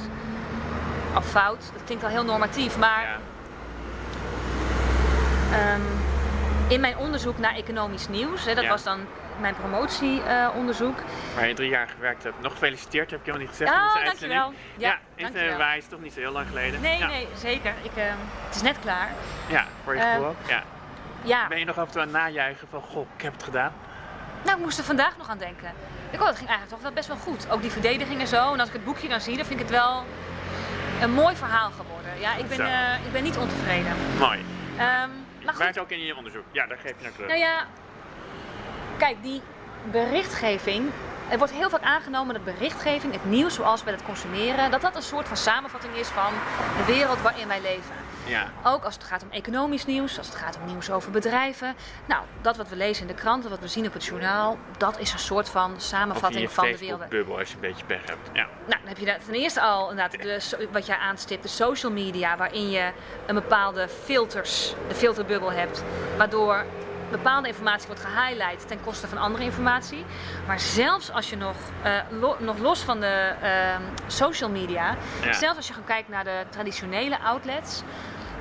Of 1.16 1.26
fout, 1.30 1.70
dat 1.74 1.84
klinkt 1.86 2.04
al 2.04 2.10
heel 2.10 2.24
normatief. 2.24 2.78
Maar 2.78 3.02
Ja. 3.02 3.18
Ehm, 5.52 5.82
in 6.68 6.80
mijn 6.82 6.98
onderzoek 6.98 7.38
naar 7.38 7.56
economisch 7.56 8.08
nieuws, 8.08 8.46
hè, 8.46 8.54
dat 8.56 8.64
Ja. 8.64 8.70
was 8.70 8.84
dan 8.84 9.00
mijn 9.40 9.56
promotieonderzoek. 9.56 10.98
Waar 11.36 11.48
je 11.48 11.54
drie 11.54 11.70
jaar 11.70 11.88
gewerkt 11.88 12.24
hebt. 12.24 12.42
Nog 12.42 12.52
gefeliciteerd, 12.52 13.12
heb 13.12 13.20
ik 13.20 13.26
helemaal 13.26 13.48
niet 13.48 13.58
gezegd 13.58 13.72
Oh, 13.78 14.00
in 14.00 14.06
dankjewel. 14.06 14.54
Ja, 14.78 14.88
Ja, 14.90 14.98
in 15.16 15.28
februari 15.34 15.78
is 15.78 15.88
toch 15.88 16.02
niet 16.02 16.14
zo 16.14 16.20
heel 16.20 16.32
lang 16.32 16.48
geleden. 16.48 16.82
Nee, 16.82 16.98
ja. 16.98 17.08
nee, 17.08 17.28
zeker. 17.36 17.74
Ik, 17.82 17.92
ehm, 17.96 18.16
het 18.46 18.56
is 18.56 18.62
net 18.62 18.76
klaar. 18.82 19.10
Ja, 19.48 19.66
voor 19.84 19.96
je 19.96 20.02
Eh, 20.02 20.10
gevoel 20.12 20.26
ook. 20.28 20.36
Ja. 20.48 20.64
Ja, 21.22 21.48
Ben 21.48 21.60
je 21.60 21.66
nog 21.66 21.78
af 21.78 21.86
en 21.86 21.92
toe 21.92 22.02
aan 22.02 22.08
het 22.08 22.18
najuichen 22.18 22.68
van, 22.72 22.82
goh, 22.82 23.08
ik 23.16 23.22
heb 23.22 23.34
het 23.34 23.44
gedaan? 23.44 23.72
nou, 24.44 24.58
ik 24.58 24.64
moest 24.64 24.78
er 24.78 24.84
vandaag 24.84 25.18
nog 25.18 25.30
aan 25.30 25.38
denken. 25.38 25.72
Ik, 26.10 26.20
oh, 26.20 26.26
dat 26.26 26.36
ging 26.38 26.50
eigenlijk 26.50 26.70
toch 26.70 26.82
wel 26.82 26.92
best 26.92 27.08
wel 27.08 27.18
goed. 27.18 27.50
Ook 27.50 27.62
die 27.62 27.72
verdediging 27.72 28.20
en 28.20 28.28
zo. 28.28 28.54
En 28.54 28.60
als 28.60 28.68
ik 28.68 28.74
het 28.74 28.86
boekje 28.86 29.08
dan 29.08 29.22
zie, 29.22 29.36
dan 29.38 29.46
vind 29.46 29.60
ik 29.60 29.66
het 29.68 29.76
wel 29.76 30.04
een 31.02 31.12
mooi 31.12 31.36
verhaal 31.36 31.70
geworden. 31.72 32.20
Ja, 32.20 32.36
ik 32.36 32.48
ben, 32.48 32.60
eh, 32.60 33.06
ik 33.06 33.12
ben 33.12 33.24
niet 33.24 33.38
ontevreden. 33.38 33.92
Mooi. 34.20 34.46
Ehm, 34.78 35.10
Maakt 35.56 35.80
ook 35.80 35.90
in 35.90 36.00
je 36.00 36.16
onderzoek. 36.16 36.44
Ja, 36.52 36.66
daar 36.66 36.78
geef 36.78 36.94
je 36.98 37.04
naar 37.04 37.12
terug. 37.12 37.28
Nou 37.28 37.40
ja, 37.40 37.66
kijk, 38.98 39.16
die 39.22 39.42
berichtgeving. 39.92 40.90
Er 41.30 41.38
wordt 41.38 41.54
heel 41.54 41.70
vaak 41.70 41.82
aangenomen 41.82 42.34
dat 42.34 42.44
berichtgeving, 42.44 43.14
het 43.14 43.26
nieuws 43.26 43.54
zoals 43.54 43.84
we 43.84 43.92
dat 43.92 44.04
consumeren, 44.04 44.72
dat 44.72 44.82
dat 44.82 44.96
een 44.96 45.02
soort 45.02 45.28
van 45.28 45.38
samenvatting 45.38 45.96
is 45.96 46.08
van 46.08 46.34
de 46.78 46.94
wereld 46.94 47.22
waarin 47.22 47.48
wij 47.48 47.62
leven. 47.62 47.96
Ja. 48.28 48.48
Ook 48.64 48.84
als 48.84 48.94
het 48.94 49.04
gaat 49.04 49.24
om 49.24 49.32
economisch 49.32 49.86
nieuws, 49.86 50.18
als 50.18 50.28
het 50.28 50.36
gaat 50.36 50.58
om 50.62 50.66
nieuws 50.66 50.90
over 50.92 51.12
bedrijven. 51.12 51.76
Nou, 52.06 52.22
dat 52.42 52.58
wat 52.58 52.70
we 52.70 52.76
lezen 52.76 53.02
in 53.02 53.16
de 53.16 53.22
kranten, 53.22 53.50
wat 53.50 53.60
we 53.60 53.68
zien 53.68 53.88
op 53.88 53.94
het 53.94 54.06
journaal, 54.06 54.58
dat 54.78 55.00
is 55.00 55.14
een 55.14 55.20
soort 55.20 55.50
van 55.50 55.74
samenvatting 55.82 56.52
van 56.52 56.64
de 56.64 56.70
wereld. 56.78 56.88
Facebook-bubbel 57.00 57.38
als 57.40 57.50
je 57.50 57.56
een 57.56 57.62
beetje 57.62 57.86
pech 57.86 58.02
hebt. 58.06 58.30
Ja. 58.34 58.42
Nou, 58.44 58.80
dan 58.82 58.88
heb 58.88 58.98
je 58.98 59.06
daar 59.06 59.20
ten 59.26 59.34
eerste 59.34 59.62
al 59.62 59.90
inderdaad 59.90 60.22
de, 60.22 60.68
wat 60.72 60.86
jij 60.86 60.98
aanstipt, 60.98 61.44
de 61.44 61.50
social 61.50 61.92
media, 61.92 62.38
waarin 62.38 62.70
je 62.70 62.92
een 63.26 63.36
bepaalde 63.36 63.88
filters, 64.04 64.74
de 64.88 64.96
filterbubbel 64.96 65.52
hebt, 65.52 65.84
waardoor 66.18 66.66
bepaalde 67.12 67.48
informatie 67.48 67.88
wordt 67.88 68.02
gehighlight 68.06 68.68
ten 68.68 68.82
koste 68.84 69.08
van 69.08 69.18
andere 69.18 69.44
informatie. 69.44 70.06
Maar 70.48 70.60
zelfs 70.60 71.12
als 71.12 71.30
je 71.30 71.38
nog, 71.38 71.56
eh, 71.84 71.92
lo- 72.10 72.36
nog 72.40 72.58
los 72.58 72.80
van 72.80 73.00
de 73.00 73.34
ehm, 73.42 73.82
social 74.08 74.50
media, 74.50 74.96
Ja. 75.24 75.34
zelfs 75.34 75.58
als 75.58 75.68
je 75.68 75.74
gaat 75.74 75.86
kijken 75.86 76.12
naar 76.12 76.24
de 76.24 76.44
traditionele 76.50 77.20
outlets, 77.20 77.82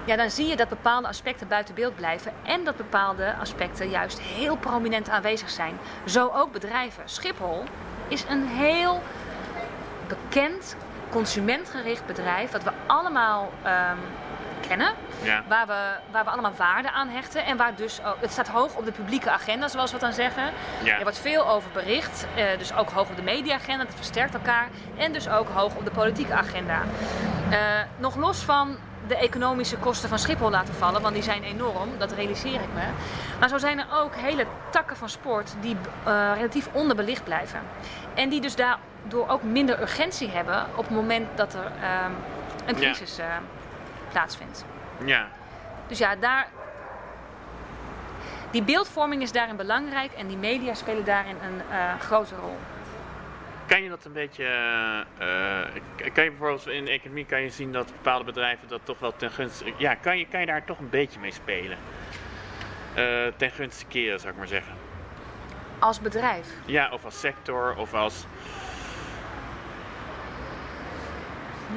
ja, 0.07 0.16
dan 0.16 0.30
zie 0.30 0.46
je 0.46 0.57
dat 0.57 0.68
bepaalde 0.68 1.09
aspecten 1.09 1.48
buiten 1.48 1.74
beeld 1.74 1.94
blijven 1.94 2.32
en 2.42 2.64
dat 2.64 2.76
bepaalde 2.76 3.34
aspecten 3.40 3.88
juist 3.88 4.20
heel 4.20 4.57
prominent 4.57 5.09
aanwezig 5.09 5.50
zijn. 5.50 5.78
Zo 6.04 6.30
ook 6.34 6.52
bedrijven. 6.52 7.02
Schiphol 7.04 7.64
is 8.09 8.24
een 8.28 8.46
heel 8.46 9.02
bekend, 10.09 10.76
consumentgericht 11.11 12.07
bedrijf 12.07 12.50
dat 12.50 12.62
we 12.62 12.70
allemaal 12.86 13.52
ehm, 13.62 13.96
kennen. 14.68 14.92
Ja. 15.22 15.42
Waar 15.48 15.66
we, 15.66 15.96
waar 16.11 16.24
we 16.24 16.30
allemaal 16.30 16.54
waarde 16.57 16.90
aan 16.90 17.09
hechten. 17.09 17.44
En 17.44 17.57
waar 17.57 17.74
dus 17.74 18.04
ook, 18.04 18.16
het 18.20 18.32
staat 18.32 18.48
hoog 18.48 18.74
op 18.74 18.84
de 18.84 18.92
publieke 18.92 19.30
agenda, 19.30 19.68
zoals 19.68 19.90
we 19.90 19.96
het 19.96 20.04
dan 20.07 20.14
zeggen. 20.14 20.52
Ja. 20.82 20.96
Er 20.96 21.02
wordt 21.02 21.18
veel 21.18 21.48
over 21.48 21.70
bericht. 21.72 22.26
eh, 22.34 22.44
dus 22.59 22.74
ook 22.74 22.90
hoog 22.90 23.09
op 23.09 23.16
de 23.16 23.22
mediaagenda. 23.22 23.84
Dat 23.84 23.94
versterkt 23.94 24.34
elkaar. 24.34 24.68
En 24.96 25.12
dus 25.12 25.28
ook 25.28 25.48
hoog 25.48 25.74
op 25.74 25.84
de 25.84 25.90
politieke 25.90 26.34
agenda. 26.34 26.82
Eh, 27.50 27.59
nog 27.98 28.16
los 28.16 28.38
van 28.38 28.76
de 29.09 29.16
economische 29.16 29.76
kosten 29.76 30.09
van 30.09 30.18
Schiphol 30.18 30.50
laten 30.50 30.74
vallen, 30.74 31.02
want 31.02 31.14
die 31.14 31.22
zijn 31.22 31.42
enorm, 31.42 31.88
dat 31.98 32.12
realiseer 32.12 32.54
ik 32.54 32.72
me. 32.74 32.82
Maar 33.40 33.48
zo 33.48 33.59
zijn 33.59 33.78
er 33.78 33.86
ook 33.92 34.14
hele 34.14 34.46
takken 34.70 34.96
van 34.96 35.09
sport 35.09 35.54
die 35.61 35.76
eh, 36.04 36.32
relatief 36.34 36.68
onderbelicht 36.72 37.24
blijven. 37.24 37.61
En 38.14 38.28
die 38.28 38.40
dus 38.40 38.57
daardoor 38.57 39.28
ook 39.28 39.42
minder 39.42 39.80
urgentie 39.80 40.28
hebben 40.28 40.66
op 40.74 40.84
het 40.84 40.94
moment 40.94 41.26
dat 41.34 41.54
er 41.54 41.72
ehm, 41.82 42.11
een 42.66 42.74
crisis 42.74 43.18
eh, 43.18 43.26
plaatsvindt. 44.11 44.64
ja. 45.04 45.28
Dus 45.86 45.98
ja, 45.98 46.16
daar. 46.16 46.46
Die 48.50 48.62
beeldvorming 48.62 49.22
is 49.22 49.32
daarin 49.32 49.57
belangrijk 49.57 50.12
en 50.12 50.26
die 50.26 50.36
media 50.36 50.74
spelen 50.74 51.04
daarin 51.04 51.36
een 51.42 51.61
eh, 51.70 52.00
grote 52.00 52.34
rol. 52.34 52.57
Kan 53.66 53.82
je 53.82 53.88
dat 53.88 54.04
een 54.04 54.12
beetje, 54.12 54.44
eh, 54.44 55.00
eh, 55.60 55.72
kan 56.12 56.24
je 56.24 56.30
bijvoorbeeld 56.30 56.66
in 56.68 56.84
de 56.84 56.90
economie 56.90 57.24
kan 57.24 57.42
je 57.42 57.50
zien 57.50 57.72
dat 57.72 57.86
bepaalde 57.86 58.24
bedrijven 58.24 58.68
dat 58.68 58.80
toch 58.84 58.98
wel 58.98 59.16
ten 59.16 59.30
gunste, 59.30 59.72
ja, 59.76 59.94
kan 59.94 60.18
je, 60.18 60.26
kan 60.26 60.40
je 60.40 60.46
daar 60.46 60.64
toch 60.64 60.78
een 60.78 60.90
beetje 60.90 61.20
mee 61.20 61.32
spelen? 61.32 61.78
Eh, 62.94 63.26
ten 63.36 63.50
gunste 63.50 63.84
keren, 63.86 64.20
zou 64.20 64.32
ik 64.32 64.38
maar 64.38 64.48
zeggen. 64.48 64.74
Als 65.78 66.00
bedrijf. 66.00 66.48
Ja, 66.64 66.90
of 66.92 67.04
als 67.04 67.20
sector, 67.20 67.76
of 67.76 67.94
als, 67.94 68.24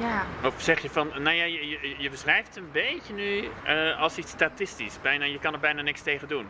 Ja. 0.00 0.26
of 0.44 0.54
zeg 0.58 0.80
je 0.80 0.90
van, 0.90 1.08
nou 1.18 1.36
ja, 1.36 1.44
je, 1.44 1.68
je, 1.68 1.94
je 1.98 2.10
beschrijft 2.10 2.48
het 2.48 2.56
een 2.56 2.70
beetje 2.72 3.12
nu 3.12 3.48
als 3.98 4.18
iets 4.18 4.30
statistisch. 4.30 5.00
Bijna, 5.02 5.24
je 5.24 5.38
kan 5.38 5.52
er 5.52 5.60
bijna 5.60 5.82
niks 5.82 6.02
tegen 6.02 6.28
doen. 6.28 6.46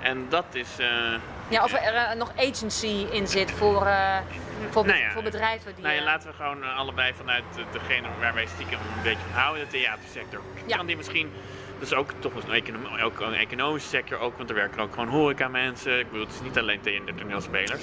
En 0.00 0.26
dat 0.28 0.44
is, 0.52 0.78
eh, 0.78 0.86
ja 1.48 1.64
of 1.64 1.72
er 1.72 1.94
eh, 1.94 2.16
nog 2.16 2.32
agency 2.36 3.06
in 3.10 3.26
zit 3.26 3.50
voor, 3.50 3.86
eh, 3.86 4.18
voor, 4.70 4.86
Nou 4.86 4.98
ja. 4.98 5.10
voor 5.10 5.22
bedrijven 5.22 5.74
die. 5.74 5.84
nou 5.84 5.96
ja, 5.96 6.02
laten 6.02 6.28
we 6.28 6.34
gewoon 6.34 6.74
allebei 6.74 7.14
vanuit 7.14 7.44
degene 7.72 8.08
waar 8.20 8.34
wij 8.34 8.46
stiekem 8.46 8.78
een 8.96 9.02
beetje 9.02 9.22
van 9.30 9.40
houden, 9.40 9.64
de 9.64 9.70
theatersector. 9.70 10.40
Ja. 10.66 10.76
Kan 10.76 10.86
die 10.86 10.96
misschien, 10.96 11.32
dat 11.78 11.88
is 11.88 11.94
ook 11.94 12.10
toch 12.18 12.32
een, 12.34 12.52
econom, 12.52 12.86
ook 13.02 13.20
een 13.20 13.34
economische 13.34 13.88
sector, 13.88 14.18
ook, 14.18 14.36
want 14.36 14.48
er 14.48 14.54
werken 14.54 14.80
ook 14.80 14.92
gewoon 14.92 15.08
horeca 15.08 15.48
mensen. 15.48 15.98
Ik 15.98 16.10
bedoel, 16.10 16.26
het 16.26 16.34
is 16.34 16.40
niet 16.40 16.58
alleen 16.58 16.80
de 16.82 17.02
de 17.04 17.14
toneelspelers. 17.14 17.82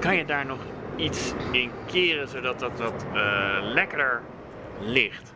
Kan 0.00 0.16
je 0.16 0.24
daar 0.24 0.46
nog 0.46 0.58
iets 0.96 1.32
in 1.52 1.70
keren 1.86 2.28
zodat 2.28 2.58
dat, 2.58 2.76
dat 2.76 3.04
eh, 3.14 3.58
lekkerder 3.62 4.22
ligt? 4.80 5.32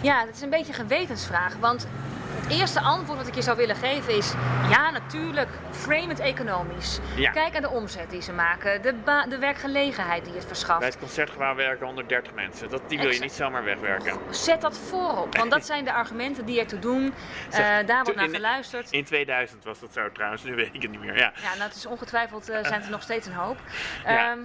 Ja, 0.00 0.24
dat 0.24 0.34
is 0.34 0.40
een 0.40 0.50
beetje 0.50 0.68
een 0.68 0.88
gewetensvraag. 0.88 1.56
Want 1.56 1.88
het 2.34 2.50
eerste 2.58 2.80
antwoord 2.80 3.18
wat 3.18 3.26
ik 3.28 3.34
je 3.34 3.42
zou 3.42 3.56
willen 3.56 3.76
geven 3.76 4.16
is... 4.16 4.32
Ja, 4.70 4.90
natuurlijk, 4.90 5.48
frame 5.70 6.06
het 6.08 6.18
economisch. 6.20 6.98
Ja. 7.16 7.30
Kijk 7.30 7.52
naar 7.52 7.60
de 7.60 7.70
omzet 7.70 8.10
die 8.10 8.22
ze 8.22 8.32
maken. 8.32 8.82
De, 8.82 8.94
de 9.28 9.38
werkgelegenheid 9.38 10.24
die 10.24 10.34
het 10.34 10.44
verschaft. 10.44 10.78
Bij 10.78 10.88
het 10.88 10.98
concertgebouw 10.98 11.54
werken 11.54 11.86
130 11.86 12.34
mensen. 12.34 12.68
Dat, 12.70 12.82
die 12.88 12.98
wil 12.98 13.10
je 13.10 13.20
niet 13.20 13.32
zomaar 13.32 13.64
wegwerken. 13.64 14.18
Zet 14.30 14.60
dat 14.60 14.78
voorop. 14.78 15.36
Want 15.36 15.50
dat 15.50 15.66
zijn 15.66 15.84
de 15.84 15.92
argumenten 15.92 16.44
die 16.44 16.60
ertoe 16.60 16.78
doen. 16.78 17.14
Zeg, 17.50 17.60
Eh, 17.80 17.86
daar 17.86 18.02
wordt 18.02 18.18
naar 18.18 18.28
in- 18.28 18.34
geluisterd. 18.34 18.90
In 18.90 19.04
2000 19.04 19.64
was 19.64 19.80
dat 19.80 19.92
zo 19.92 20.12
trouwens, 20.12 20.42
nu 20.42 20.54
weet 20.54 20.70
ik 20.74 20.82
het 20.82 20.90
niet 20.90 21.00
meer. 21.00 21.16
Ja. 21.16 21.32
Ja, 21.42 21.48
nou, 21.56 21.62
het 21.68 21.74
is 21.76 21.86
ongetwijfeld 21.86 22.48
eh, 22.48 22.64
zijn 22.66 22.82
er 22.82 22.90
nog 22.90 23.02
steeds 23.02 23.26
een 23.26 23.32
hoop. 23.34 23.58
Ja. 24.06 24.36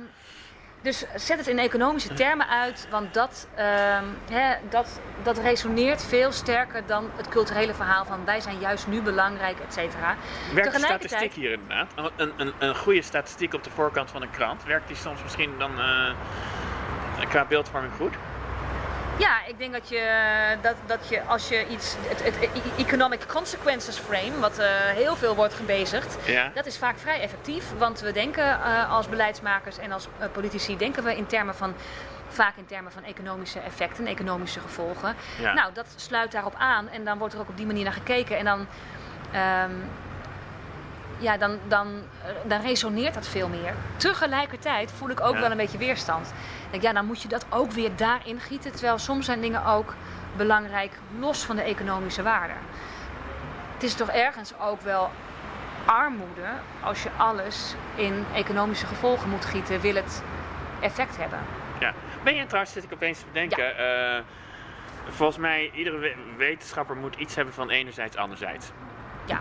Dus 0.85 1.05
zet 1.15 1.37
het 1.37 1.47
in 1.47 1.59
economische 1.59 2.13
termen 2.13 2.47
uit, 2.47 2.87
want 2.89 3.13
dat, 3.13 3.47
ehm, 3.55 4.03
hè, 4.31 4.55
dat, 4.69 4.99
dat 5.23 5.37
resoneert 5.37 6.03
veel 6.03 6.31
sterker 6.31 6.85
dan 6.85 7.09
het 7.15 7.29
culturele 7.29 7.73
verhaal 7.73 8.05
van 8.05 8.25
wij 8.25 8.41
zijn 8.41 8.59
juist 8.59 8.87
nu 8.87 9.01
belangrijk, 9.01 9.59
et 9.59 9.73
cetera. 9.73 10.15
Werkt 10.53 10.73
de 10.73 10.79
statistiek 10.79 11.33
hier 11.33 11.51
inderdaad? 11.51 11.91
Een, 12.15 12.33
een, 12.37 12.53
een 12.59 12.75
goede 12.75 13.01
statistiek 13.01 13.53
op 13.53 13.63
de 13.63 13.69
voorkant 13.69 14.11
van 14.11 14.21
een 14.21 14.31
krant, 14.31 14.63
werkt 14.63 14.87
die 14.87 14.95
soms 14.95 15.23
misschien 15.23 15.51
dan 15.57 15.79
eh, 15.79 17.29
qua 17.29 17.45
beeldvorming 17.45 17.93
goed? 17.93 18.13
Ja, 19.17 19.45
ik 19.47 19.57
denk 19.57 19.73
dat 19.73 19.89
je, 19.89 20.03
dat, 20.61 20.75
dat 20.85 21.07
je 21.09 21.21
als 21.23 21.47
je 21.47 21.67
iets, 21.67 21.95
het, 21.99 22.23
het 22.23 22.49
economic 22.77 23.27
consequences 23.27 23.97
frame, 23.97 24.39
wat 24.39 24.57
eh, 24.59 24.67
heel 24.69 25.15
veel 25.15 25.35
wordt 25.35 25.53
gebezigd, 25.53 26.17
Ja. 26.25 26.51
dat 26.53 26.65
is 26.65 26.77
vaak 26.77 26.97
vrij 26.97 27.21
effectief. 27.21 27.65
Want 27.77 27.99
we 27.99 28.11
denken 28.11 28.43
eh, 28.43 28.91
als 28.91 29.09
beleidsmakers 29.09 29.77
en 29.77 29.91
als 29.91 30.07
eh, 30.19 30.27
politici, 30.31 30.77
denken 30.77 31.03
we 31.03 31.15
in 31.17 31.25
termen 31.25 31.55
van, 31.55 31.73
vaak 32.29 32.55
in 32.57 32.65
termen 32.65 32.91
van 32.91 33.03
economische 33.03 33.59
effecten, 33.59 34.07
economische 34.07 34.59
gevolgen. 34.59 35.15
Ja. 35.41 35.53
Nou, 35.53 35.73
dat 35.73 35.85
sluit 35.95 36.31
daarop 36.31 36.55
aan 36.57 36.89
en 36.89 37.03
dan 37.05 37.17
wordt 37.17 37.33
er 37.33 37.39
ook 37.39 37.49
op 37.49 37.57
die 37.57 37.65
manier 37.65 37.83
naar 37.83 37.93
gekeken. 37.93 38.37
En 38.37 38.45
dan, 38.45 38.67
ehm, 39.31 39.71
ja, 41.17 41.37
dan, 41.37 41.59
dan, 41.67 42.01
dan 42.43 42.61
resoneert 42.61 43.13
dat 43.13 43.27
veel 43.27 43.47
meer. 43.47 43.73
Tegelijkertijd 43.97 44.91
voel 44.91 45.09
ik 45.09 45.21
ook 45.21 45.33
Ja. 45.33 45.39
wel 45.41 45.51
een 45.51 45.57
beetje 45.57 45.77
weerstand. 45.77 46.33
Denk, 46.69 46.83
ja, 46.83 46.93
dan 46.93 47.05
moet 47.05 47.21
je 47.21 47.27
dat 47.27 47.45
ook 47.49 47.71
weer 47.71 47.95
daarin 47.95 48.39
gieten. 48.39 48.71
Terwijl 48.71 48.97
soms 48.97 49.25
zijn 49.25 49.41
dingen 49.41 49.65
ook 49.65 49.93
belangrijk 50.37 50.91
los 51.19 51.43
van 51.45 51.55
de 51.55 51.61
economische 51.61 52.23
waarde. 52.23 52.53
Het 53.73 53.83
is 53.83 53.93
toch 53.93 54.09
ergens 54.09 54.53
ook 54.59 54.81
wel 54.81 55.11
armoede 55.85 56.47
als 56.83 57.03
je 57.03 57.09
alles 57.17 57.75
in 57.95 58.25
economische 58.33 58.85
gevolgen 58.85 59.29
moet 59.29 59.45
gieten, 59.45 59.81
wil 59.81 59.95
het 59.95 60.23
effect 60.79 61.17
hebben. 61.17 61.39
Ja. 61.79 61.93
Ben 62.23 62.35
je 62.35 62.45
trouwens, 62.45 62.73
zit 62.73 62.83
ik 62.83 62.93
opeens 62.93 63.19
te 63.19 63.25
bedenken, 63.33 63.77
eh, 63.77 64.21
volgens 65.09 65.37
mij, 65.37 65.71
iedere 65.73 65.97
we- 65.97 66.15
wetenschapper 66.37 66.95
moet 66.95 67.15
iets 67.15 67.35
hebben 67.35 67.53
van 67.53 67.69
enerzijds, 67.69 68.15
anderzijds. 68.17 68.71
Ja, 69.25 69.39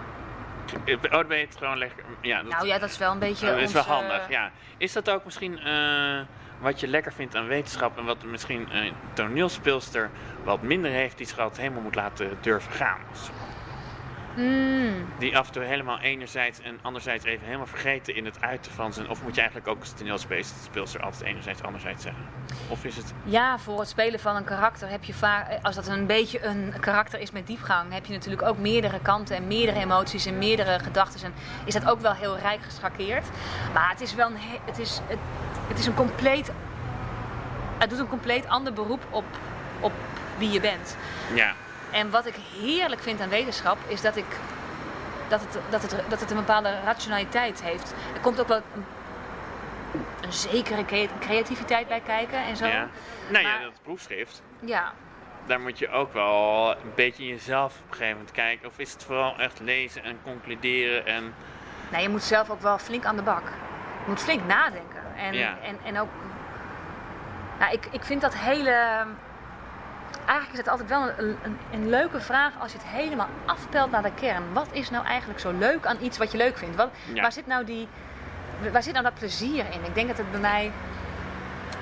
Oh, 0.75 1.11
dan 1.11 1.27
ben 1.27 1.39
je 1.39 1.45
het 1.47 1.57
gewoon 1.57 1.79
lekker. 1.79 2.05
Ja, 2.21 2.43
dat, 2.43 2.53
nou 2.53 2.67
ja, 2.67 2.79
dat 2.79 2.91
is 2.91 2.99
wel 2.99 3.13
een 3.13 3.19
beetje. 3.19 3.47
dat 3.47 3.59
is 3.59 3.73
wel 3.73 3.83
onze- 3.83 3.95
handig. 3.95 4.29
Ja. 4.29 4.51
Is 4.77 4.93
dat 4.93 5.11
ook 5.11 5.25
misschien 5.25 5.59
eh, 5.59 6.21
wat 6.61 6.81
je 6.81 6.89
lekker 6.89 7.13
vindt 7.13 7.35
aan 7.37 7.47
wetenschap 7.47 7.99
en 7.99 8.05
wat 8.05 8.23
misschien 8.25 8.69
een 8.77 8.93
toneelspeelster 9.13 10.11
wat 10.45 10.63
minder 10.63 10.91
heeft, 10.91 11.17
die 11.17 11.27
zich 11.27 11.39
altijd 11.39 11.61
helemaal 11.61 11.83
moet 11.83 11.95
laten 11.95 12.39
durven 12.41 12.73
gaan? 12.73 12.99
Mm, 14.37 15.07
Die 15.19 15.39
af 15.39 15.47
en 15.47 15.53
toe 15.53 15.63
helemaal 15.63 15.99
enerzijds 16.01 16.61
en 16.61 16.79
anderzijds 16.83 17.25
even 17.25 17.45
helemaal 17.47 17.67
vergeten 17.67 18.15
in 18.15 18.25
het 18.25 18.41
uiten 18.41 18.73
van 18.73 18.93
zijn. 18.93 19.09
Of 19.09 19.23
moet 19.23 19.35
je 19.35 19.41
eigenlijk 19.41 19.71
ook 19.71 19.81
als 19.81 19.93
toneelspeelster 19.93 21.01
altijd 21.03 21.23
enerzijds, 21.23 21.63
anderzijds 21.63 22.03
zeggen? 22.03 22.23
Of 22.69 22.85
is 22.85 22.97
het. 22.97 23.13
ja, 23.25 23.59
voor 23.59 23.79
het 23.81 23.89
spelen 23.89 24.21
van 24.21 24.37
een 24.37 24.45
karakter 24.45 24.89
heb 24.89 25.05
je 25.05 25.15
vaak, 25.15 25.47
als 25.63 25.75
dat 25.75 25.87
een 25.89 26.07
beetje 26.07 26.45
een 26.45 26.75
karakter 26.81 27.21
is 27.21 27.31
met 27.31 27.47
diepgang, 27.47 27.93
heb 27.93 28.07
je 28.07 28.13
natuurlijk 28.13 28.43
ook 28.43 28.59
meerdere 28.59 28.99
kanten 29.03 29.37
en 29.37 29.47
meerdere 29.47 29.79
emoties 29.81 30.27
en 30.27 30.39
meerdere 30.39 30.79
gedachten. 30.79 31.25
En 31.25 31.33
is 31.65 31.73
dat 31.75 31.87
ook 31.89 32.01
wel 32.01 32.15
heel 32.15 32.39
rijk 32.39 32.63
geschakeerd. 32.63 33.25
Maar 33.75 33.91
het 33.91 34.01
is 34.01 34.15
wel 34.15 34.27
een, 34.27 34.37
he- 34.39 34.61
het 34.65 34.79
is, 34.79 35.01
het, 35.07 35.19
het 35.69 35.79
is 35.79 35.87
een 35.87 35.95
compleet, 35.95 36.51
het 37.79 37.91
doet 37.91 37.99
een 37.99 38.09
compleet 38.09 38.49
ander 38.49 38.73
beroep 38.73 39.03
op, 39.11 39.25
op 39.81 39.93
wie 40.39 40.51
je 40.51 40.61
bent. 40.61 40.97
Ja, 41.35 41.53
En 41.95 42.11
wat 42.11 42.27
ik 42.27 42.35
heerlijk 42.61 43.03
vind 43.03 43.21
aan 43.21 43.29
wetenschap 43.29 43.79
is 43.87 44.01
dat, 44.01 44.17
ik, 44.17 44.25
dat, 45.29 45.41
het, 45.41 45.59
dat, 45.71 45.83
het, 45.83 45.97
dat 46.09 46.21
het 46.21 46.31
een 46.31 46.37
bepaalde 46.37 46.81
rationaliteit 46.85 47.63
heeft. 47.63 47.95
Er 48.15 48.21
komt 48.21 48.41
ook 48.41 48.49
wel 48.49 48.61
een, 48.75 48.85
een 50.21 50.33
zekere 50.33 50.85
crea- 50.85 51.09
creativiteit 51.21 51.89
bij 51.89 52.01
kijken 52.01 52.39
en 52.45 52.57
zo. 52.57 52.67
ja. 52.67 52.89
Nou 53.29 53.45
ja, 53.45 53.59
dat 53.63 53.73
proefschrift. 53.83 54.43
Ja, 54.61 54.93
Daar 55.47 55.61
moet 55.61 55.79
je 55.79 55.89
ook 55.89 56.13
wel 56.13 56.71
een 56.71 56.93
beetje 56.95 57.23
in 57.23 57.29
jezelf 57.29 57.73
op 57.75 57.85
een 57.91 57.93
gegeven 57.97 58.17
moment 58.17 58.33
kijken. 58.35 58.69
Of 58.69 58.79
is 58.79 58.93
het 58.93 59.05
vooral 59.05 59.39
echt 59.39 59.61
lezen 59.61 60.03
en 60.05 60.19
concluderen 60.23 61.07
en. 61.07 61.35
nou, 61.91 62.03
je 62.03 62.09
moet 62.09 62.23
zelf 62.23 62.51
ook 62.51 62.61
wel 62.63 62.79
flink 62.79 63.05
aan 63.05 63.17
de 63.17 63.23
bak. 63.23 63.43
Je 64.05 64.09
moet 64.11 64.21
flink 64.23 64.47
nadenken. 64.47 65.03
En, 65.17 65.35
Ja. 65.35 65.57
en, 65.63 65.79
en 65.85 66.01
ook. 66.01 66.09
Nou, 67.59 67.73
ik, 67.73 67.89
ik 67.91 68.03
vind 68.05 68.21
dat 68.21 68.35
hele 68.35 69.05
eigenlijk 70.27 70.53
is 70.53 70.59
het 70.59 70.69
altijd 70.69 70.89
wel 70.89 71.09
een, 71.17 71.37
een, 71.43 71.59
een 71.73 71.89
leuke 71.89 72.21
vraag 72.21 72.53
als 72.61 72.73
je 72.73 72.79
het 72.79 72.87
helemaal 72.87 73.29
afpelt 73.47 73.91
naar 73.91 74.03
de 74.03 74.13
kern. 74.15 74.53
Wat 74.53 74.69
is 74.71 74.91
nou 74.91 75.05
eigenlijk 75.07 75.41
zo 75.41 75.53
leuk 75.53 75.87
aan 75.87 75.97
iets 76.01 76.19
wat 76.19 76.31
je 76.33 76.37
leuk 76.39 76.59
vindt? 76.59 76.77
Wat, 76.77 76.89
Ja. 77.13 77.23
waar, 77.23 77.33
zit 77.33 77.47
nou 77.47 77.65
die, 77.65 77.89
waar 78.73 78.83
zit 78.83 78.93
nou 78.93 79.05
dat 79.05 79.15
plezier 79.15 79.65
in? 79.71 79.85
Ik 79.85 79.95
denk 79.95 80.09
dat 80.09 80.17
het 80.17 80.31
bij 80.31 80.41
mij, 80.41 80.73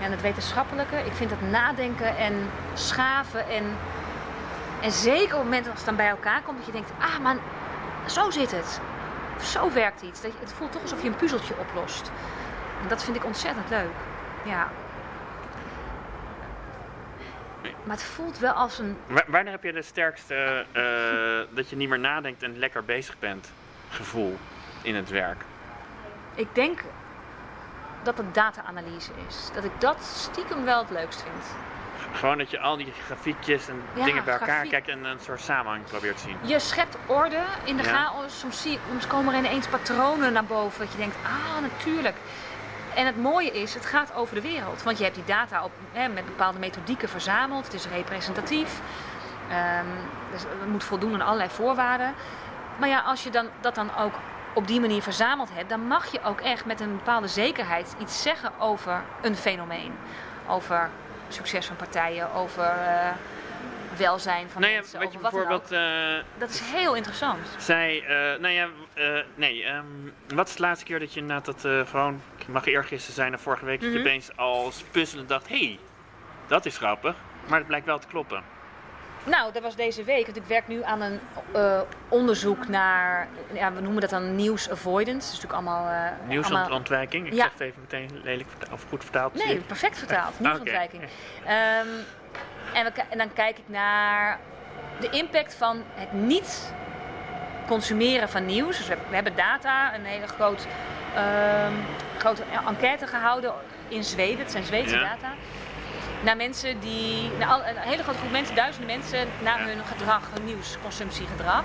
ja, 0.00 0.08
het 0.08 0.20
wetenschappelijke, 0.20 0.96
ik 0.96 1.12
vind 1.12 1.30
het 1.30 1.50
nadenken 1.50 2.16
en 2.16 2.50
schaven 2.74 3.48
en, 3.48 3.64
en 4.82 4.90
zeker 4.92 5.32
op 5.34 5.40
het 5.40 5.42
moment 5.50 5.66
als 5.68 5.76
het 5.76 5.86
dan 5.86 5.96
bij 5.96 6.08
elkaar 6.08 6.42
komt, 6.42 6.56
dat 6.56 6.66
je 6.66 6.72
denkt, 6.72 6.90
ah 7.00 7.18
man, 7.18 7.38
zo 8.06 8.30
zit 8.30 8.50
het. 8.50 8.80
Of 9.36 9.44
zo 9.44 9.72
werkt 9.72 10.02
iets. 10.02 10.20
Dat 10.22 10.32
je, 10.32 10.38
het 10.40 10.52
voelt 10.52 10.72
toch 10.72 10.82
alsof 10.82 11.02
je 11.02 11.08
een 11.08 11.16
puzzeltje 11.16 11.54
oplost. 11.58 12.10
En 12.82 12.88
dat 12.88 13.04
vind 13.04 13.16
ik 13.16 13.24
ontzettend 13.24 13.68
leuk. 13.70 13.90
Ja. 14.44 14.68
Maar 17.84 17.96
het 17.96 18.04
voelt 18.04 18.38
wel 18.38 18.52
als 18.52 18.78
een. 18.78 18.96
Wa- 19.06 19.24
wanneer 19.26 19.52
heb 19.52 19.62
je 19.62 19.72
de 19.72 19.82
sterkste 19.82 20.66
eh, 20.72 21.54
dat 21.56 21.68
je 21.70 21.76
niet 21.76 21.88
meer 21.88 21.98
nadenkt 21.98 22.42
en 22.42 22.58
lekker 22.58 22.84
bezig 22.84 23.18
bent 23.18 23.50
gevoel 23.90 24.38
in 24.82 24.94
het 24.94 25.10
werk? 25.10 25.42
Ik 26.34 26.48
denk 26.54 26.80
dat 28.02 28.16
het 28.16 28.34
data-analyse 28.34 29.10
is. 29.28 29.50
Dat 29.54 29.64
ik 29.64 29.80
dat 29.80 30.02
stiekem 30.04 30.64
wel 30.64 30.78
het 30.78 30.90
leukst 30.90 31.22
vind. 31.22 31.44
Gewoon 32.14 32.38
dat 32.38 32.50
je 32.50 32.60
al 32.60 32.76
die 32.76 32.92
grafiekjes 33.04 33.68
en 33.68 33.82
Ja, 33.94 34.04
dingen 34.04 34.24
bij 34.24 34.32
elkaar 34.32 34.48
grafiek. 34.48 34.70
kijkt 34.70 34.88
en 34.88 35.04
een 35.04 35.18
soort 35.20 35.40
samenhang 35.40 35.84
probeert 35.84 36.16
te 36.16 36.22
zien. 36.22 36.36
Je 36.42 36.58
schept 36.58 36.96
orde 37.06 37.38
in 37.64 37.76
de 37.76 37.82
Ja. 37.82 37.88
chaos. 37.88 38.38
Soms, 38.38 38.62
zie, 38.62 38.78
soms 38.90 39.06
komen 39.06 39.34
er 39.34 39.38
ineens 39.44 39.66
patronen 39.66 40.32
naar 40.32 40.44
boven. 40.44 40.80
Dat 40.80 40.92
je 40.92 40.98
denkt, 40.98 41.16
ah, 41.24 41.62
natuurlijk. 41.62 42.16
En 42.94 43.06
het 43.06 43.16
mooie 43.16 43.50
is, 43.50 43.74
het 43.74 43.86
gaat 43.86 44.14
over 44.14 44.34
de 44.34 44.40
wereld. 44.40 44.82
Want 44.82 44.98
je 44.98 45.04
hebt 45.04 45.16
die 45.16 45.24
data 45.24 45.64
op, 45.64 45.72
hè, 45.92 46.08
met 46.08 46.26
bepaalde 46.26 46.58
methodieken 46.58 47.08
verzameld. 47.08 47.64
Het 47.64 47.74
is 47.74 47.86
representatief. 47.86 48.80
Ehm, 49.50 49.86
dus 50.30 50.42
het 50.42 50.68
moet 50.68 50.84
voldoen 50.84 51.14
aan 51.14 51.20
allerlei 51.26 51.50
voorwaarden. 51.50 52.14
Maar 52.78 52.88
ja, 52.88 53.00
als 53.00 53.22
je 53.22 53.30
dan, 53.30 53.46
dat 53.60 53.74
dan 53.74 53.96
ook 53.96 54.12
op 54.54 54.66
die 54.66 54.80
manier 54.80 55.02
verzameld 55.02 55.48
hebt, 55.52 55.68
dan 55.68 55.86
mag 55.86 56.12
je 56.12 56.22
ook 56.22 56.40
echt 56.40 56.64
met 56.64 56.80
een 56.80 56.96
bepaalde 56.96 57.28
zekerheid 57.28 57.94
iets 57.98 58.22
zeggen 58.22 58.52
over 58.58 59.02
een 59.22 59.36
fenomeen. 59.36 59.92
Over 60.48 60.90
succes 61.28 61.66
van 61.66 61.76
partijen, 61.76 62.32
over 62.32 62.64
eh, 62.64 63.08
welzijn 63.96 64.48
van 64.50 64.60
Nou 64.60 64.72
ja, 64.72 64.78
mensen. 64.78 64.98
wat 65.00 65.12
je 65.12 65.18
over 65.18 65.30
wat 65.30 65.44
dan 65.48 65.52
ook. 65.52 65.68
bijvoorbeeld 65.68 66.22
eh, 66.24 66.40
Dat 66.40 66.50
is 66.50 66.60
heel 66.60 66.94
interessant. 66.94 67.38
zei, 67.58 68.00
eh, 68.00 68.14
nou 68.40 68.48
ja, 68.48 68.68
nee, 69.34 69.64
ehm, 69.64 69.84
wat 70.34 70.48
is 70.48 70.54
de 70.56 70.62
laatste 70.62 70.84
keer 70.84 70.98
dat 70.98 71.14
je 71.14 71.20
inderdaad 71.20 71.44
dat 71.44 71.88
gewoon, 71.88 72.22
ik 72.42 72.48
mag 72.48 72.66
eergisteren 72.66 73.14
zijn 73.14 73.34
of 73.34 73.40
vorige 73.40 73.64
week, 73.64 73.80
dat 73.80 73.92
je 73.92 73.98
opeens 73.98 74.36
als 74.36 74.84
puzzelend 74.90 75.28
dacht, 75.28 75.48
hé, 75.48 75.56
hey, 75.64 75.78
dat 76.46 76.66
is 76.66 76.76
grappig, 76.76 77.14
maar 77.46 77.58
het 77.58 77.66
blijkt 77.66 77.86
wel 77.86 77.98
te 77.98 78.06
kloppen. 78.06 78.42
Nou, 79.24 79.52
dat 79.52 79.62
was 79.62 79.76
deze 79.76 80.04
week. 80.04 80.24
Want 80.24 80.36
ik 80.36 80.44
werk 80.46 80.68
nu 80.68 80.82
aan 80.82 81.00
een 81.00 81.20
eh, 81.52 81.80
onderzoek 82.08 82.68
naar, 82.68 83.28
ja, 83.52 83.72
we 83.72 83.80
noemen 83.80 84.00
dat 84.00 84.10
dan 84.10 84.34
nieuws 84.36 84.70
avoidance. 84.70 85.12
Dat 85.14 85.22
is 85.22 85.40
natuurlijk 85.42 85.52
allemaal... 85.52 85.86
eh, 85.88 85.94
allemaal... 86.08 86.26
Nieuwsontwijking, 86.26 87.26
ik 87.26 87.32
Ja. 87.32 87.42
zeg 87.42 87.52
het 87.52 87.60
even 87.60 87.80
meteen 87.80 88.20
lelijk 88.22 88.48
of 88.72 88.84
goed 88.88 89.02
vertaald. 89.02 89.34
Nee, 89.34 89.58
perfect 89.60 89.98
vertaald. 89.98 90.38
Nieuwsontwijking. 90.40 91.02
Ehm, 91.44 91.86
en, 92.72 92.84
we, 92.84 92.92
ki- 92.92 93.02
en 93.10 93.18
dan 93.18 93.32
kijk 93.32 93.58
ik 93.58 93.64
naar 93.66 94.38
de 95.00 95.10
impact 95.10 95.54
van 95.54 95.82
het 95.94 96.12
niet 96.12 96.72
consumeren 97.66 98.28
van 98.28 98.46
nieuws. 98.46 98.76
Dus 98.76 98.88
we, 98.88 98.96
we 99.08 99.14
hebben 99.14 99.36
data, 99.36 99.94
een 99.94 100.04
hele 100.04 100.26
groot, 100.26 100.66
ehm, 101.14 101.72
grote 102.18 102.42
enquête 102.66 103.06
gehouden 103.06 103.52
in 103.88 104.04
Zweden. 104.04 104.38
Het 104.38 104.50
zijn 104.50 104.64
Zweedse 104.64 104.94
Ja. 104.94 105.00
data. 105.02 105.32
Naar 106.24 106.36
mensen 106.36 106.80
die, 106.80 107.30
naar 107.38 107.68
een 107.68 107.76
hele 107.76 108.02
grote 108.02 108.18
groep 108.18 108.30
mensen, 108.30 108.54
duizenden 108.54 108.96
mensen, 108.98 109.28
naar 109.42 109.58
Ja. 109.60 109.66
hun 109.66 109.84
gedrag, 109.84 110.22
hun 110.34 110.44
nieuwsconsumptiegedrag. 110.44 111.62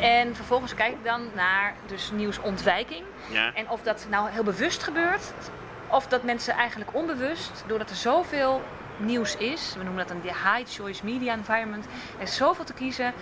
En 0.00 0.36
vervolgens 0.36 0.74
kijk 0.74 0.92
ik 0.92 1.04
dan 1.04 1.28
naar 1.34 1.74
dus 1.86 2.10
nieuwsontwijking. 2.10 3.04
Ja. 3.30 3.54
En 3.54 3.68
of 3.70 3.82
dat 3.82 4.06
nou 4.10 4.30
heel 4.30 4.42
bewust 4.42 4.82
gebeurt, 4.82 5.32
of 5.88 6.06
dat 6.06 6.22
mensen 6.22 6.54
eigenlijk 6.54 6.94
onbewust, 6.94 7.64
doordat 7.66 7.90
er 7.90 7.96
zoveel 7.96 8.62
nieuws 8.96 9.36
is, 9.36 9.74
we 9.78 9.84
noemen 9.84 10.06
dat 10.06 10.16
een 10.16 10.22
de 10.22 10.28
high 10.28 10.70
choice 10.80 11.04
media 11.04 11.32
environment, 11.34 11.84
er 12.16 12.22
is 12.22 12.36
zoveel 12.36 12.64
te 12.64 12.72
kiezen. 12.72 13.12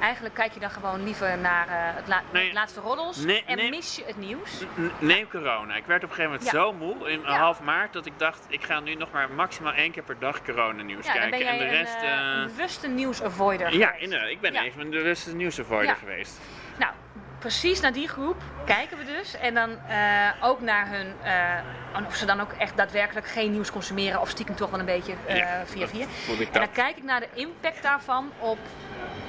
Eigenlijk 0.00 0.34
kijk 0.34 0.52
je 0.52 0.60
dan 0.60 0.70
gewoon 0.70 1.04
liever 1.04 1.38
naar 1.38 1.68
eh, 1.68 1.74
het, 1.96 2.08
la- 2.08 2.22
Nee. 2.32 2.44
het 2.44 2.54
laatste 2.54 2.80
roddels 2.80 3.16
Nee, 3.16 3.42
en 3.46 3.56
nee. 3.56 3.70
mis 3.70 3.96
je 3.96 4.04
het 4.06 4.16
nieuws. 4.16 4.50
Neem 4.98 5.28
corona. 5.28 5.74
Ik 5.76 5.84
werd 5.86 6.04
op 6.04 6.08
een 6.10 6.14
gegeven 6.14 6.30
moment 6.38 6.44
Ja. 6.44 6.50
zo 6.60 6.72
moe 6.72 7.10
in 7.10 7.20
Ja. 7.20 7.38
half 7.38 7.60
maart 7.60 7.92
dat 7.92 8.06
ik 8.06 8.12
dacht, 8.16 8.46
ik 8.48 8.62
ga 8.64 8.80
nu 8.80 8.94
nog 8.94 9.10
maar 9.12 9.30
maximaal 9.30 9.72
één 9.72 9.90
keer 9.92 10.02
per 10.02 10.18
dag 10.18 10.42
coronanieuws 10.44 11.06
Ja, 11.06 11.12
kijken. 11.12 11.46
en 11.46 11.58
de 11.58 11.64
een, 11.64 11.70
rest. 11.70 11.94
eh, 11.94 12.12
eh, 12.12 12.18
een 12.40 12.46
bewuste 12.46 12.88
nieuwsavoider. 12.88 13.76
ja, 13.76 13.94
inderdaad. 13.94 14.28
Ik 14.28 14.40
ben 14.40 14.54
even 14.56 14.80
een 14.80 14.90
bewuste 14.90 15.34
nieuwsavoider 15.34 15.96
geweest. 15.96 16.40
Precies 17.38 17.80
naar 17.80 17.92
die 17.92 18.08
groep 18.08 18.36
kijken 18.64 18.98
we 18.98 19.04
dus. 19.04 19.36
En 19.36 19.54
dan 19.54 19.70
eh, 19.88 19.96
ook 20.40 20.60
naar 20.60 20.88
hun, 20.90 21.14
eh, 21.22 22.06
of 22.06 22.16
ze 22.16 22.26
dan 22.26 22.40
ook 22.40 22.52
echt 22.52 22.76
daadwerkelijk 22.76 23.26
geen 23.26 23.52
nieuws 23.52 23.70
consumeren 23.70 24.20
of 24.20 24.28
stiekem 24.28 24.54
toch 24.54 24.70
wel 24.70 24.80
een 24.80 24.86
beetje 24.86 25.14
eh, 25.26 25.36
Ja, 25.36 25.66
via 25.66 25.88
via. 25.88 26.06
En 26.38 26.60
dan 26.60 26.72
kijk 26.72 26.96
ik 26.96 27.02
naar 27.02 27.20
de 27.20 27.28
impact 27.34 27.82
daarvan 27.82 28.32
op 28.38 28.58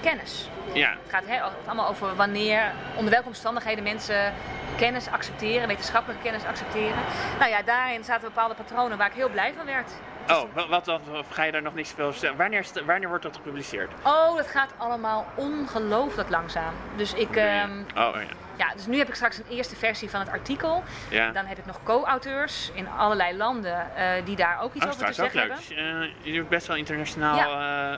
kennis. 0.01 0.49
Ja, 0.73 0.89
Het 0.89 1.11
gaat 1.11 1.23
hè, 1.25 1.41
allemaal 1.65 1.87
over 1.87 2.15
wanneer, 2.15 2.71
onder 2.95 3.11
welke 3.11 3.27
omstandigheden 3.27 3.83
mensen 3.83 4.33
kennis 4.77 5.07
accepteren, 5.07 5.67
wetenschappelijke 5.67 6.23
kennis 6.23 6.45
accepteren. 6.45 7.03
Nou 7.39 7.51
ja, 7.51 7.61
daarin 7.61 8.03
zaten 8.03 8.27
bepaalde 8.27 8.55
patronen 8.55 8.97
waar 8.97 9.07
ik 9.07 9.13
heel 9.13 9.29
blij 9.29 9.53
van 9.57 9.65
werd. 9.65 9.91
Oh, 10.29 10.43
wa- 10.53 10.67
wat 10.67 10.85
dan? 10.85 11.01
Ga 11.31 11.43
je 11.43 11.51
daar 11.51 11.61
nog 11.61 11.73
niks 11.75 11.91
veel 11.91 12.05
over 12.05 12.19
zeggen? 12.19 12.37
Wanneer, 12.37 12.59
is 12.59 12.71
wanneer 12.85 13.07
wordt 13.07 13.23
dat 13.23 13.35
gepubliceerd? 13.35 13.91
Oh, 14.03 14.35
dat 14.35 14.47
gaat 14.47 14.69
allemaal 14.77 15.25
ongelooflijk 15.35 16.29
langzaam. 16.29 16.73
Dus 16.95 17.13
ik, 17.13 17.35
ehm, 17.35 17.71
oh, 17.79 18.11
ja. 18.13 18.21
ja, 18.55 18.73
dus 18.75 18.85
nu 18.85 18.97
heb 18.97 19.07
ik 19.07 19.15
straks 19.15 19.37
een 19.37 19.45
eerste 19.49 19.75
versie 19.75 20.09
van 20.09 20.19
het 20.19 20.29
artikel. 20.29 20.83
ja. 21.09 21.31
Dan 21.31 21.45
heb 21.45 21.57
ik 21.57 21.65
nog 21.65 21.79
co-auteurs 21.83 22.71
in 22.73 22.87
allerlei 22.97 23.37
landen 23.37 23.95
eh, 23.95 24.25
die 24.25 24.35
daar 24.35 24.61
ook 24.61 24.73
iets 24.73 24.85
Oh, 24.85 24.91
over 24.91 25.03
te 25.03 25.09
is 25.09 25.15
zeggen 25.15 25.39
leuk. 25.39 25.57
hebben. 25.77 26.03
Eh, 26.03 26.31
je 26.33 26.33
doet 26.39 26.49
best 26.49 26.67
wel 26.67 26.75
internationaal 26.75 27.37
eh, 27.39 27.93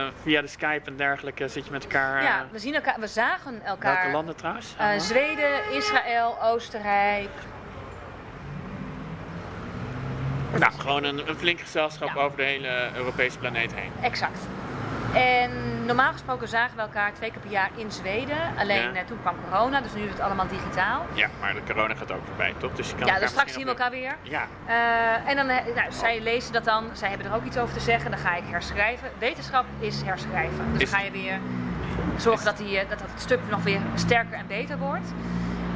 eh, 0.00 0.06
via 0.22 0.40
de 0.40 0.46
Skype 0.46 0.82
en 0.90 0.96
dergelijke. 0.96 1.48
Zit 1.48 1.64
je 1.64 1.70
met 1.70 1.82
elkaar. 1.82 2.22
Ja, 2.22 2.46
we 2.50 2.58
zien 2.58 2.74
elkaar, 2.74 2.96
we 3.00 3.06
zagen 3.06 3.64
elkaar. 3.64 3.94
welke 3.94 4.10
landen 4.10 4.36
trouwens? 4.36 4.74
Zweden, 4.98 5.72
Israël, 5.72 6.36
Oostenrijk. 6.42 7.28
Nou, 10.58 10.72
gewoon 10.78 11.04
een, 11.04 11.28
een 11.28 11.36
flink 11.36 11.60
gezelschap 11.60 12.10
Ja. 12.14 12.20
over 12.22 12.36
de 12.36 12.42
hele 12.44 12.88
Europese 12.96 13.38
planeet 13.38 13.74
heen. 13.74 13.90
Exact. 14.00 14.38
En 15.14 15.84
normaal 15.86 16.12
gesproken 16.12 16.48
zagen 16.48 16.76
we 16.76 16.82
elkaar 16.82 17.12
twee 17.14 17.30
keer 17.30 17.40
per 17.40 17.50
jaar 17.50 17.70
in 17.76 17.92
Zweden. 17.92 18.36
Alleen 18.58 18.82
Ja. 18.82 18.92
eh, 19.00 19.06
toen 19.06 19.18
kwam 19.20 19.34
corona, 19.50 19.80
dus 19.80 19.94
nu 19.94 20.02
is 20.02 20.10
het 20.10 20.20
allemaal 20.20 20.46
digitaal. 20.48 21.06
Ja, 21.12 21.28
maar 21.40 21.54
de 21.54 21.60
corona 21.72 21.94
gaat 21.94 22.12
ook 22.12 22.20
voorbij, 22.26 22.54
toch? 22.58 22.72
Dus 22.74 22.90
je 22.90 22.94
kan 22.96 23.06
Ja, 23.06 23.18
dus 23.18 23.30
straks 23.30 23.52
zien 23.52 23.62
we 23.62 23.68
elkaar 23.68 23.90
weer. 23.90 24.16
Ja, 24.22 24.46
Eh, 24.66 25.30
en 25.30 25.36
dan, 25.36 25.48
eh, 25.48 25.74
nou, 25.74 25.92
zij 25.92 26.20
lezen 26.20 26.52
dat 26.52 26.64
dan, 26.64 26.84
zij 26.92 27.08
hebben 27.08 27.26
er 27.26 27.34
ook 27.34 27.44
iets 27.44 27.58
over 27.58 27.74
te 27.74 27.80
zeggen, 27.80 28.10
dan 28.10 28.20
ga 28.20 28.36
ik 28.36 28.42
herschrijven. 28.46 29.10
Wetenschap 29.18 29.64
is 29.78 30.02
herschrijven. 30.02 30.64
Dus 30.72 30.82
Is- 30.82 30.90
dan 30.90 30.98
ga 31.00 31.04
je 31.04 31.10
weer 31.10 31.38
zorgen 32.16 32.44
dat, 32.44 32.56
die, 32.56 32.78
dat 32.88 32.98
dat 32.98 33.08
stuk 33.16 33.40
nog 33.50 33.62
weer 33.62 33.80
sterker 33.94 34.38
en 34.38 34.46
beter 34.46 34.78
wordt. 34.78 35.06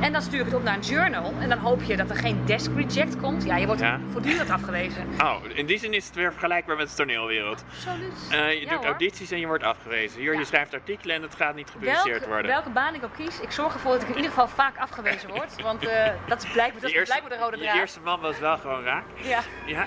En 0.00 0.12
dan 0.12 0.22
stuur 0.22 0.38
ik 0.40 0.44
het 0.44 0.54
op 0.54 0.62
naar 0.62 0.74
een 0.74 0.80
journal 0.80 1.32
en 1.40 1.48
dan 1.48 1.58
hoop 1.58 1.82
je 1.82 1.96
dat 1.96 2.10
er 2.10 2.16
geen 2.16 2.42
desk 2.44 2.70
reject 2.76 3.20
komt. 3.20 3.44
Ja, 3.44 3.56
je 3.56 3.66
wordt 3.66 3.80
Ja. 3.80 4.00
voortdurend 4.12 4.50
afgewezen. 4.50 5.06
Oh, 5.22 5.34
in 5.54 5.66
die 5.66 5.78
zin 5.78 5.92
is 5.94 6.06
het 6.06 6.14
weer 6.14 6.30
vergelijkbaar 6.30 6.76
met 6.76 6.88
de 6.88 6.94
toneelwereld. 6.94 7.64
Absoluut. 7.74 8.12
Eh, 8.30 8.52
je 8.52 8.60
Ja, 8.60 8.68
doet 8.70 8.78
hoor. 8.78 8.86
audities 8.86 9.30
en 9.30 9.40
je 9.40 9.46
wordt 9.46 9.64
afgewezen. 9.64 10.20
Hier, 10.20 10.32
Ja. 10.32 10.38
je 10.38 10.44
schrijft 10.44 10.74
artikelen 10.74 11.16
en 11.16 11.22
het 11.22 11.34
gaat 11.34 11.54
niet 11.54 11.70
gepubliceerd 11.70 12.04
Welke, 12.08 12.26
worden. 12.28 12.46
welke 12.50 12.70
baan 12.70 12.94
ik 12.94 13.04
ook 13.04 13.14
kies, 13.16 13.40
ik 13.40 13.50
zorg 13.50 13.74
ervoor 13.74 13.92
dat 13.92 14.02
ik 14.02 14.08
in 14.08 14.14
ieder 14.14 14.30
geval 14.30 14.48
vaak 14.48 14.78
afgewezen 14.78 15.28
word. 15.36 15.62
Want 15.62 15.86
eh, 15.86 16.10
dat 16.26 16.42
is 16.44 16.50
blijkbaar, 16.50 16.80
dat 16.80 16.90
blijkbaar 17.04 17.30
de 17.30 17.44
rode 17.44 17.58
draad. 17.58 17.76
eerste 17.76 18.00
man 18.00 18.20
was 18.20 18.38
wel 18.38 18.58
gewoon 18.58 18.84
raak. 18.84 19.04
Ja, 19.22 19.40
Ja. 19.66 19.84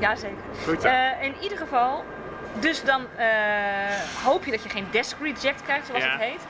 ja, 0.00 0.16
zeker. 0.16 0.36
Goed 0.64 0.82
zo. 0.82 0.88
Eh, 0.88 1.22
in 1.22 1.34
ieder 1.42 1.58
geval, 1.58 2.04
dus 2.60 2.84
dan 2.84 3.06
hoop 4.24 4.44
je 4.44 4.50
dat 4.50 4.62
je 4.62 4.68
geen 4.68 4.86
desk 4.90 5.16
reject 5.22 5.62
krijgt, 5.62 5.86
zoals 5.86 6.04
het 6.04 6.20
heet. 6.20 6.40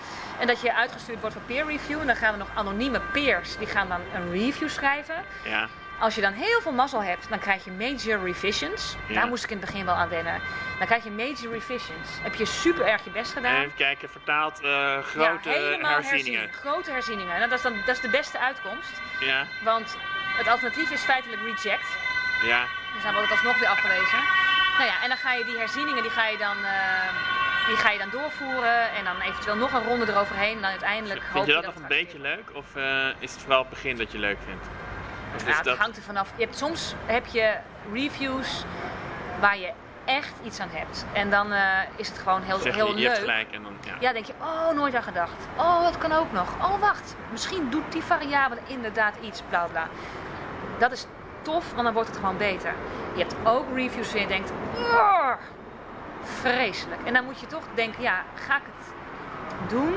En 0.41 0.47
dat 0.47 0.61
je 0.61 0.75
uitgestuurd 0.75 1.21
wordt 1.21 1.35
voor 1.37 1.45
peer 1.47 1.67
review. 1.67 2.01
En 2.01 2.07
dan 2.07 2.17
gaan 2.17 2.33
er 2.33 2.39
nog 2.39 2.49
anonieme 2.55 3.01
peers, 3.01 3.57
die 3.57 3.67
gaan 3.67 3.89
dan 3.89 4.01
een 4.15 4.31
review 4.33 4.69
schrijven. 4.69 5.25
ja. 5.45 5.69
Als 6.01 6.15
je 6.15 6.21
dan 6.21 6.33
heel 6.33 6.61
veel 6.61 6.73
mazzel 6.73 7.03
hebt, 7.03 7.29
dan 7.29 7.39
krijg 7.39 7.65
je 7.65 7.71
major 7.71 8.25
revisions. 8.25 8.97
Ja. 9.09 9.15
Daar 9.15 9.27
moest 9.27 9.45
ik 9.45 9.51
in 9.51 9.57
het 9.57 9.67
begin 9.67 9.85
wel 9.85 9.95
aan 9.95 10.09
wennen. 10.09 10.41
Dan 10.79 10.87
krijg 10.87 11.05
je 11.05 11.11
major 11.11 11.53
revisions. 11.53 12.09
Heb 12.23 12.35
je 12.35 12.45
super 12.47 12.87
erg 12.87 13.05
je 13.05 13.11
best 13.11 13.33
gedaan. 13.33 13.61
Even 13.61 13.75
kijken, 13.75 14.09
vertaald 14.11 14.61
eh, 14.61 14.99
grote 15.03 15.49
ja, 15.51 15.55
helemaal 15.57 15.91
herzieningen. 15.93 16.41
herzien. 16.41 16.61
Grote 16.61 16.91
herzieningen. 16.91 17.37
Nou, 17.39 17.49
dat, 17.49 17.59
is 17.59 17.63
dan, 17.65 17.75
dat 17.87 17.95
is 17.97 18.01
de 18.01 18.09
beste 18.09 18.39
uitkomst. 18.39 18.91
Ja, 19.21 19.47
Want 19.65 19.97
het 20.37 20.49
alternatief 20.49 20.91
is 20.91 21.03
feitelijk 21.03 21.43
reject. 21.43 21.87
ja. 22.45 22.65
Dus 22.95 23.03
dan 23.03 23.13
wordt 23.13 23.29
het 23.29 23.39
alsnog 23.39 23.59
weer 23.59 23.69
afgewezen. 23.69 24.19
Nou 24.79 24.91
ja, 24.91 25.03
en 25.03 25.09
dan 25.09 25.19
ga 25.19 25.33
je 25.33 25.45
die 25.45 25.59
herzieningen 25.59 26.03
die 26.03 26.11
ga 26.11 26.27
je 26.27 26.39
dan, 26.39 26.57
eh, 26.65 27.28
die 27.69 27.77
ga 27.77 27.91
je 27.91 27.99
dan 27.99 28.11
doorvoeren. 28.11 28.91
En 28.93 29.05
dan 29.05 29.21
eventueel 29.21 29.57
nog 29.57 29.73
een 29.73 29.85
ronde 29.85 30.13
eroverheen. 30.13 30.55
En 30.57 30.61
dan 30.63 30.71
uiteindelijk 30.71 31.21
hoop 31.23 31.31
Vind 31.33 31.47
je 31.47 31.53
dat 31.53 31.63
dat 31.65 31.75
nog 31.75 31.83
een 31.83 31.89
beetje 31.89 32.21
leuk? 32.21 32.45
Of 32.55 32.77
eh, 32.77 33.07
is 33.19 33.33
het 33.33 33.41
vooral 33.43 33.61
het 33.61 33.69
begin 33.71 33.97
dat 33.97 34.13
je 34.13 34.19
leuk 34.19 34.39
vindt? 34.47 34.67
Of 35.35 35.43
Ja, 35.43 35.49
is 35.51 35.57
het 35.57 35.65
dat... 35.65 35.77
hangt 35.79 35.97
er 35.97 36.03
vanaf. 36.03 36.29
Je 36.37 36.45
hebt, 36.45 36.57
soms 36.57 36.95
heb 37.07 37.27
je 37.27 37.55
reviews 37.93 38.65
waar 39.41 39.59
je 39.59 39.71
echt 40.05 40.33
iets 40.45 40.61
aan 40.61 40.69
hebt. 40.73 41.05
En 41.13 41.31
dan 41.31 41.53
eh, 41.53 41.63
is 41.97 42.09
het 42.09 42.19
gewoon 42.19 42.43
heel, 42.43 42.59
Zeg 42.59 42.75
heel 42.75 42.87
je, 42.87 42.93
je 42.93 42.99
leuk. 42.99 43.07
hebt 43.09 43.19
gelijk 43.19 43.51
en 43.53 43.63
dan, 43.63 43.73
ja. 43.85 43.95
Ja, 44.01 44.13
denk 44.13 44.25
je, 44.27 44.33
oh, 44.41 44.71
nooit 44.75 44.95
aan 44.95 45.03
gedacht. 45.03 45.47
Oh, 45.57 45.83
dat 45.83 45.99
kan 45.99 46.13
ook 46.13 46.33
nog. 46.33 46.49
Oh, 46.61 46.81
wacht. 46.81 47.17
Misschien 47.31 47.71
doet 47.71 47.93
die 47.93 48.03
variabele 48.03 48.61
inderdaad 48.67 49.15
iets, 49.21 49.43
bla 49.49 49.65
bla. 49.65 49.89
Dat 50.79 50.93
is 50.93 51.07
tof, 51.43 51.71
want 51.73 51.85
dan 51.85 51.93
wordt 51.93 52.09
het 52.09 52.19
gewoon 52.19 52.37
beter. 52.37 52.73
Je 53.15 53.19
hebt 53.21 53.35
ook 53.45 53.65
reviews 53.75 54.07
waarin 54.13 54.23
je 54.23 54.29
denkt, 54.29 54.53
"Ugh, 54.79 55.33
vreselijk. 56.23 57.01
En 57.05 57.13
dan 57.13 57.25
moet 57.25 57.41
je 57.41 57.47
toch 57.47 57.63
denken, 57.75 58.03
ja, 58.03 58.25
ga 58.35 58.57
ik 58.57 58.63
het 58.65 58.93
doen? 59.71 59.95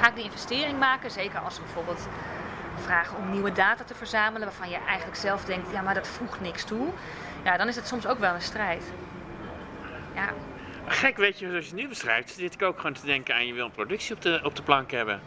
Ga 0.00 0.08
ik 0.08 0.14
die 0.14 0.24
investering 0.24 0.78
maken? 0.78 1.10
Zeker 1.10 1.38
als 1.38 1.54
ze 1.54 1.60
bijvoorbeeld 1.60 2.08
vragen 2.76 3.16
om 3.16 3.30
nieuwe 3.30 3.52
data 3.52 3.84
te 3.84 3.94
verzamelen, 3.94 4.46
waarvan 4.46 4.70
je 4.70 4.78
eigenlijk 4.86 5.18
zelf 5.18 5.44
denkt, 5.44 5.70
ja, 5.70 5.82
maar 5.82 5.94
dat 5.94 6.08
voegt 6.08 6.40
niks 6.40 6.64
toe. 6.64 6.88
Ja, 7.44 7.56
dan 7.56 7.68
is 7.68 7.76
het 7.76 7.86
soms 7.86 8.06
ook 8.06 8.18
wel 8.18 8.34
een 8.34 8.42
strijd. 8.42 8.92
Ja, 10.14 10.32
Gek, 10.88 11.16
weet 11.16 11.38
je, 11.38 11.48
zoals 11.48 11.64
je 11.64 11.70
het 11.70 11.80
nu 11.80 11.88
beschrijft, 11.88 12.30
zit 12.30 12.54
ik 12.54 12.62
ook 12.62 12.76
gewoon 12.76 12.92
te 12.92 13.06
denken 13.06 13.34
aan 13.34 13.46
je 13.46 13.54
wil 13.54 13.64
een 13.64 13.70
productie 13.70 14.14
op 14.14 14.22
de, 14.22 14.40
op 14.42 14.56
de 14.56 14.62
plank 14.62 14.90
hebben. 14.90 15.20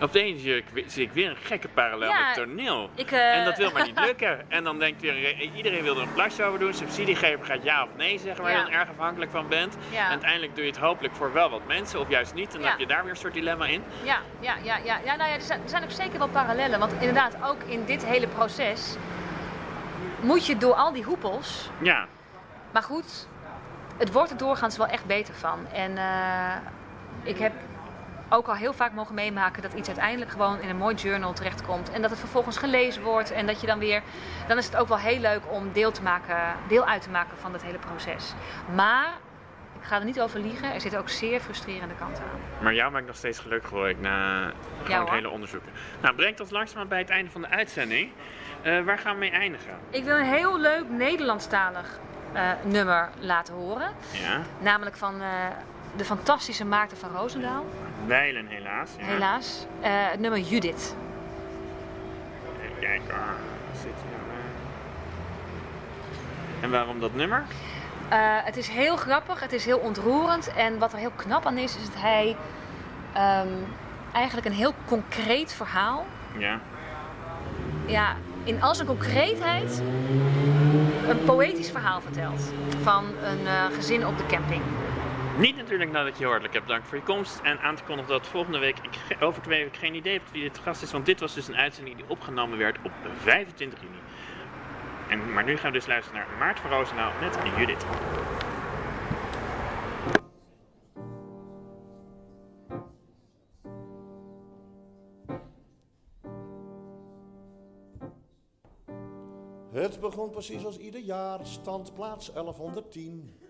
Op 0.00 0.12
de 0.12 0.22
ene 0.22 0.38
zie 0.38 0.56
ik, 0.56 0.64
zie 0.86 1.02
ik 1.04 1.12
weer 1.12 1.30
een 1.30 1.36
gekke 1.36 1.68
parallel 1.68 2.08
Ja, 2.08 2.26
met 2.26 2.34
toneel. 2.34 2.90
ik, 2.94 3.10
eh, 3.10 3.38
En 3.38 3.44
dat 3.44 3.56
wil 3.56 3.70
maar 3.72 3.82
niet 3.86 4.00
lukken. 4.06 4.50
En 4.50 4.64
dan 4.64 4.78
denkt 4.78 5.00
weer, 5.00 5.40
iedereen 5.40 5.82
wil 5.82 5.96
er 5.96 6.02
een 6.02 6.12
plasje 6.12 6.44
over 6.44 6.58
doen. 6.58 6.74
Subsidiegever 6.74 7.44
gaat 7.46 7.62
ja 7.62 7.82
of 7.82 7.88
nee 7.96 8.18
zeggen, 8.18 8.42
waar 8.42 8.52
Ja. 8.52 8.58
je 8.58 8.64
dan 8.64 8.72
erg 8.72 8.88
afhankelijk 8.90 9.30
van 9.30 9.48
bent. 9.48 9.76
Ja. 9.90 10.04
En 10.04 10.10
uiteindelijk 10.10 10.54
doe 10.54 10.64
je 10.64 10.70
het 10.70 10.80
hopelijk 10.80 11.14
voor 11.14 11.32
wel 11.32 11.50
wat 11.50 11.66
mensen, 11.66 12.00
of 12.00 12.08
juist 12.08 12.34
niet. 12.34 12.54
En 12.54 12.60
dan 12.60 12.70
heb 12.70 12.78
je 12.78 12.86
daar 12.86 13.02
weer 13.02 13.10
een 13.10 13.16
soort 13.16 13.34
dilemma 13.34 13.66
in. 13.66 13.82
Ja, 14.02 14.18
ja, 14.40 14.54
ja, 14.62 14.76
ja. 14.76 14.98
ja, 15.04 15.16
nou 15.16 15.28
ja 15.30 15.34
er, 15.34 15.40
zijn, 15.40 15.62
er 15.62 15.68
zijn 15.68 15.82
ook 15.84 15.90
zeker 15.90 16.18
wel 16.18 16.28
parallellen. 16.28 16.78
Want 16.78 16.92
inderdaad, 16.92 17.36
ook 17.44 17.62
in 17.66 17.84
dit 17.84 18.04
hele 18.04 18.26
proces 18.28 18.96
moet 20.20 20.46
je 20.46 20.56
door 20.56 20.74
al 20.74 20.92
die 20.92 21.02
hoepels. 21.04 21.70
Ja, 21.82 22.06
Maar 22.72 22.82
goed, 22.82 23.26
het 23.98 24.12
wordt 24.12 24.30
er 24.30 24.36
doorgaans 24.36 24.76
wel 24.76 24.86
echt 24.86 25.04
beter 25.06 25.34
van. 25.34 25.66
En 25.72 25.96
eh, 25.98 26.56
ik 27.22 27.38
heb 27.38 27.52
ook 28.32 28.48
al 28.48 28.54
heel 28.54 28.72
vaak 28.72 28.92
mogen 28.92 29.14
meemaken 29.14 29.62
dat 29.62 29.72
iets 29.72 29.88
uiteindelijk 29.88 30.30
gewoon 30.30 30.60
in 30.60 30.68
een 30.68 30.76
mooi 30.76 30.94
journal 30.94 31.32
terechtkomt. 31.32 31.90
En 31.90 32.02
dat 32.02 32.10
het 32.10 32.18
vervolgens 32.18 32.56
gelezen 32.56 33.02
wordt. 33.02 33.30
En 33.30 33.46
dat 33.46 33.60
je 33.60 33.66
dan 33.66 33.78
weer. 33.78 34.02
Dan 34.48 34.58
is 34.58 34.66
het 34.66 34.76
ook 34.76 34.88
wel 34.88 34.98
heel 34.98 35.18
leuk 35.18 35.40
om 35.50 35.72
deel, 35.72 35.90
te 35.90 36.02
maken, 36.02 36.36
deel 36.68 36.86
uit 36.86 37.02
te 37.02 37.10
maken 37.10 37.38
van 37.38 37.52
dat 37.52 37.62
hele 37.62 37.78
proces. 37.78 38.34
Maar. 38.74 39.08
Ik 39.80 39.88
ga 39.88 39.98
er 39.98 40.04
niet 40.04 40.20
over 40.20 40.40
liegen, 40.40 40.74
er 40.74 40.80
zitten 40.80 41.00
ook 41.00 41.08
zeer 41.08 41.40
frustrerende 41.40 41.94
kanten 41.94 42.22
aan. 42.22 42.64
maar 42.64 42.74
jou 42.74 42.92
maakt 42.92 43.06
nog 43.06 43.16
steeds 43.16 43.38
gelukkig 43.38 43.70
hoor 43.70 43.88
ik 43.88 44.00
na 44.00 44.50
gewoon 44.82 45.00
het 45.00 45.10
hele 45.10 45.30
onderzoeken. 45.30 45.72
Nou, 46.00 46.14
brengt 46.14 46.40
ons 46.40 46.50
langzaam 46.50 46.88
bij 46.88 46.98
het 46.98 47.10
einde 47.10 47.30
van 47.30 47.40
de 47.40 47.48
uitzending. 47.48 48.10
Eh, 48.62 48.80
waar 48.80 48.98
gaan 48.98 49.12
we 49.12 49.18
mee 49.18 49.30
eindigen? 49.30 49.78
Ik 49.90 50.04
wil 50.04 50.16
een 50.16 50.24
heel 50.24 50.58
leuk 50.58 50.88
Nederlandstalig 50.88 51.98
eh, 52.32 52.50
nummer 52.64 53.08
laten 53.18 53.54
horen. 53.54 53.90
Ja, 54.12 54.40
Namelijk 54.58 54.96
van 54.96 55.20
eh, 55.20 55.28
de 55.96 56.04
fantastische 56.04 56.64
Maarten 56.64 56.96
van 56.96 57.10
Roosendaal, 57.10 57.66
wijlen 58.06 58.46
helaas. 58.46 58.90
Ja. 58.98 59.04
helaas. 59.04 59.66
Eh, 59.80 59.90
het 59.92 60.20
nummer 60.20 60.40
Judith. 60.40 60.96
Even 62.62 62.78
kijken. 62.80 63.14
hoor. 63.14 63.34
Zit 63.74 63.82
hij 63.82 64.10
nou? 64.10 64.22
En 66.60 66.70
waarom 66.70 67.00
dat 67.00 67.14
nummer? 67.14 67.44
Eh, 68.08 68.18
het 68.44 68.56
is 68.56 68.68
heel 68.68 68.96
grappig, 68.96 69.40
het 69.40 69.52
is 69.52 69.64
heel 69.64 69.78
ontroerend. 69.78 70.52
En 70.54 70.78
wat 70.78 70.92
er 70.92 70.98
heel 70.98 71.12
knap 71.16 71.46
aan 71.46 71.58
is, 71.58 71.76
is 71.76 71.84
dat 71.84 72.00
hij 72.02 72.36
ehm, 73.12 73.48
eigenlijk 74.12 74.46
een 74.46 74.52
heel 74.52 74.74
concreet 74.86 75.52
verhaal... 75.52 76.06
Ja. 76.38 76.60
Ja, 77.86 78.16
in 78.44 78.62
al 78.62 78.74
zijn 78.74 78.86
concreetheid 78.86 79.82
een 81.08 81.24
poëtisch 81.24 81.70
verhaal 81.70 82.00
vertelt. 82.00 82.52
Van 82.82 83.04
een 83.22 83.46
eh, 83.46 83.64
gezin 83.74 84.06
op 84.06 84.18
de 84.18 84.26
camping. 84.26 84.62
Niet 85.38 85.56
natuurlijk 85.56 85.90
nadat 85.90 86.18
je 86.18 86.24
hartelijk 86.24 86.54
hebt 86.54 86.68
dank 86.68 86.84
voor 86.84 86.96
je 86.96 87.02
komst. 87.02 87.40
En 87.42 87.60
aan 87.60 87.76
te 87.76 87.82
kondigen 87.82 88.12
dat 88.12 88.26
volgende 88.26 88.58
week, 88.58 88.78
ik, 88.78 89.16
over 89.22 89.42
twee 89.42 89.62
weken 89.64 89.78
geen 89.78 89.94
idee 89.94 90.12
heb 90.12 90.22
wie 90.32 90.42
dit 90.42 90.58
gast 90.58 90.82
is. 90.82 90.92
Want 90.92 91.06
dit 91.06 91.20
was 91.20 91.34
dus 91.34 91.48
een 91.48 91.56
uitzending 91.56 91.96
die 91.96 92.04
opgenomen 92.08 92.58
werd 92.58 92.78
op 92.84 92.92
25 93.16 93.80
juni. 93.80 93.98
En, 95.08 95.32
maar 95.32 95.44
nu 95.44 95.56
gaan 95.56 95.72
we 95.72 95.78
dus 95.78 95.86
luisteren 95.86 96.20
naar 96.20 96.38
Maarten 96.38 96.62
van 96.62 96.72
Roosendaal 96.72 97.12
met 97.20 97.38
Judith. 97.58 97.84
Het 109.72 110.00
begon 110.00 110.30
precies 110.30 110.64
als 110.64 110.78
ieder 110.78 111.00
jaar, 111.00 111.40
standplaats 111.42 112.32
1110. 112.32 113.40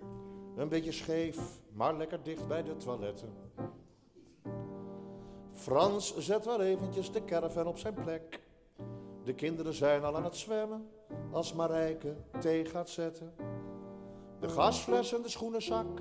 Een 0.57 0.69
beetje 0.69 0.93
scheef, 0.93 1.39
maar 1.73 1.97
lekker 1.97 2.23
dicht 2.23 2.49
bij 2.49 2.63
de 2.63 2.77
toiletten. 2.77 3.33
Frans 5.51 6.17
zet 6.17 6.45
wel 6.45 6.61
eventjes 6.61 7.13
de 7.13 7.25
caravan 7.25 7.67
op 7.67 7.79
zijn 7.79 7.95
plek. 7.95 8.41
De 9.25 9.35
kinderen 9.35 9.75
zijn 9.75 10.05
al 10.05 10.17
aan 10.17 10.25
het 10.25 10.37
zwemmen 10.37 10.89
als 11.31 11.53
Marijke 11.53 12.17
thee 12.41 12.65
gaat 12.65 12.89
zetten. 12.89 13.35
De 14.41 14.49
gasfles 14.49 15.15
en 15.15 15.23
de 15.23 15.29
schoenenzak, 15.29 16.01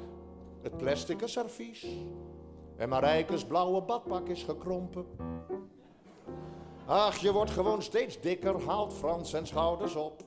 het 0.62 0.78
plastic 0.78 1.22
servies. 1.24 1.88
En 2.76 2.89
Marijkes 2.89 3.45
blauwe 3.45 3.82
badpak 3.82 4.28
is 4.28 4.43
gekrompen. 4.43 5.06
Ach, 6.86 7.18
je 7.18 7.32
wordt 7.32 7.52
gewoon 7.52 7.82
steeds 7.82 8.20
dikker, 8.20 8.66
haalt 8.66 8.93
Frans 8.93 9.30
zijn 9.30 9.47
schouders 9.47 9.95
op. 9.95 10.24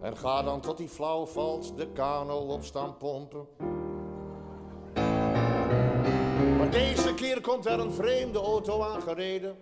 En 0.00 0.16
ga 0.16 0.42
dan 0.42 0.60
tot 0.60 0.78
hij 0.78 0.88
flauw 0.88 1.26
valt, 1.26 1.76
de 1.76 1.92
kano 1.92 2.38
op 2.38 2.64
staan 2.64 2.96
pompen. 2.96 3.46
Maar 6.58 6.70
deze 6.70 7.14
keer 7.14 7.40
komt 7.40 7.66
er 7.66 7.78
een 7.78 7.92
vreemde 7.92 8.38
auto 8.38 8.82
aangereden. 8.82 9.56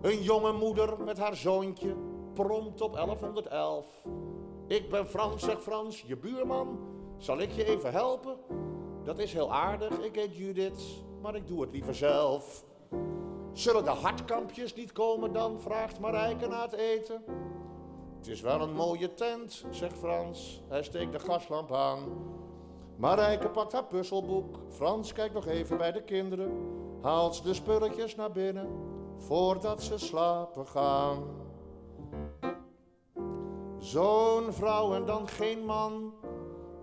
Een 0.00 0.22
jonge 0.22 0.52
moeder 0.52 1.02
met 1.04 1.18
haar 1.18 1.36
zoontje, 1.36 1.96
prompt 2.34 2.80
op 2.80 2.92
1111. 2.92 3.86
Ik 4.66 4.90
ben 4.90 5.06
Frans, 5.06 5.42
zegt 5.42 5.60
Frans, 5.62 6.04
je 6.06 6.16
buurman. 6.16 6.78
Zal 7.16 7.40
ik 7.40 7.50
je 7.50 7.64
even 7.64 7.92
helpen? 7.92 8.36
Dat 9.04 9.18
is 9.18 9.32
heel 9.32 9.52
aardig, 9.52 9.98
ik 9.98 10.14
heet 10.14 10.36
Judith, 10.36 10.82
maar 11.22 11.34
ik 11.34 11.46
doe 11.46 11.60
het 11.60 11.72
liever 11.72 11.94
zelf. 11.94 12.64
Zullen 13.52 13.84
de 13.84 13.90
hartkampjes 13.90 14.74
niet 14.74 14.92
komen 14.92 15.32
dan? 15.32 15.60
vraagt 15.60 16.00
Marijke 16.00 16.46
na 16.46 16.62
het 16.62 16.72
eten. 16.72 17.24
Het 18.22 18.30
is 18.30 18.40
wel 18.40 18.60
een 18.60 18.74
mooie 18.74 19.14
tent, 19.14 19.64
zegt 19.70 19.98
Frans. 19.98 20.62
Hij 20.68 20.82
steekt 20.82 21.12
de 21.12 21.18
gaslamp 21.18 21.72
aan. 21.72 21.98
Marijke 22.96 23.48
pakt 23.48 23.72
haar 23.72 23.84
puzzelboek. 23.84 24.58
Frans 24.68 25.12
kijkt 25.12 25.34
nog 25.34 25.46
even 25.46 25.78
bij 25.78 25.92
de 25.92 26.02
kinderen. 26.02 26.52
Haalt 27.00 27.42
de 27.42 27.54
spulletjes 27.54 28.14
naar 28.16 28.32
binnen 28.32 28.68
voordat 29.18 29.82
ze 29.82 29.98
slapen 29.98 30.66
gaan. 30.66 31.22
Zo'n 33.78 34.52
vrouw 34.52 34.94
en 34.94 35.04
dan 35.04 35.28
geen 35.28 35.64
man. 35.64 36.14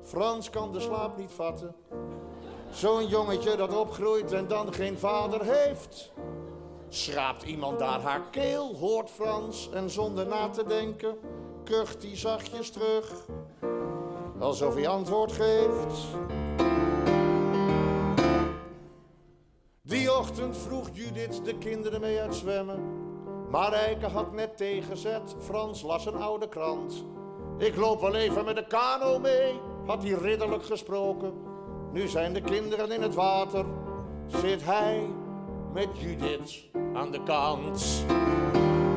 Frans 0.01 0.49
kan 0.49 0.71
de 0.71 0.79
slaap 0.79 1.17
niet 1.17 1.31
vatten. 1.31 1.75
Zo'n 2.71 3.07
jongetje 3.07 3.55
dat 3.55 3.75
opgroeit 3.75 4.31
en 4.31 4.47
dan 4.47 4.73
geen 4.73 4.97
vader 4.97 5.43
heeft. 5.43 6.11
Schraapt 6.89 7.43
iemand 7.43 7.79
daar 7.79 8.01
haar 8.01 8.21
keel, 8.31 8.75
hoort 8.75 9.09
Frans 9.09 9.69
en 9.69 9.89
zonder 9.89 10.27
na 10.27 10.49
te 10.49 10.63
denken 10.63 11.17
kucht 11.69 12.03
hij 12.03 12.17
zachtjes 12.17 12.69
terug. 12.69 13.25
Alsof 14.39 14.75
hij 14.75 14.87
antwoord 14.87 15.31
geeft. 15.31 16.07
Die 19.81 20.13
ochtend 20.13 20.57
vroeg 20.57 20.89
Judith 20.91 21.45
de 21.45 21.57
kinderen 21.57 22.01
mee 22.01 22.19
uit 22.19 22.35
zwemmen. 22.35 22.79
Marijke 23.49 24.05
had 24.05 24.33
net 24.33 24.57
tegenzet, 24.57 25.35
Frans 25.39 25.81
las 25.81 26.05
een 26.05 26.21
oude 26.21 26.49
krant. 26.49 27.05
Ik 27.57 27.75
loop 27.75 28.01
wel 28.01 28.15
even 28.15 28.45
met 28.45 28.55
de 28.55 28.67
kano 28.67 29.19
mee, 29.19 29.59
had 29.85 30.03
hij 30.03 30.11
ridderlijk 30.11 30.65
gesproken. 30.65 31.33
Nu 31.91 32.07
zijn 32.07 32.33
de 32.33 32.41
kinderen 32.41 32.91
in 32.91 33.01
het 33.01 33.15
water, 33.15 33.65
zit 34.27 34.65
hij 34.65 35.09
met 35.73 35.89
Judith 35.93 36.65
aan 36.93 37.11
de 37.11 37.23
kant. 37.23 38.05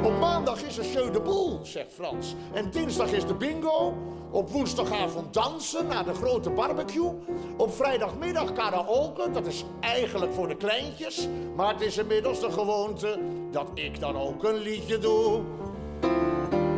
Op 0.03 0.19
maandag 0.19 0.63
is 0.63 0.79
er 0.79 0.85
Jeu 0.85 1.11
de 1.11 1.21
Boel, 1.21 1.59
zegt 1.63 1.93
Frans. 1.93 2.35
En 2.53 2.71
dinsdag 2.71 3.13
is 3.13 3.27
de 3.27 3.35
bingo. 3.35 3.95
Op 4.31 4.51
woensdagavond 4.51 5.35
dansen 5.35 5.87
na 5.87 6.03
de 6.03 6.15
grote 6.15 6.51
barbecue. 6.51 7.13
Op 7.57 7.73
vrijdagmiddag 7.73 8.53
karaoke, 8.53 9.31
dat 9.31 9.47
is 9.47 9.65
eigenlijk 9.81 10.33
voor 10.33 10.49
de 10.49 10.57
kleintjes. 10.57 11.29
Maar 11.57 11.73
het 11.73 11.81
is 11.81 11.99
inmiddels 11.99 12.41
de 12.41 12.51
gewoonte 12.51 13.19
dat 13.51 13.67
ik 13.75 14.01
dan 14.01 14.17
ook 14.17 14.45
een 14.45 14.59
liedje 14.59 14.99
doe. 14.99 15.41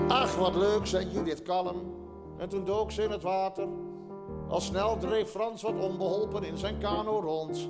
Ach, 0.09 0.37
wat 0.37 0.55
leuk, 0.55 0.87
zei 0.87 1.11
Judith 1.11 1.43
kalm. 1.43 1.83
En 2.39 2.49
toen 2.49 2.64
dook 2.64 2.91
ze 2.91 3.03
in 3.03 3.11
het 3.11 3.22
water. 3.22 3.68
Al 4.49 4.61
snel 4.61 4.97
dreef 4.99 5.31
Frans 5.31 5.62
wat 5.62 5.81
onbeholpen 5.81 6.45
in 6.45 6.59
zijn 6.59 6.79
kano 6.79 7.20
rond. 7.20 7.68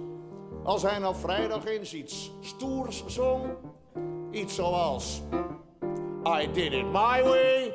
Als 0.63 0.83
hij 0.83 0.99
nou 0.99 1.15
vrijdag 1.15 1.65
eens 1.65 1.95
iets 1.95 2.31
stoers 2.41 3.05
zong. 3.07 3.43
Iets 4.35 4.55
zoals... 4.55 5.23
I 6.27 6.49
did 6.53 6.73
it 6.73 6.85
my 6.85 7.23
way. 7.23 7.73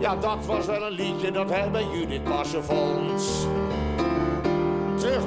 Ja, 0.00 0.16
dat 0.16 0.46
was 0.46 0.66
wel 0.66 0.82
een 0.82 0.92
liedje 0.92 1.30
dat 1.30 1.50
hij 1.50 1.70
bij 1.70 1.84
Judith 1.84 2.24
passen 2.24 2.64
vond. 2.64 3.48